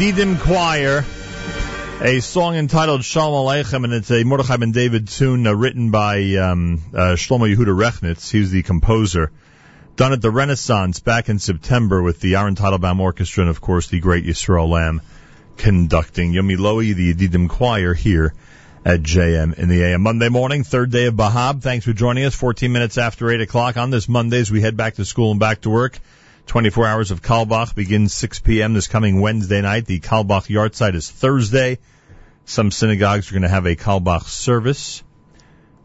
[0.00, 1.04] Yedidim Choir,
[2.00, 6.36] a song entitled Shalom Aleichem, and it's a Mordechai Ben David tune uh, written by
[6.36, 8.30] um, uh, Shlomo Yehuda Rechnitz.
[8.30, 9.30] He's the composer.
[9.96, 13.88] Done at the Renaissance back in September with the Aaron Teitelbaum Orchestra and, of course,
[13.88, 15.02] the great Yisrael Lamm
[15.58, 16.32] conducting.
[16.32, 18.32] Yumi Lowy, the Yedidim Choir here
[18.86, 20.00] at JM in the AM.
[20.00, 21.60] Monday morning, third day of Bahab.
[21.60, 22.34] Thanks for joining us.
[22.34, 25.38] 14 minutes after 8 o'clock on this Monday as we head back to school and
[25.38, 25.98] back to work.
[26.50, 28.74] 24 hours of Carlebach begins 6 p.m.
[28.74, 29.86] this coming Wednesday night.
[29.86, 31.78] The Carlebach yard site is Thursday.
[32.44, 35.04] Some synagogues are going to have a Carlebach service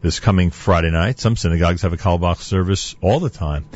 [0.00, 1.20] this coming Friday night.
[1.20, 3.66] Some synagogues have a Carlebach service all the time.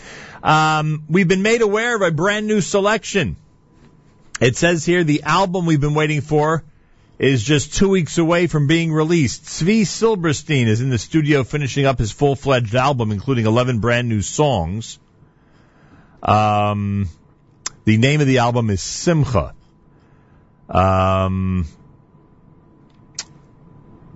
[0.43, 3.37] Um, we've been made aware of a brand new selection.
[4.41, 6.65] It says here the album we've been waiting for
[7.21, 9.45] is just two weeks away from being released.
[9.45, 14.23] Tzvi Silberstein is in the studio finishing up his full-fledged album, including 11 brand new
[14.23, 14.99] songs.
[16.23, 17.09] Um,
[17.85, 19.55] the name of the album is Simcha.
[20.69, 21.67] Um,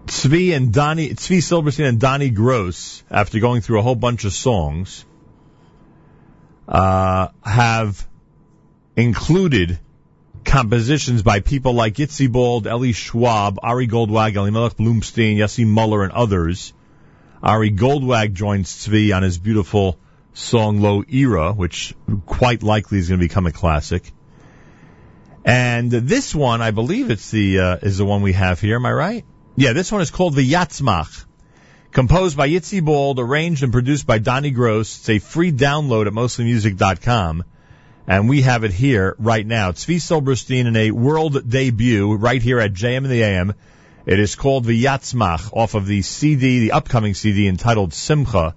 [0.06, 4.32] Tzvi and Donnie, Tzvi Silberstein and Donnie Gross, after going through a whole bunch of
[4.32, 5.04] songs,
[6.68, 8.06] uh, have
[8.96, 9.78] included
[10.44, 16.12] compositions by people like Yitzi Bald, Eli Schwab, Ari Goldwag, Elimelech Bloomstein, Yossi Muller, and
[16.12, 16.72] others.
[17.42, 19.98] Ari Goldwag joins Tzvi on his beautiful
[20.34, 21.94] song Low Era, which
[22.26, 24.12] quite likely is going to become a classic.
[25.44, 28.76] And this one, I believe it's the, uh, is the one we have here.
[28.76, 29.24] Am I right?
[29.56, 31.26] Yeah, this one is called the Yatzmach.
[31.92, 34.98] Composed by Yitzi Bald, arranged and produced by Donnie Gross.
[34.98, 37.44] It's a free download at mostlymusic.com.
[38.06, 39.70] And we have it here right now.
[39.70, 43.54] Tzvi Silberstein in a world debut right here at JM in the AM.
[44.06, 48.54] It is called the Yatzmach off of the CD, the upcoming CD entitled Simcha,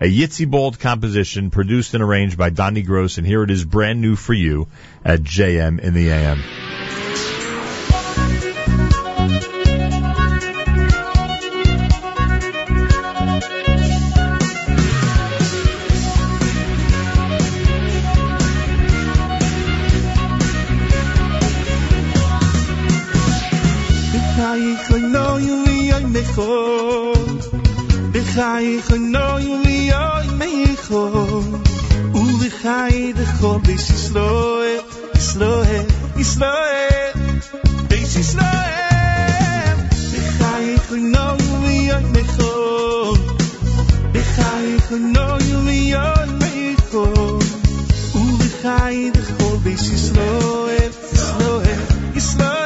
[0.00, 3.18] a Yitzi Bald composition produced and arranged by Donnie Gross.
[3.18, 4.68] And here it is brand new for you
[5.04, 6.42] at JM in the AM
[30.86, 31.42] lecho
[32.14, 34.82] u lechai de chodesh Yisroel
[35.14, 35.86] Yisroel
[36.16, 37.14] Yisroel
[37.88, 39.78] Beis Yisroel
[40.12, 41.26] Lechai choyno
[41.88, 43.18] yoy me'chol,
[44.14, 45.28] Lechai choyno
[45.92, 47.40] yoy me'chol.
[48.20, 51.82] u lechai beis chodesh Yisroel Yisroel
[52.14, 52.65] Yisroel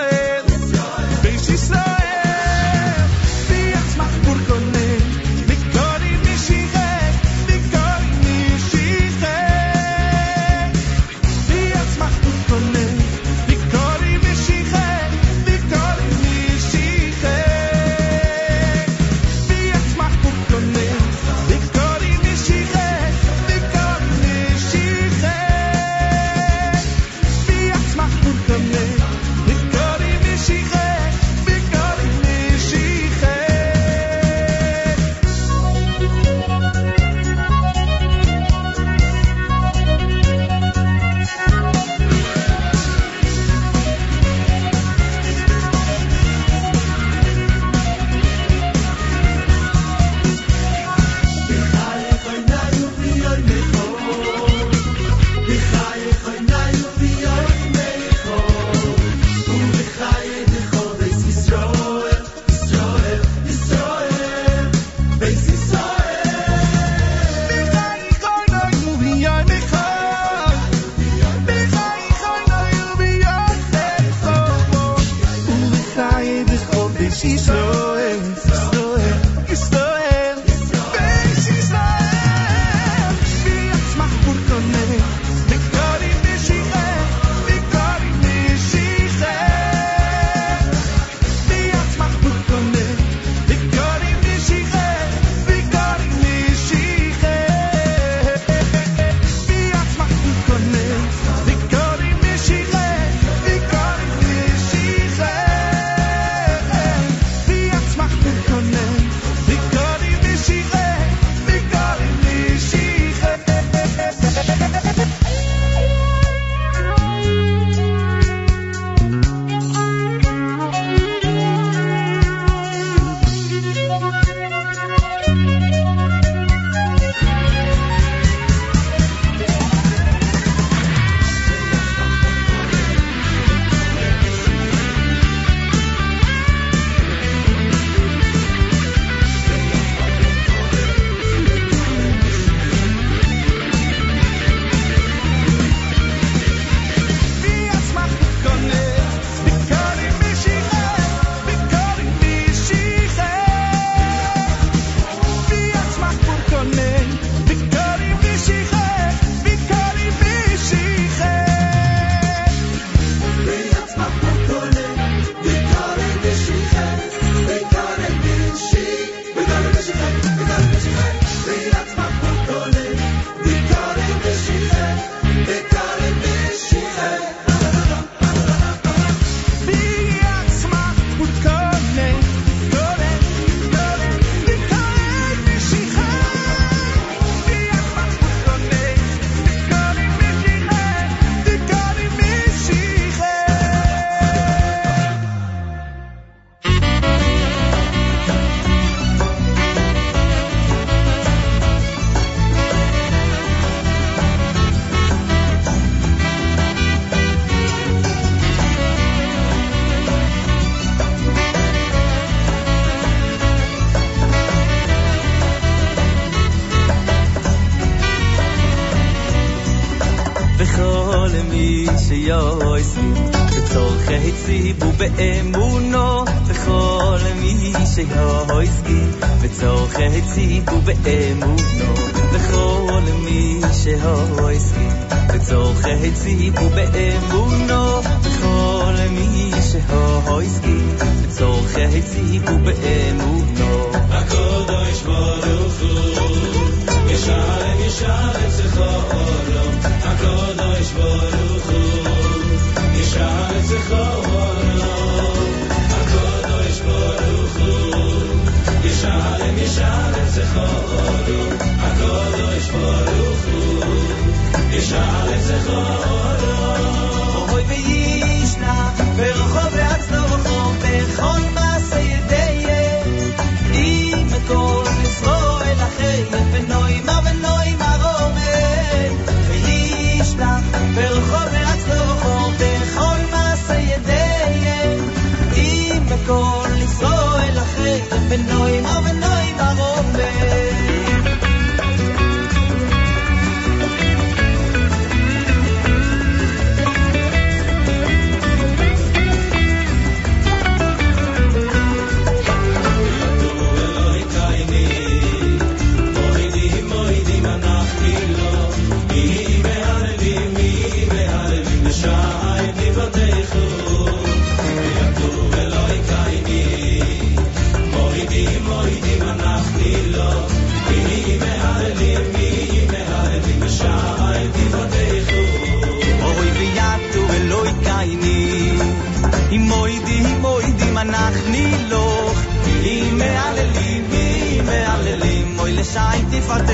[225.01, 229.11] באמונו וכל מי שהסכים
[229.43, 231.95] בצורך הציג ובאמונו
[232.33, 234.93] וכל מי שהסכים
[235.35, 236.61] בצורך הציג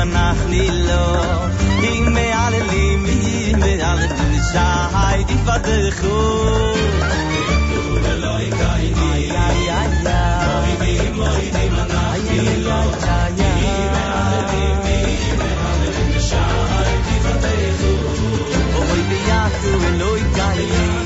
[0.00, 1.14] מנחני לו
[1.82, 6.74] אם מהללים אם מהללים שי תפתחו
[8.02, 9.88] ולא יקייני, איי איי איי
[10.46, 12.82] מורידים, מורידים אנחנו לו,
[13.36, 16.36] מי מהללים, מי מהללים, ושי
[17.06, 17.94] תפתחו.
[18.74, 20.96] אוי ויתו ולא יקייני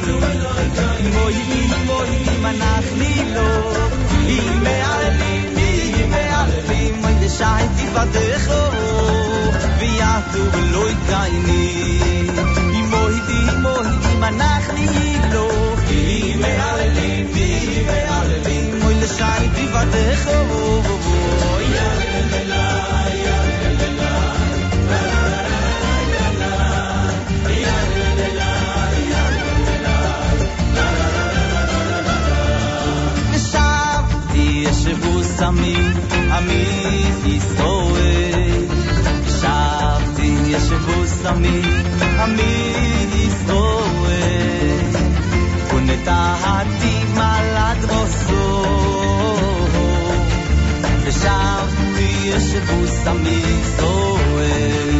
[1.01, 3.73] אם מוידי מוידי מנחני לו
[4.29, 8.74] אם מהללים אם מהללים אוי לשי תפתחו
[10.35, 12.29] ויתו ולא יקייני
[12.73, 15.49] אם מוידי מוידי מנחני לו
[15.91, 20.31] אם מהללים אם מהללים אוי לשי תפתחו
[33.33, 35.77] ושבתי ישבו סמי
[36.33, 37.04] עמי ישראל
[40.55, 41.63] ישבו סמי
[42.23, 44.81] עמי ישראל
[45.75, 48.65] ונטעתי מלד מוסו
[51.05, 54.91] ושבתי ישבו סמי ישראל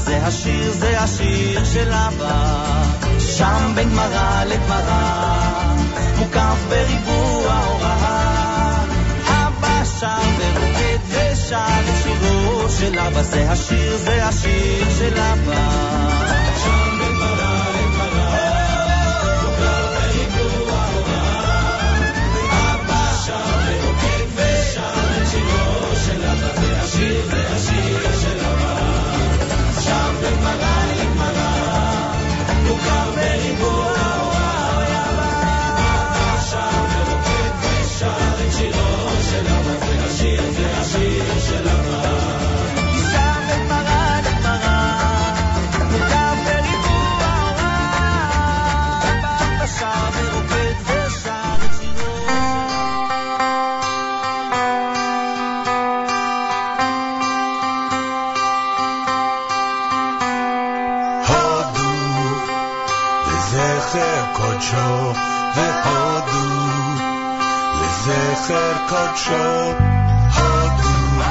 [0.07, 2.57] זה השיר, זה השיר של אבא.
[3.19, 5.75] שם בין גמרא לגמרא,
[6.19, 8.85] מוקף בריבוע הוראה.
[9.27, 15.69] אבא שר ורוקד ושר את שירו של אבא, זה השיר, זה השיר של אבא.
[16.65, 17.67] שם בין גמרא
[30.47, 33.96] Magali, Magali, Magali, Magali,
[63.56, 65.14] לזכר קודשו
[65.56, 66.72] והודו,
[67.82, 69.74] לזכר קודשו
[70.36, 71.22] הודו,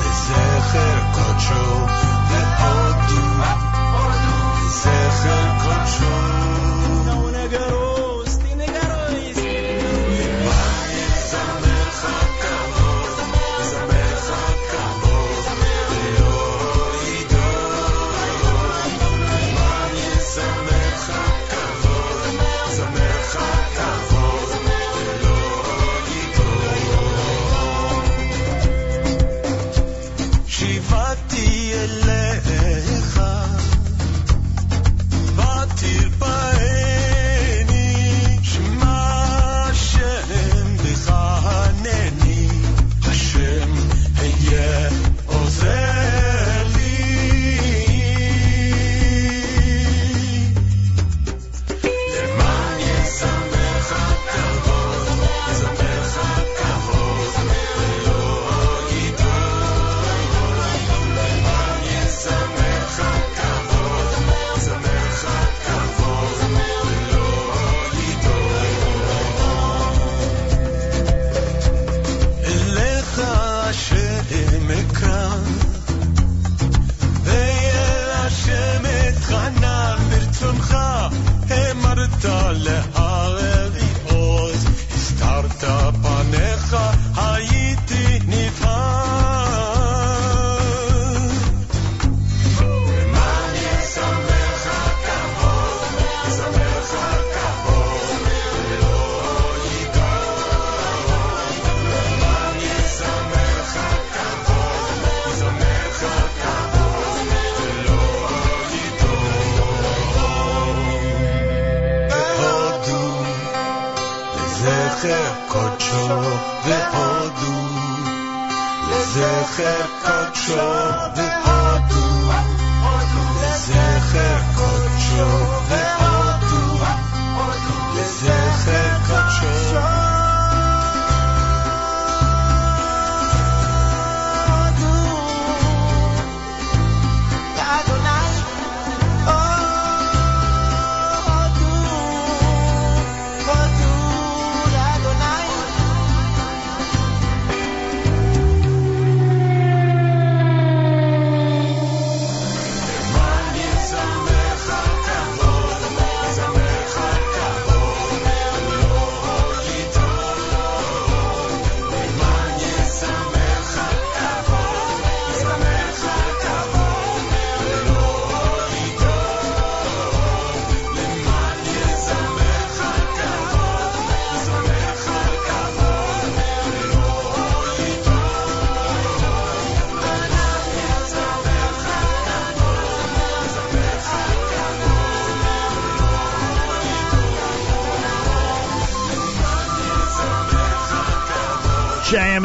[0.00, 1.86] לזכר קודשו
[2.28, 3.44] והודו,
[4.64, 6.33] לזכר קודשו.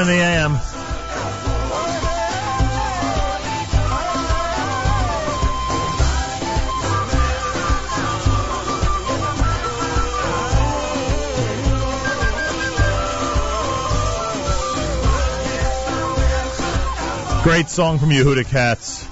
[0.00, 0.52] In the AM.
[17.42, 19.06] Great song from Yehuda Katz.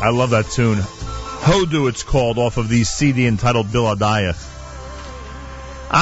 [0.00, 0.78] I love that tune.
[0.78, 4.39] Hodu, it's called, off of the CD entitled Biladayach.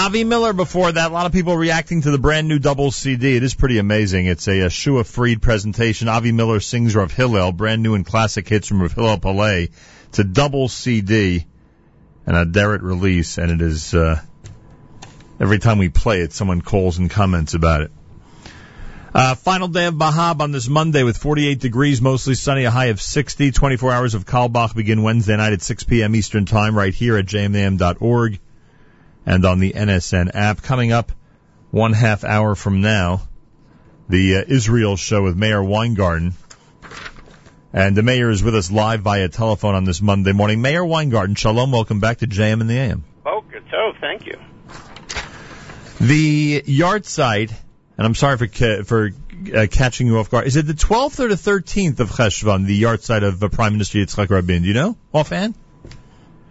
[0.08, 1.10] Avi Miller before that.
[1.10, 3.36] A lot of people reacting to the brand new double CD.
[3.36, 4.24] It is pretty amazing.
[4.24, 6.08] It's a, a Shua Freed presentation.
[6.08, 9.68] Avi Miller sings Rav Hillel, brand new and classic hits from Rav Hillel Palais.
[10.08, 11.44] It's a double CD
[12.26, 14.18] and Aderet release, and it is, uh,
[15.38, 17.90] every time we play it, someone calls and comments about it.
[19.12, 22.86] Uh, final day of Bahab on this Monday with 48 degrees, mostly sunny, a high
[22.86, 23.50] of 60.
[23.50, 26.16] 24 hours of Carlebach begin Wednesday night at 6 p.m.
[26.16, 28.40] Eastern Time right here at jmam.org
[29.28, 30.62] and on the NSN app.
[30.62, 31.12] Coming up
[31.70, 33.28] one half hour from now,
[34.08, 36.32] the uh, Israel show with Meir Weingarten.
[37.70, 40.62] And the mayor is with us live via telephone on this Monday morning.
[40.62, 43.04] Meir Weingarten, shalom, welcome back to JM and the AM.
[43.26, 43.62] Oh, good.
[43.70, 44.38] So, thank you.
[46.00, 47.50] The yahrzeit,
[47.98, 49.10] and I'm sorry for ca- for
[49.54, 50.46] uh, catching you off guard.
[50.46, 53.98] Is it the 12th or the 13th of Cheshvan, the yahrzeit of uh, Prime Minister
[53.98, 54.62] Yitzhak Rabin?
[54.62, 55.54] Do you know offhand?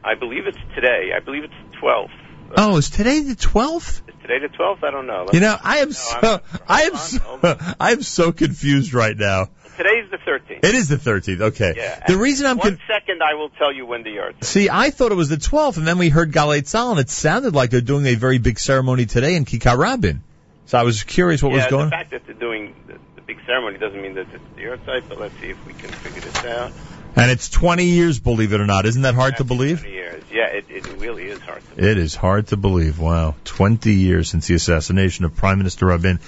[0.04, 1.12] I believe it's today.
[1.16, 2.27] I believe it's 12th.
[2.56, 4.02] Oh, is today the 12th?
[4.08, 4.84] Is today the 12th?
[4.84, 5.22] I don't know.
[5.22, 7.40] Let's You know, I am No, so I am so
[7.80, 9.50] I am so confused right now.
[9.78, 10.66] Today's the 13th.
[10.66, 11.42] It is the 13th.
[11.42, 11.74] Okay.
[11.78, 12.04] Yeah.
[12.08, 14.44] The reason I'm one con- second I will tell you when the yard.
[14.44, 17.12] See, I thought it was the 12th, and then we heard Galei Tzahal, and it
[17.12, 20.24] sounded like they're doing a very big ceremony today in Kikar Rabin.
[20.66, 22.00] So I was curious what yeah, was going the on.
[22.00, 25.20] fact that they're doing the, the big ceremony doesn't mean that it's the yahrzeit, but
[25.20, 26.72] let's see if we can figure this out.
[27.18, 28.86] And it's 20 years, believe it or not.
[28.86, 29.80] Isn't that hard to believe?
[29.80, 30.24] 20 years.
[30.32, 31.64] Yeah, it, it really is hard.
[31.76, 33.00] To It is hard to believe.
[33.00, 33.36] Wow.
[33.44, 36.20] 20 years since the assassination of Prime Minister Rabin.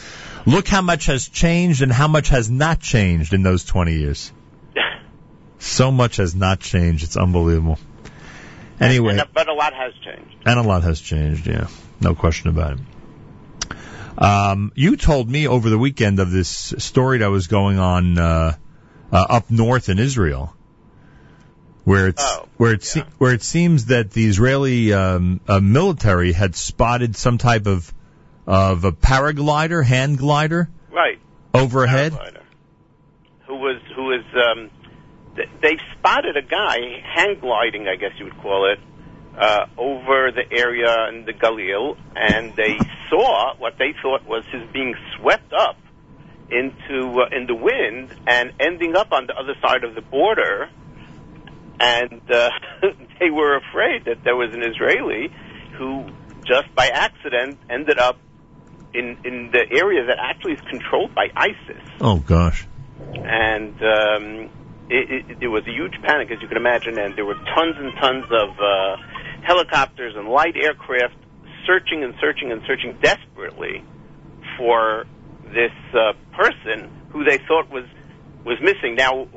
[0.47, 4.31] Look how much has changed and how much has not changed in those 20 years.
[5.59, 7.03] so much has not changed.
[7.03, 7.77] It's unbelievable.
[8.79, 10.35] Anyway, And, but a lot has changed.
[10.45, 11.67] and a lot has changed, yeah.
[12.01, 13.77] No question about it.
[14.17, 18.55] Um, you told me over the weekend of this story that was going on uh,
[19.11, 20.55] uh, up north in Israel,
[21.89, 26.33] where it's Oh, where it se- where it seems that the Israeli um, uh, military
[26.33, 27.91] had spotted some type of
[28.45, 31.17] of a paraglider, hand glider Right.
[31.51, 32.11] overhead.
[32.11, 32.43] Paraglider.
[33.47, 34.69] Who was who was um
[35.35, 36.77] th- they spotted a guy
[37.15, 38.79] hand gliding, I guess you would call it,
[39.39, 42.77] uh, over the area in the Galil, and they
[43.09, 45.77] saw what they thought was his being swept up
[46.51, 50.69] into uh, in the wind and ending up on the other side of the border.
[51.79, 52.49] And uh,
[53.19, 55.29] they were afraid that there was an Israeli
[55.77, 56.05] who,
[56.45, 58.17] just by accident, ended up
[58.93, 62.65] in in the area that actually is controlled by ISIS Oh gosh.
[63.13, 64.49] and um,
[64.89, 67.75] it, it, it was a huge panic, as you can imagine, and there were tons
[67.77, 68.97] and tons of uh,
[69.45, 71.13] helicopters and light aircraft
[71.67, 73.83] searching and searching and searching desperately
[74.57, 75.05] for
[75.53, 77.85] this uh, person who they thought was
[78.43, 78.95] was missing.
[78.95, 79.27] Now,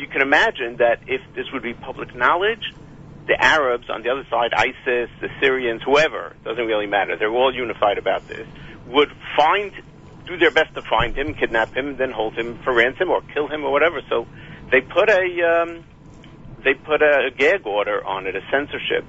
[0.00, 2.64] you can imagine that if this would be public knowledge,
[3.26, 7.16] the Arabs on the other side, ISIS, the Syrians, whoever, doesn't really matter.
[7.16, 8.46] They're all unified about this.
[8.88, 9.72] Would find,
[10.26, 13.46] do their best to find him, kidnap him, then hold him for ransom or kill
[13.46, 14.00] him or whatever.
[14.08, 14.26] So
[14.72, 15.84] they put a um,
[16.64, 19.04] they put a gag order on it, a censorship,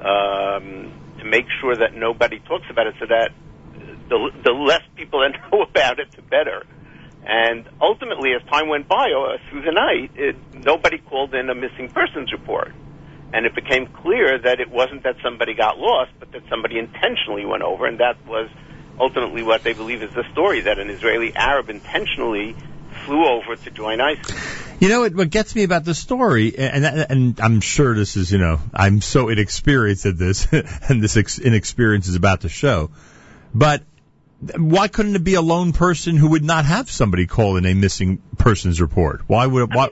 [0.00, 3.30] um, to make sure that nobody talks about it, so that
[4.08, 6.64] the the less people that know about it, the better.
[7.26, 11.54] And ultimately, as time went by uh, through the night, it, nobody called in a
[11.56, 12.72] missing persons report.
[13.32, 17.44] And it became clear that it wasn't that somebody got lost, but that somebody intentionally
[17.44, 18.48] went over, and that was
[18.98, 22.54] ultimately what they believe is the story that an Israeli Arab intentionally
[23.04, 24.32] flew over to join ISIS.
[24.78, 28.38] You know, what, gets me about the story, and, and I'm sure this is, you
[28.38, 32.90] know, I'm so inexperienced at this, and this ex- inexperience is about to show.
[33.52, 33.82] But
[34.56, 37.74] why couldn't it be a lone person who would not have somebody call in a
[37.74, 39.22] missing persons report?
[39.26, 39.74] Why would it?
[39.74, 39.88] Why?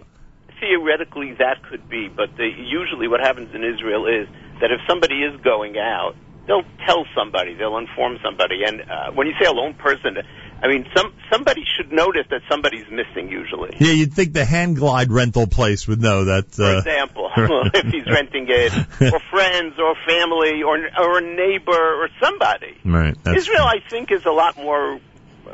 [0.60, 4.28] Theoretically, that could be, but the, usually what happens in Israel is
[4.60, 6.14] that if somebody is going out,
[6.46, 8.62] they'll tell somebody, they'll inform somebody.
[8.66, 10.16] And uh, when you say a lone person,
[10.62, 13.30] I mean some somebody should notice that somebody's missing.
[13.30, 16.52] Usually, Yeah, you'd think the hand glide rental place would know that.
[16.52, 17.30] for Uh, example,
[17.74, 18.72] if he's renting it,
[19.12, 22.76] or friends, or family, or or a neighbor, or somebody.
[22.84, 23.16] right.
[23.36, 25.00] Israel, I think, is a lot more.
[25.46, 25.50] Uh,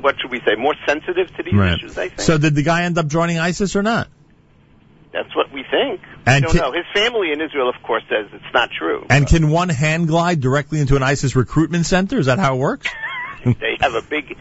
[0.00, 0.54] what should we say?
[0.56, 1.74] More sensitive to these right.
[1.78, 1.96] issues.
[1.98, 2.20] I think.
[2.20, 4.08] So did the guy end up joining ISIS or not?
[5.14, 6.00] That's what we think.
[6.26, 6.72] And I don't can- know.
[6.72, 9.06] His family in Israel, of course, says it's not true.
[9.08, 12.18] And can one hand glide directly into an ISIS recruitment center?
[12.18, 12.88] Is that how it works?
[13.44, 14.36] they have a big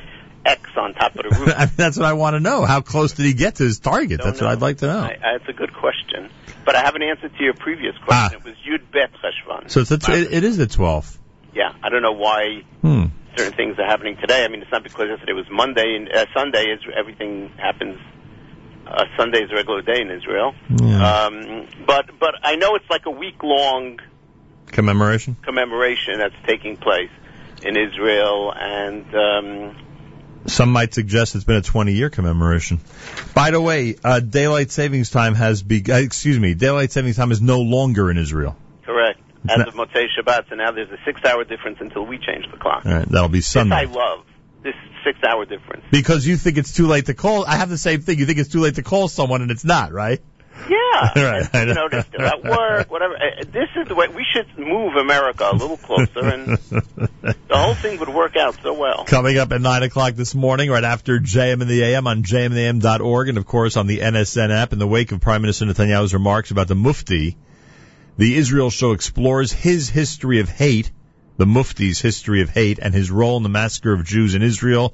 [0.45, 1.53] X on top of the roof.
[1.57, 2.65] I mean, that's what I want to know.
[2.65, 4.19] How close did he get to his target?
[4.23, 4.49] That's what.
[4.49, 4.99] I'd like to know.
[4.99, 6.29] I, I, it's a good question,
[6.65, 8.29] but I have an answer to your previous Ah.
[8.31, 8.39] question.
[8.39, 9.69] It was Yud Bet Cheshvan.
[9.69, 11.17] So it's a, it, it is the 12th.
[11.53, 13.05] Yeah, I don't know why Hmm.
[13.37, 14.43] certain things are happening today.
[14.43, 17.99] I mean, it's not because yesterday was Monday and uh, Sunday is everything happens.
[18.93, 20.53] Uh, Sunday is a regular day in Israel.
[20.69, 21.25] Yeah.
[21.25, 23.99] Um, but but I know it's like a week long
[24.67, 25.35] Commemoration?
[25.43, 27.11] commemoration that's taking place
[27.63, 29.77] in Israel, and um,
[30.47, 32.79] Some might suggest it's been a 20 year commemoration.
[33.33, 37.31] By the way, uh, daylight savings time has be, uh, excuse me, daylight savings time
[37.31, 38.55] is no longer in Israel.
[38.83, 40.49] correct as of Motzei Shabbat.
[40.49, 42.85] So now there's a six-hour difference until we change the clock.
[42.85, 43.85] All right, that'll be Sunday.
[43.85, 44.25] This I love
[44.63, 45.83] this six-hour difference.
[45.91, 47.45] Because you think it's too late to call.
[47.45, 48.19] I have the same thing.
[48.19, 50.21] You think it's too late to call someone and it's not, right?
[50.69, 51.89] Yeah, Right, I you know.
[51.89, 53.15] they're still at work, whatever.
[53.15, 57.73] Uh, This is the way we should move America a little closer, and the whole
[57.73, 59.03] thing would work out so well.
[59.05, 63.29] Coming up at 9 o'clock this morning, right after JM in the AM on jmintheam.org,
[63.29, 66.51] and of course on the NSN app, in the wake of Prime Minister Netanyahu's remarks
[66.51, 67.35] about the Mufti,
[68.17, 70.91] the Israel show explores his history of hate,
[71.37, 74.93] the Mufti's history of hate, and his role in the massacre of Jews in Israel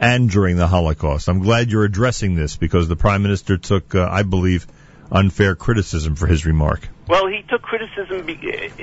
[0.00, 1.28] and during the Holocaust.
[1.28, 4.66] I'm glad you're addressing this because the Prime Minister took, uh, I believe,
[5.10, 6.88] unfair criticism for his remark.
[7.08, 8.26] Well, he took criticism.
[8.26, 8.34] be-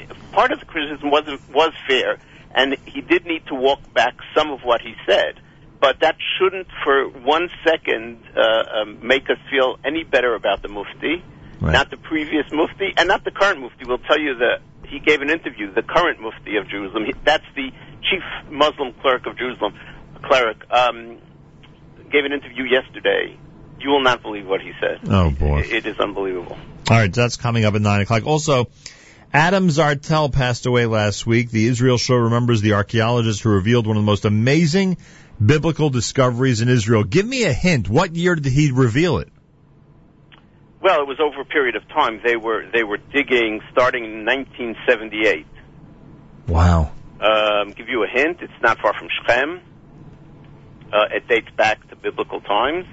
[0.10, 2.18] uh, Part of the criticism was was fair,
[2.56, 5.40] and he did need to walk back some of what he said.
[5.82, 10.70] but that shouldn't for one second uh, um, make us feel any better about the
[10.70, 11.22] Mufti,
[11.60, 13.84] not the previous Mufti, and not the current Mufti.
[13.86, 14.62] We'll tell you that
[14.94, 17.06] he gave an interview, the current Mufti of Jerusalem.
[17.06, 17.70] He, that's the
[18.10, 19.74] chief Muslim clerk of Jerusalem,
[20.24, 20.58] cleric.
[20.72, 21.18] Um,
[22.12, 23.36] gave an interview yesterday.
[23.80, 25.00] You will not believe what he said.
[25.10, 25.62] Oh boy.
[25.62, 26.58] It- it is unbelievable.
[26.90, 28.26] All right, that's coming up at 9 o'clock.
[28.28, 28.68] Also,
[29.34, 31.50] Adam Zertal passed away last week.
[31.50, 34.98] The Israel Show remembers the archaeologist who revealed one of the most amazing
[35.44, 37.04] biblical discoveries in Israel.
[37.04, 37.90] Give me a hint.
[37.90, 39.30] What year did he reveal it?
[40.84, 42.20] Well, it was over a period of time.
[42.22, 45.48] They were they were digging starting in 1978.
[46.48, 46.92] Wow.
[47.22, 48.40] Um, give you a hint.
[48.42, 49.62] It's not far from Shechem.
[50.92, 52.86] Uh, it dates back to biblical times.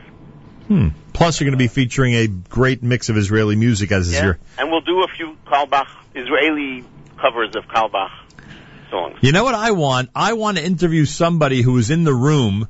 [0.68, 0.88] Hmm.
[1.12, 4.24] Plus, you're going to be featuring a great mix of Israeli music as is Yeah.
[4.24, 4.38] your.
[4.56, 6.84] And we'll do a few Carlebach Israeli
[7.20, 8.12] covers of Carlebach
[8.88, 9.18] songs.
[9.20, 10.10] You know what I want?
[10.14, 12.68] I want to interview somebody who was in the room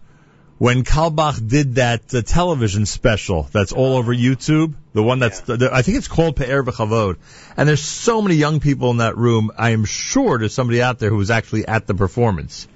[0.60, 4.74] when Carlebach did that uh, television special that's all over YouTube.
[4.92, 7.16] The one that's, the, I think it's called Pe'er B'Chavod.
[7.56, 9.52] And there's so many young people in that room.
[9.56, 12.68] I am sure there's somebody out there who was actually at the performance.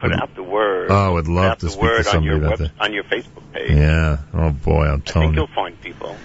[0.00, 0.90] Put out the word.
[0.90, 2.80] Oh, I would love to speak to on somebody your about web, that.
[2.80, 3.72] on your Facebook page.
[3.72, 4.18] Yeah.
[4.32, 5.42] Oh boy, I'm telling you.
[5.42, 5.54] I think you.
[5.54, 6.16] you'll find people.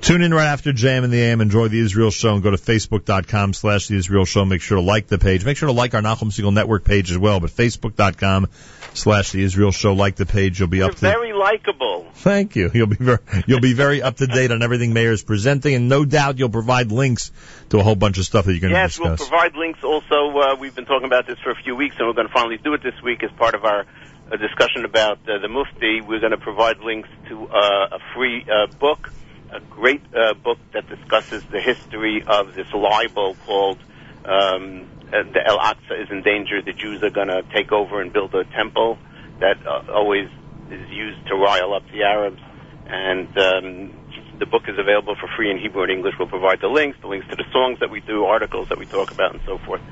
[0.00, 1.40] Tune in right after Jam and the AM.
[1.40, 4.44] Enjoy the Israel Show and go to facebook.com slash the Israel Show.
[4.44, 5.44] Make sure to like the page.
[5.44, 7.38] Make sure to like our Nachum Segal Network page as well.
[7.38, 8.48] But facebook.com
[8.94, 9.94] slash the Israel Show.
[9.94, 10.58] Like the page.
[10.58, 12.06] You'll be You're up to very likable.
[12.14, 12.70] Thank you.
[12.72, 15.88] You'll be very, you'll be very up to date on everything Meir is presenting, and
[15.88, 17.32] no doubt you'll provide links
[17.70, 20.38] to a whole bunch of stuff that you're going to Yes, we'll provide links also.
[20.38, 22.58] Uh, we've been talking about this for a few weeks, and we're going to finally
[22.58, 23.86] do it this week as part of our
[24.30, 26.00] uh, discussion about uh, the Mufti.
[26.00, 29.10] We're going to provide links to uh, a free uh, book,
[29.50, 33.78] a great uh, book that discusses the history of this libel called
[34.24, 36.62] um, the El Aqsa is in danger.
[36.62, 38.98] The Jews are going to take over and build a temple
[39.40, 40.28] that uh, always
[40.70, 42.40] is used to rile up the Arabs.
[42.86, 43.92] And um,
[44.38, 46.14] the book is available for free in Hebrew and English.
[46.18, 48.86] We'll provide the links, the links to the songs that we do, articles that we
[48.86, 49.82] talk about, and so forth.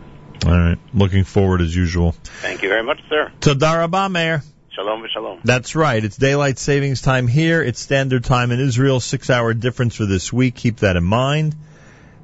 [0.46, 0.78] All right.
[0.94, 2.12] Looking forward as usual.
[2.12, 3.32] Thank you very much, sir.
[3.40, 4.42] Tadarabah, Meir.
[4.74, 5.40] Shalom v'shalom.
[5.42, 6.04] That's right.
[6.04, 7.62] It's daylight savings time here.
[7.62, 9.00] It's standard time in Israel.
[9.00, 10.54] Six hour difference for this week.
[10.54, 11.56] Keep that in mind.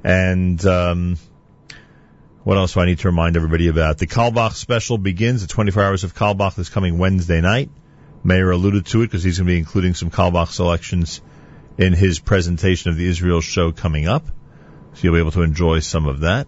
[0.03, 1.17] And um,
[2.43, 3.97] what else do I need to remind everybody about?
[3.97, 5.41] The Carlebach special begins.
[5.41, 7.69] The 24 hours of Carlebach this coming Wednesday night.
[8.23, 11.21] Meir alluded to it because he's going to be including some Carlebach selections
[11.77, 14.25] in his presentation of the Israel show coming up.
[14.93, 16.47] So you'll be able to enjoy some of that.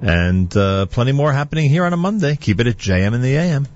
[0.00, 2.36] And uh, plenty more happening here on a Monday.
[2.36, 3.66] Keep it at JM in the AM.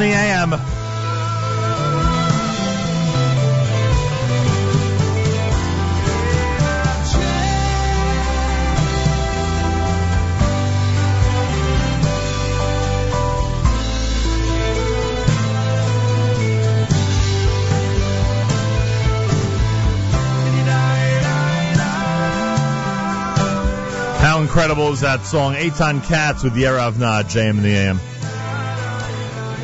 [0.00, 0.50] In the AM.
[24.20, 25.54] How incredible is that song?
[25.54, 28.17] Eitan Katz with Yerav Nad, JM in the AM.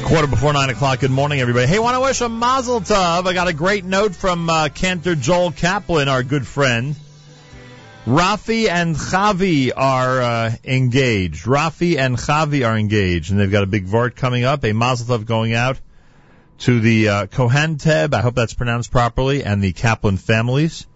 [0.05, 1.01] Quarter before nine o'clock.
[1.01, 1.67] Good morning, everybody.
[1.67, 3.27] Hey, want to wish a Mazel Tov.
[3.27, 6.95] I got a great note from uh, Cantor Joel Kaplan, our good friend.
[8.07, 11.47] Rafi and Chavi are uh, engaged.
[11.47, 14.63] Rafi and Chavi are engaged, and they've got a big vart coming up.
[14.65, 15.81] A Mazel Tov going out
[16.59, 18.13] to the uh, Kohen Teb.
[18.13, 20.87] I hope that's pronounced properly, and the Kaplan families.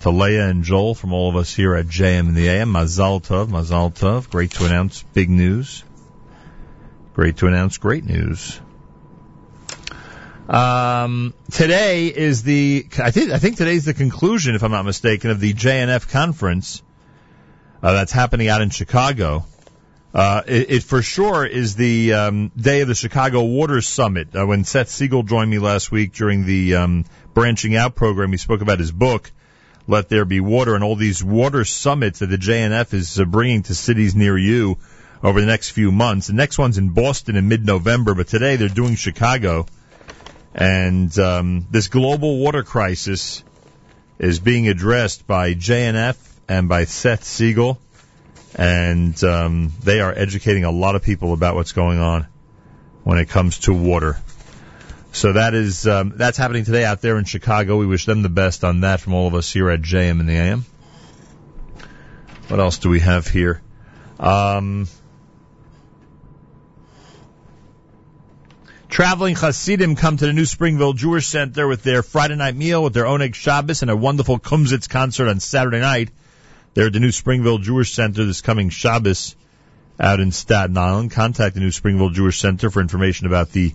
[0.00, 2.72] To Leah and Joel from all of us here at JM in the AM.
[2.72, 4.30] Mazal Tov, Mazal Tov.
[4.30, 5.82] Great to announce big news.
[7.14, 8.60] Great to announce great news.
[10.48, 15.30] Um, today is the I think I think today's the conclusion, if I'm not mistaken,
[15.30, 16.82] of the JNF conference
[17.84, 19.46] uh, that's happening out in Chicago.
[20.12, 24.34] Uh, it, it for sure is the um, day of the Chicago Water Summit.
[24.34, 28.38] Uh, when Seth Siegel joined me last week during the um, branching out program, he
[28.38, 29.30] spoke about his book,
[29.86, 33.62] "Let There Be Water," and all these water summits that the JNF is uh, bringing
[33.62, 34.78] to cities near you
[35.24, 36.26] over the next few months.
[36.26, 39.66] The next one's in Boston in mid-November, but today they're doing Chicago.
[40.54, 43.42] And um, this global water crisis
[44.18, 47.80] is being addressed by JNF and by Seth Siegel,
[48.54, 52.26] and um, they are educating a lot of people about what's going on
[53.02, 54.18] when it comes to water.
[55.12, 57.78] So that is um, that's happening today out there in Chicago.
[57.78, 60.28] We wish them the best on that from all of us here at JM and
[60.28, 60.66] the AM.
[62.48, 63.62] What else do we have here?
[64.20, 64.86] Um,
[68.94, 72.94] Traveling Hasidim come to the New Springville Jewish Center with their Friday night meal with
[72.94, 76.10] their Oneg Shabbos and a wonderful Kumzits concert on Saturday night.
[76.74, 79.34] They're at the New Springville Jewish Center this coming Shabbos
[79.98, 81.10] out in Staten Island.
[81.10, 83.74] Contact the New Springville Jewish Center for information about the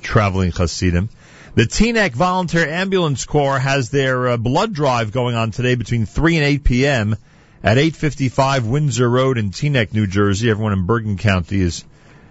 [0.00, 1.10] Traveling Hasidim.
[1.56, 6.36] The Teaneck Volunteer Ambulance Corps has their uh, blood drive going on today between 3
[6.36, 7.16] and 8 p.m.
[7.62, 10.48] at 855 Windsor Road in Teaneck, New Jersey.
[10.48, 11.84] Everyone in Bergen County is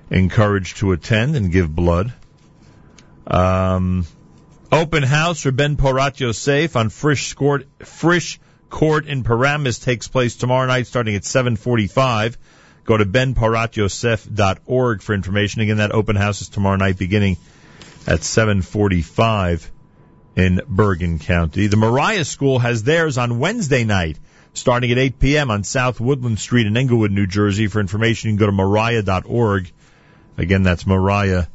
[0.09, 2.11] encouraged to attend and give blood.
[3.27, 4.05] Um,
[4.71, 10.35] open house for Ben Porat Yosef on Frisch Court, Frisch Court in Paramus takes place
[10.35, 12.37] tomorrow night starting at 745.
[12.85, 15.61] Go to benporatyosef.org for information.
[15.61, 17.37] Again, that open house is tomorrow night beginning
[18.05, 19.71] at 745
[20.35, 21.67] in Bergen County.
[21.67, 24.17] The Moriah School has theirs on Wednesday night
[24.53, 25.51] starting at 8 p.m.
[25.51, 27.67] on South Woodland Street in Englewood, New Jersey.
[27.67, 29.71] For information, you can go to mariah.org.
[30.37, 31.47] Again, that's mariah.org.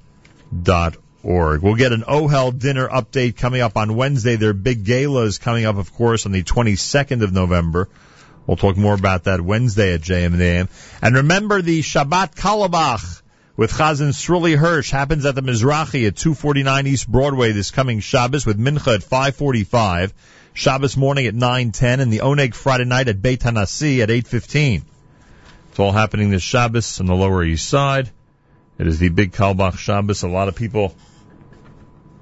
[1.28, 4.36] We'll get an oh OHEL dinner update coming up on Wednesday.
[4.36, 7.90] Their big gala is coming up, of course, on the 22nd of November.
[8.46, 10.68] We'll talk more about that Wednesday at JM and AM.
[11.02, 13.20] And remember the Shabbat Carlebach
[13.58, 18.46] with Chazan Sruli Hirsch happens at the Mizrahi at 249 East Broadway this coming Shabbos
[18.46, 20.14] with Mincha at 545.
[20.54, 24.82] Shabbos morning at 9:10 and the Oneg Friday night at Beit Hanasi at 8:15.
[25.70, 28.08] It's all happening this Shabbos on the Lower East Side.
[28.78, 30.22] It is the big Carlebach Shabbos.
[30.22, 30.94] A lot of people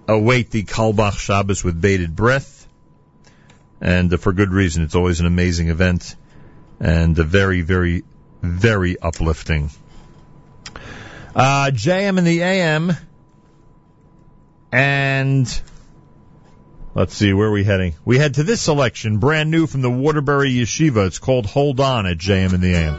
[0.08, 2.66] await the Carlebach Shabbos with bated breath,
[3.80, 4.84] and uh, for good reason.
[4.84, 6.16] It's always an amazing event,
[6.80, 8.04] and uh, very, very,
[8.42, 9.70] very uplifting.
[11.34, 12.92] Uh, JM in the AM,
[14.72, 15.60] and
[16.94, 17.94] let's see, where are we heading?
[18.04, 21.06] We head to this selection, brand new from the Waterbury Yeshiva.
[21.06, 22.96] It's called Hold On at JM in the AM.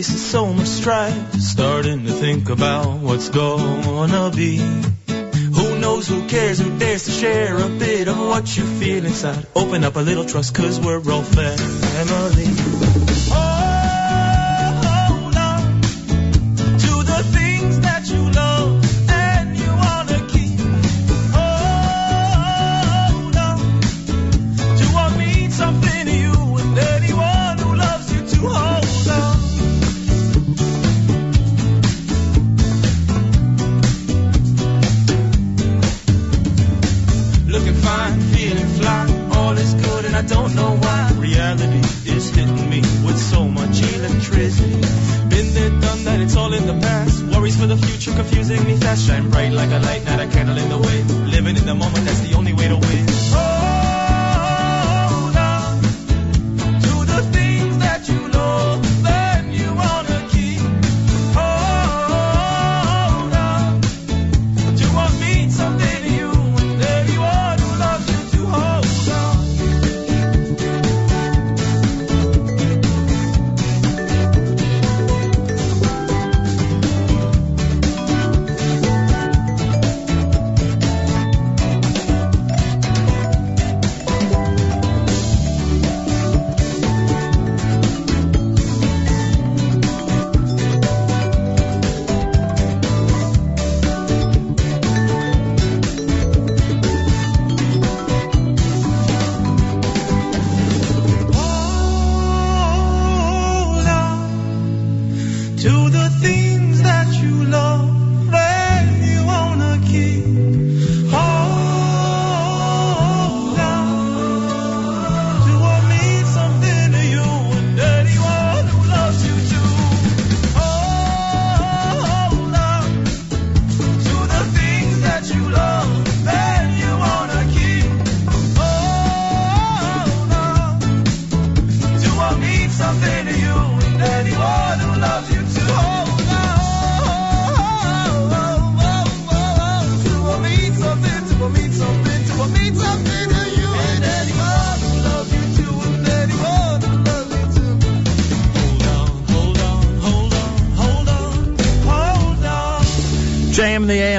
[0.00, 1.34] Places, so much strife.
[1.34, 4.56] Starting to think about what's gonna be.
[4.56, 9.46] Who knows, who cares, who dares to share a bit of what you feel inside.
[9.54, 12.89] Open up a little trust, cause we're all family.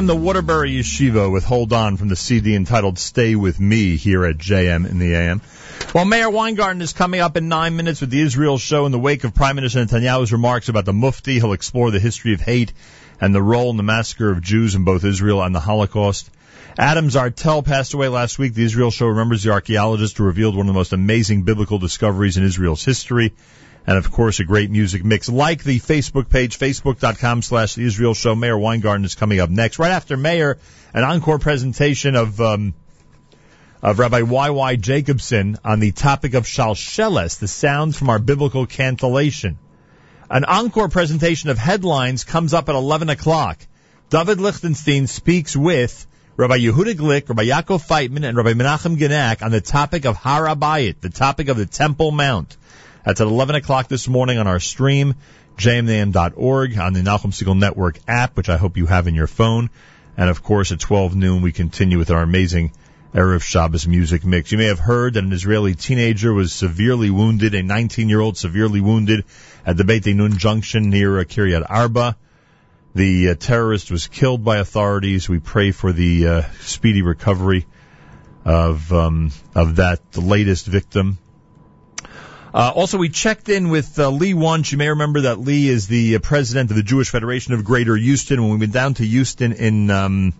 [0.01, 4.25] AM, the Waterbury Yeshiva with Hold On from the CD entitled Stay With Me here
[4.25, 5.41] at JM in the AM.
[5.93, 8.97] Well, Meir Weingarten is coming up in nine minutes with the Israel show in the
[8.97, 11.35] wake of Prime Minister Netanyahu's remarks about the Mufti.
[11.35, 12.73] He'll explore the history of hate
[13.19, 16.31] and the role in the massacre of Jews in both Israel and the Holocaust.
[16.80, 18.55] Adam Zertal passed away last week.
[18.55, 22.38] The Israel show remembers the archaeologist who revealed one of the most amazing biblical discoveries
[22.38, 23.33] in Israel's history.
[23.85, 25.27] And of course, a great music mix.
[25.27, 28.35] Like the Facebook page, facebook.com slash the Israel show.
[28.35, 29.79] Meir Weingarten is coming up next.
[29.79, 30.59] Right after Meir,
[30.93, 32.75] an encore presentation of, um,
[33.81, 34.75] of Rabbi Y.Y.
[34.75, 39.57] Jacobson on the topic of Shalsheles, the sounds from our biblical cantillation.
[40.29, 43.59] An encore presentation of headlines comes up at 11 o'clock.
[44.09, 46.05] David Lichtenstein speaks with
[46.37, 51.01] Rabbi Yehuda Glick, Rabbi Yaakov Feitman, and Rabbi Menachem Genack on the topic of Harabayit,
[51.01, 52.55] the topic of the Temple Mount.
[53.03, 55.15] That's at 11 o'clock this morning on our stream,
[55.57, 59.69] jmnam.org, on the Nachum Segal Network app, which I hope you have in your phone.
[60.17, 62.73] And of course, at 12 noon, we continue with our amazing
[63.13, 64.51] Erev Shabbos music mix.
[64.51, 69.25] You may have heard that an Israeli teenager was severely wounded, a 19-year-old severely wounded
[69.65, 72.15] at the Beit Nun junction near uh, Kiryat Arba.
[72.93, 75.27] The uh, terrorist was killed by authorities.
[75.27, 77.65] We pray for the uh, speedy recovery
[78.45, 81.17] of um, of that latest victim.
[82.53, 84.73] Uh, also, we checked in with uh, Lee Wunsch.
[84.73, 87.95] You may remember that Lee is the uh, president of the Jewish Federation of Greater
[87.95, 88.41] Houston.
[88.41, 90.33] When we went down to Houston in um,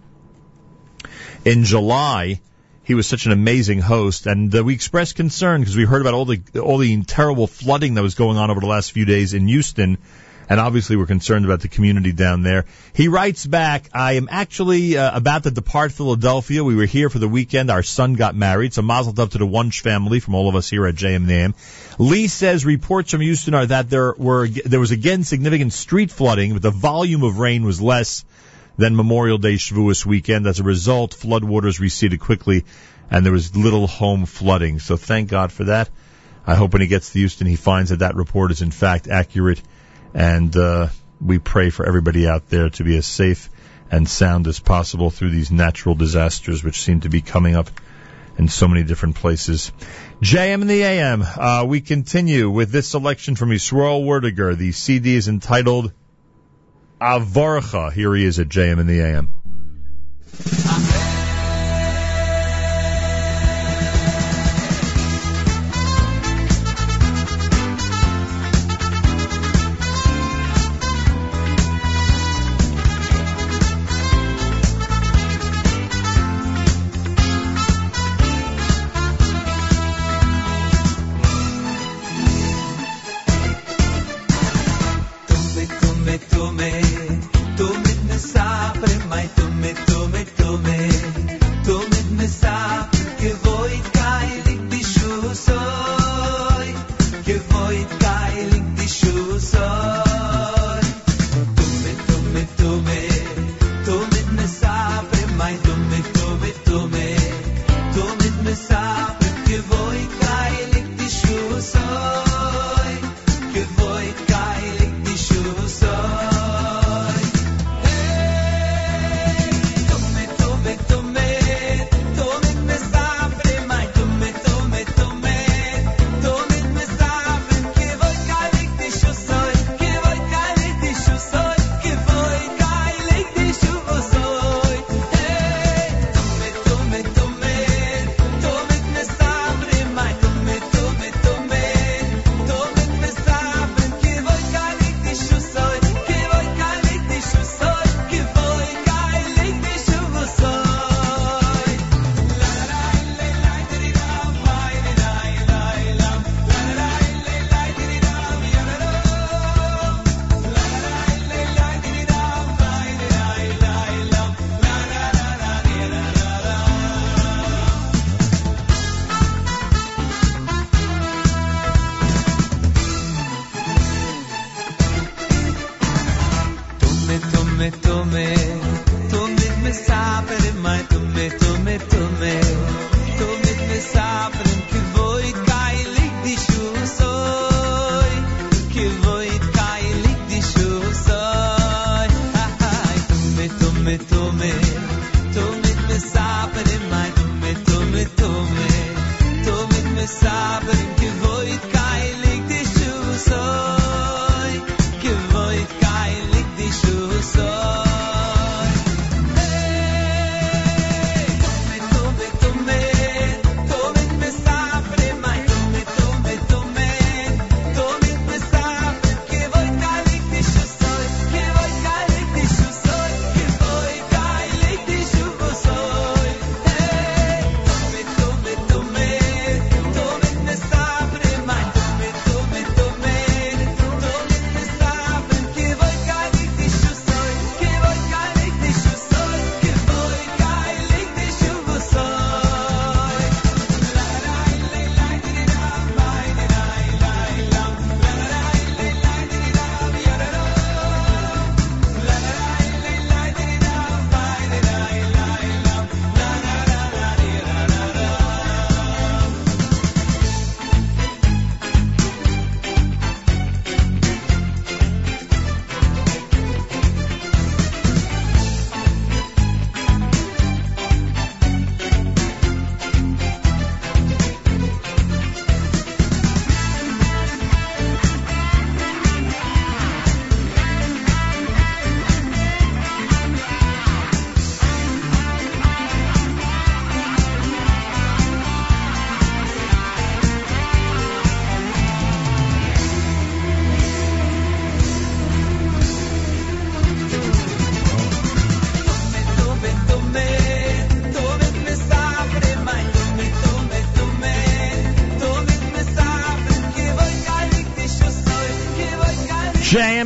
[1.46, 2.42] in July,
[2.84, 6.14] he was such an amazing host, and uh, we expressed concern because we heard about
[6.14, 9.34] all the all the terrible flooding that was going on over the last few days
[9.34, 9.98] in Houston,
[10.52, 12.66] and obviously we're concerned about the community down there.
[12.94, 16.62] He writes back, "I am actually uh, about to depart Philadelphia.
[16.62, 17.72] We were here for the weekend.
[17.72, 20.70] Our son got married, so mazel tov to the Wunsch family from all of us
[20.70, 21.54] here at JMNAM."
[22.00, 26.52] Lee says reports from Houston are that there were there was again significant street flooding,
[26.52, 28.26] but the volume of rain was less
[28.78, 30.48] than Memorial Day Shavuos weekend.
[30.48, 32.66] As a result, floodwaters receded quickly,
[33.10, 34.80] and there was little home flooding.
[34.80, 35.90] So thank God for that.
[36.46, 39.08] I hope when he gets to Houston, he finds that that report is in fact
[39.08, 39.62] accurate,
[40.14, 43.50] and uh, we pray for everybody out there to be as safe
[43.90, 47.70] and sound as possible through these natural disasters which seem to be coming up
[48.38, 49.72] in so many different places.
[50.22, 51.22] JM and the AM.
[51.22, 54.58] Uh, we continue with this selection from Yisrael Werdiger.
[54.58, 55.92] The CD is entitled
[57.00, 57.92] Avarcha.
[57.92, 59.30] Here he is at JM and the AM.
[60.32, 61.11] Tume,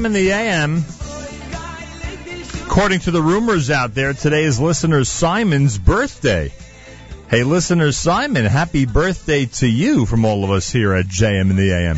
[0.05, 0.85] In the AM.
[2.67, 6.53] According to the rumors out there, today is listener Simon's birthday.
[7.27, 11.55] Hey, listener Simon, happy birthday to you from all of us here at JM in
[11.55, 11.97] the AM.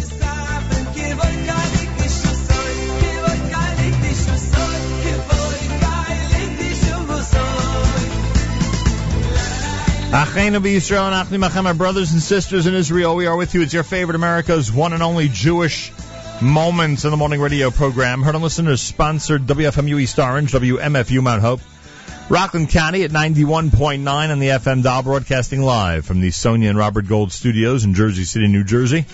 [10.14, 13.64] Achenu b'Yisrael and Achim my brothers and sisters in Israel, we are with you.
[13.64, 15.92] It's your favorite America's one and only Jewish
[16.42, 18.22] Moments in the Morning Radio program.
[18.22, 21.62] Heard on listeners sponsored WFMU East Orange, WMFU Mount Hope,
[22.30, 27.08] Rockland County at 91.9 on the FM dial, broadcasting live from the Sonia and Robert
[27.08, 29.06] Gold studios in Jersey City, New Jersey.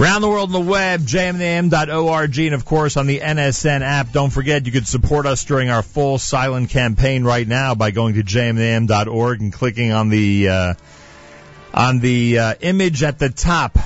[0.00, 4.12] Around the world on the web, jmnam.org, and of course on the NSN app.
[4.12, 8.14] Don't forget you could support us during our full silent campaign right now by going
[8.14, 10.74] to jmnam.org and clicking on the uh,
[11.74, 13.76] on the uh, image at the top.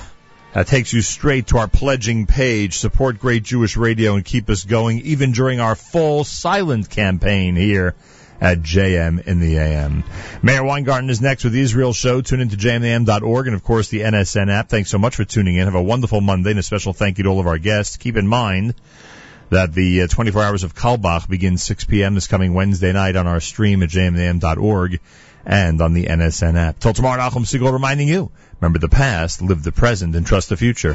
[0.55, 2.78] That takes you straight to our pledging page.
[2.78, 7.94] Support Great Jewish Radio and keep us going even during our full silent campaign here
[8.41, 10.05] at JM in the AM.
[10.42, 12.20] Meir Weingarten is next with the Israel Show.
[12.20, 14.68] Tune into jmam.org and of course the NSN app.
[14.68, 15.65] Thanks so much for tuning in.
[15.65, 17.97] Have a wonderful Monday and a special thank you to all of our guests.
[17.97, 18.75] Keep in mind
[19.50, 22.15] that the uh, 24 hours of Carlebach begins 6 p.m.
[22.15, 25.00] this coming Wednesday night on our stream at jmam.org
[25.48, 26.78] and on the NSN app.
[26.78, 30.56] Till tomorrow, Nachum Segal reminding you, remember the past, live the present, and trust the
[30.58, 30.94] future.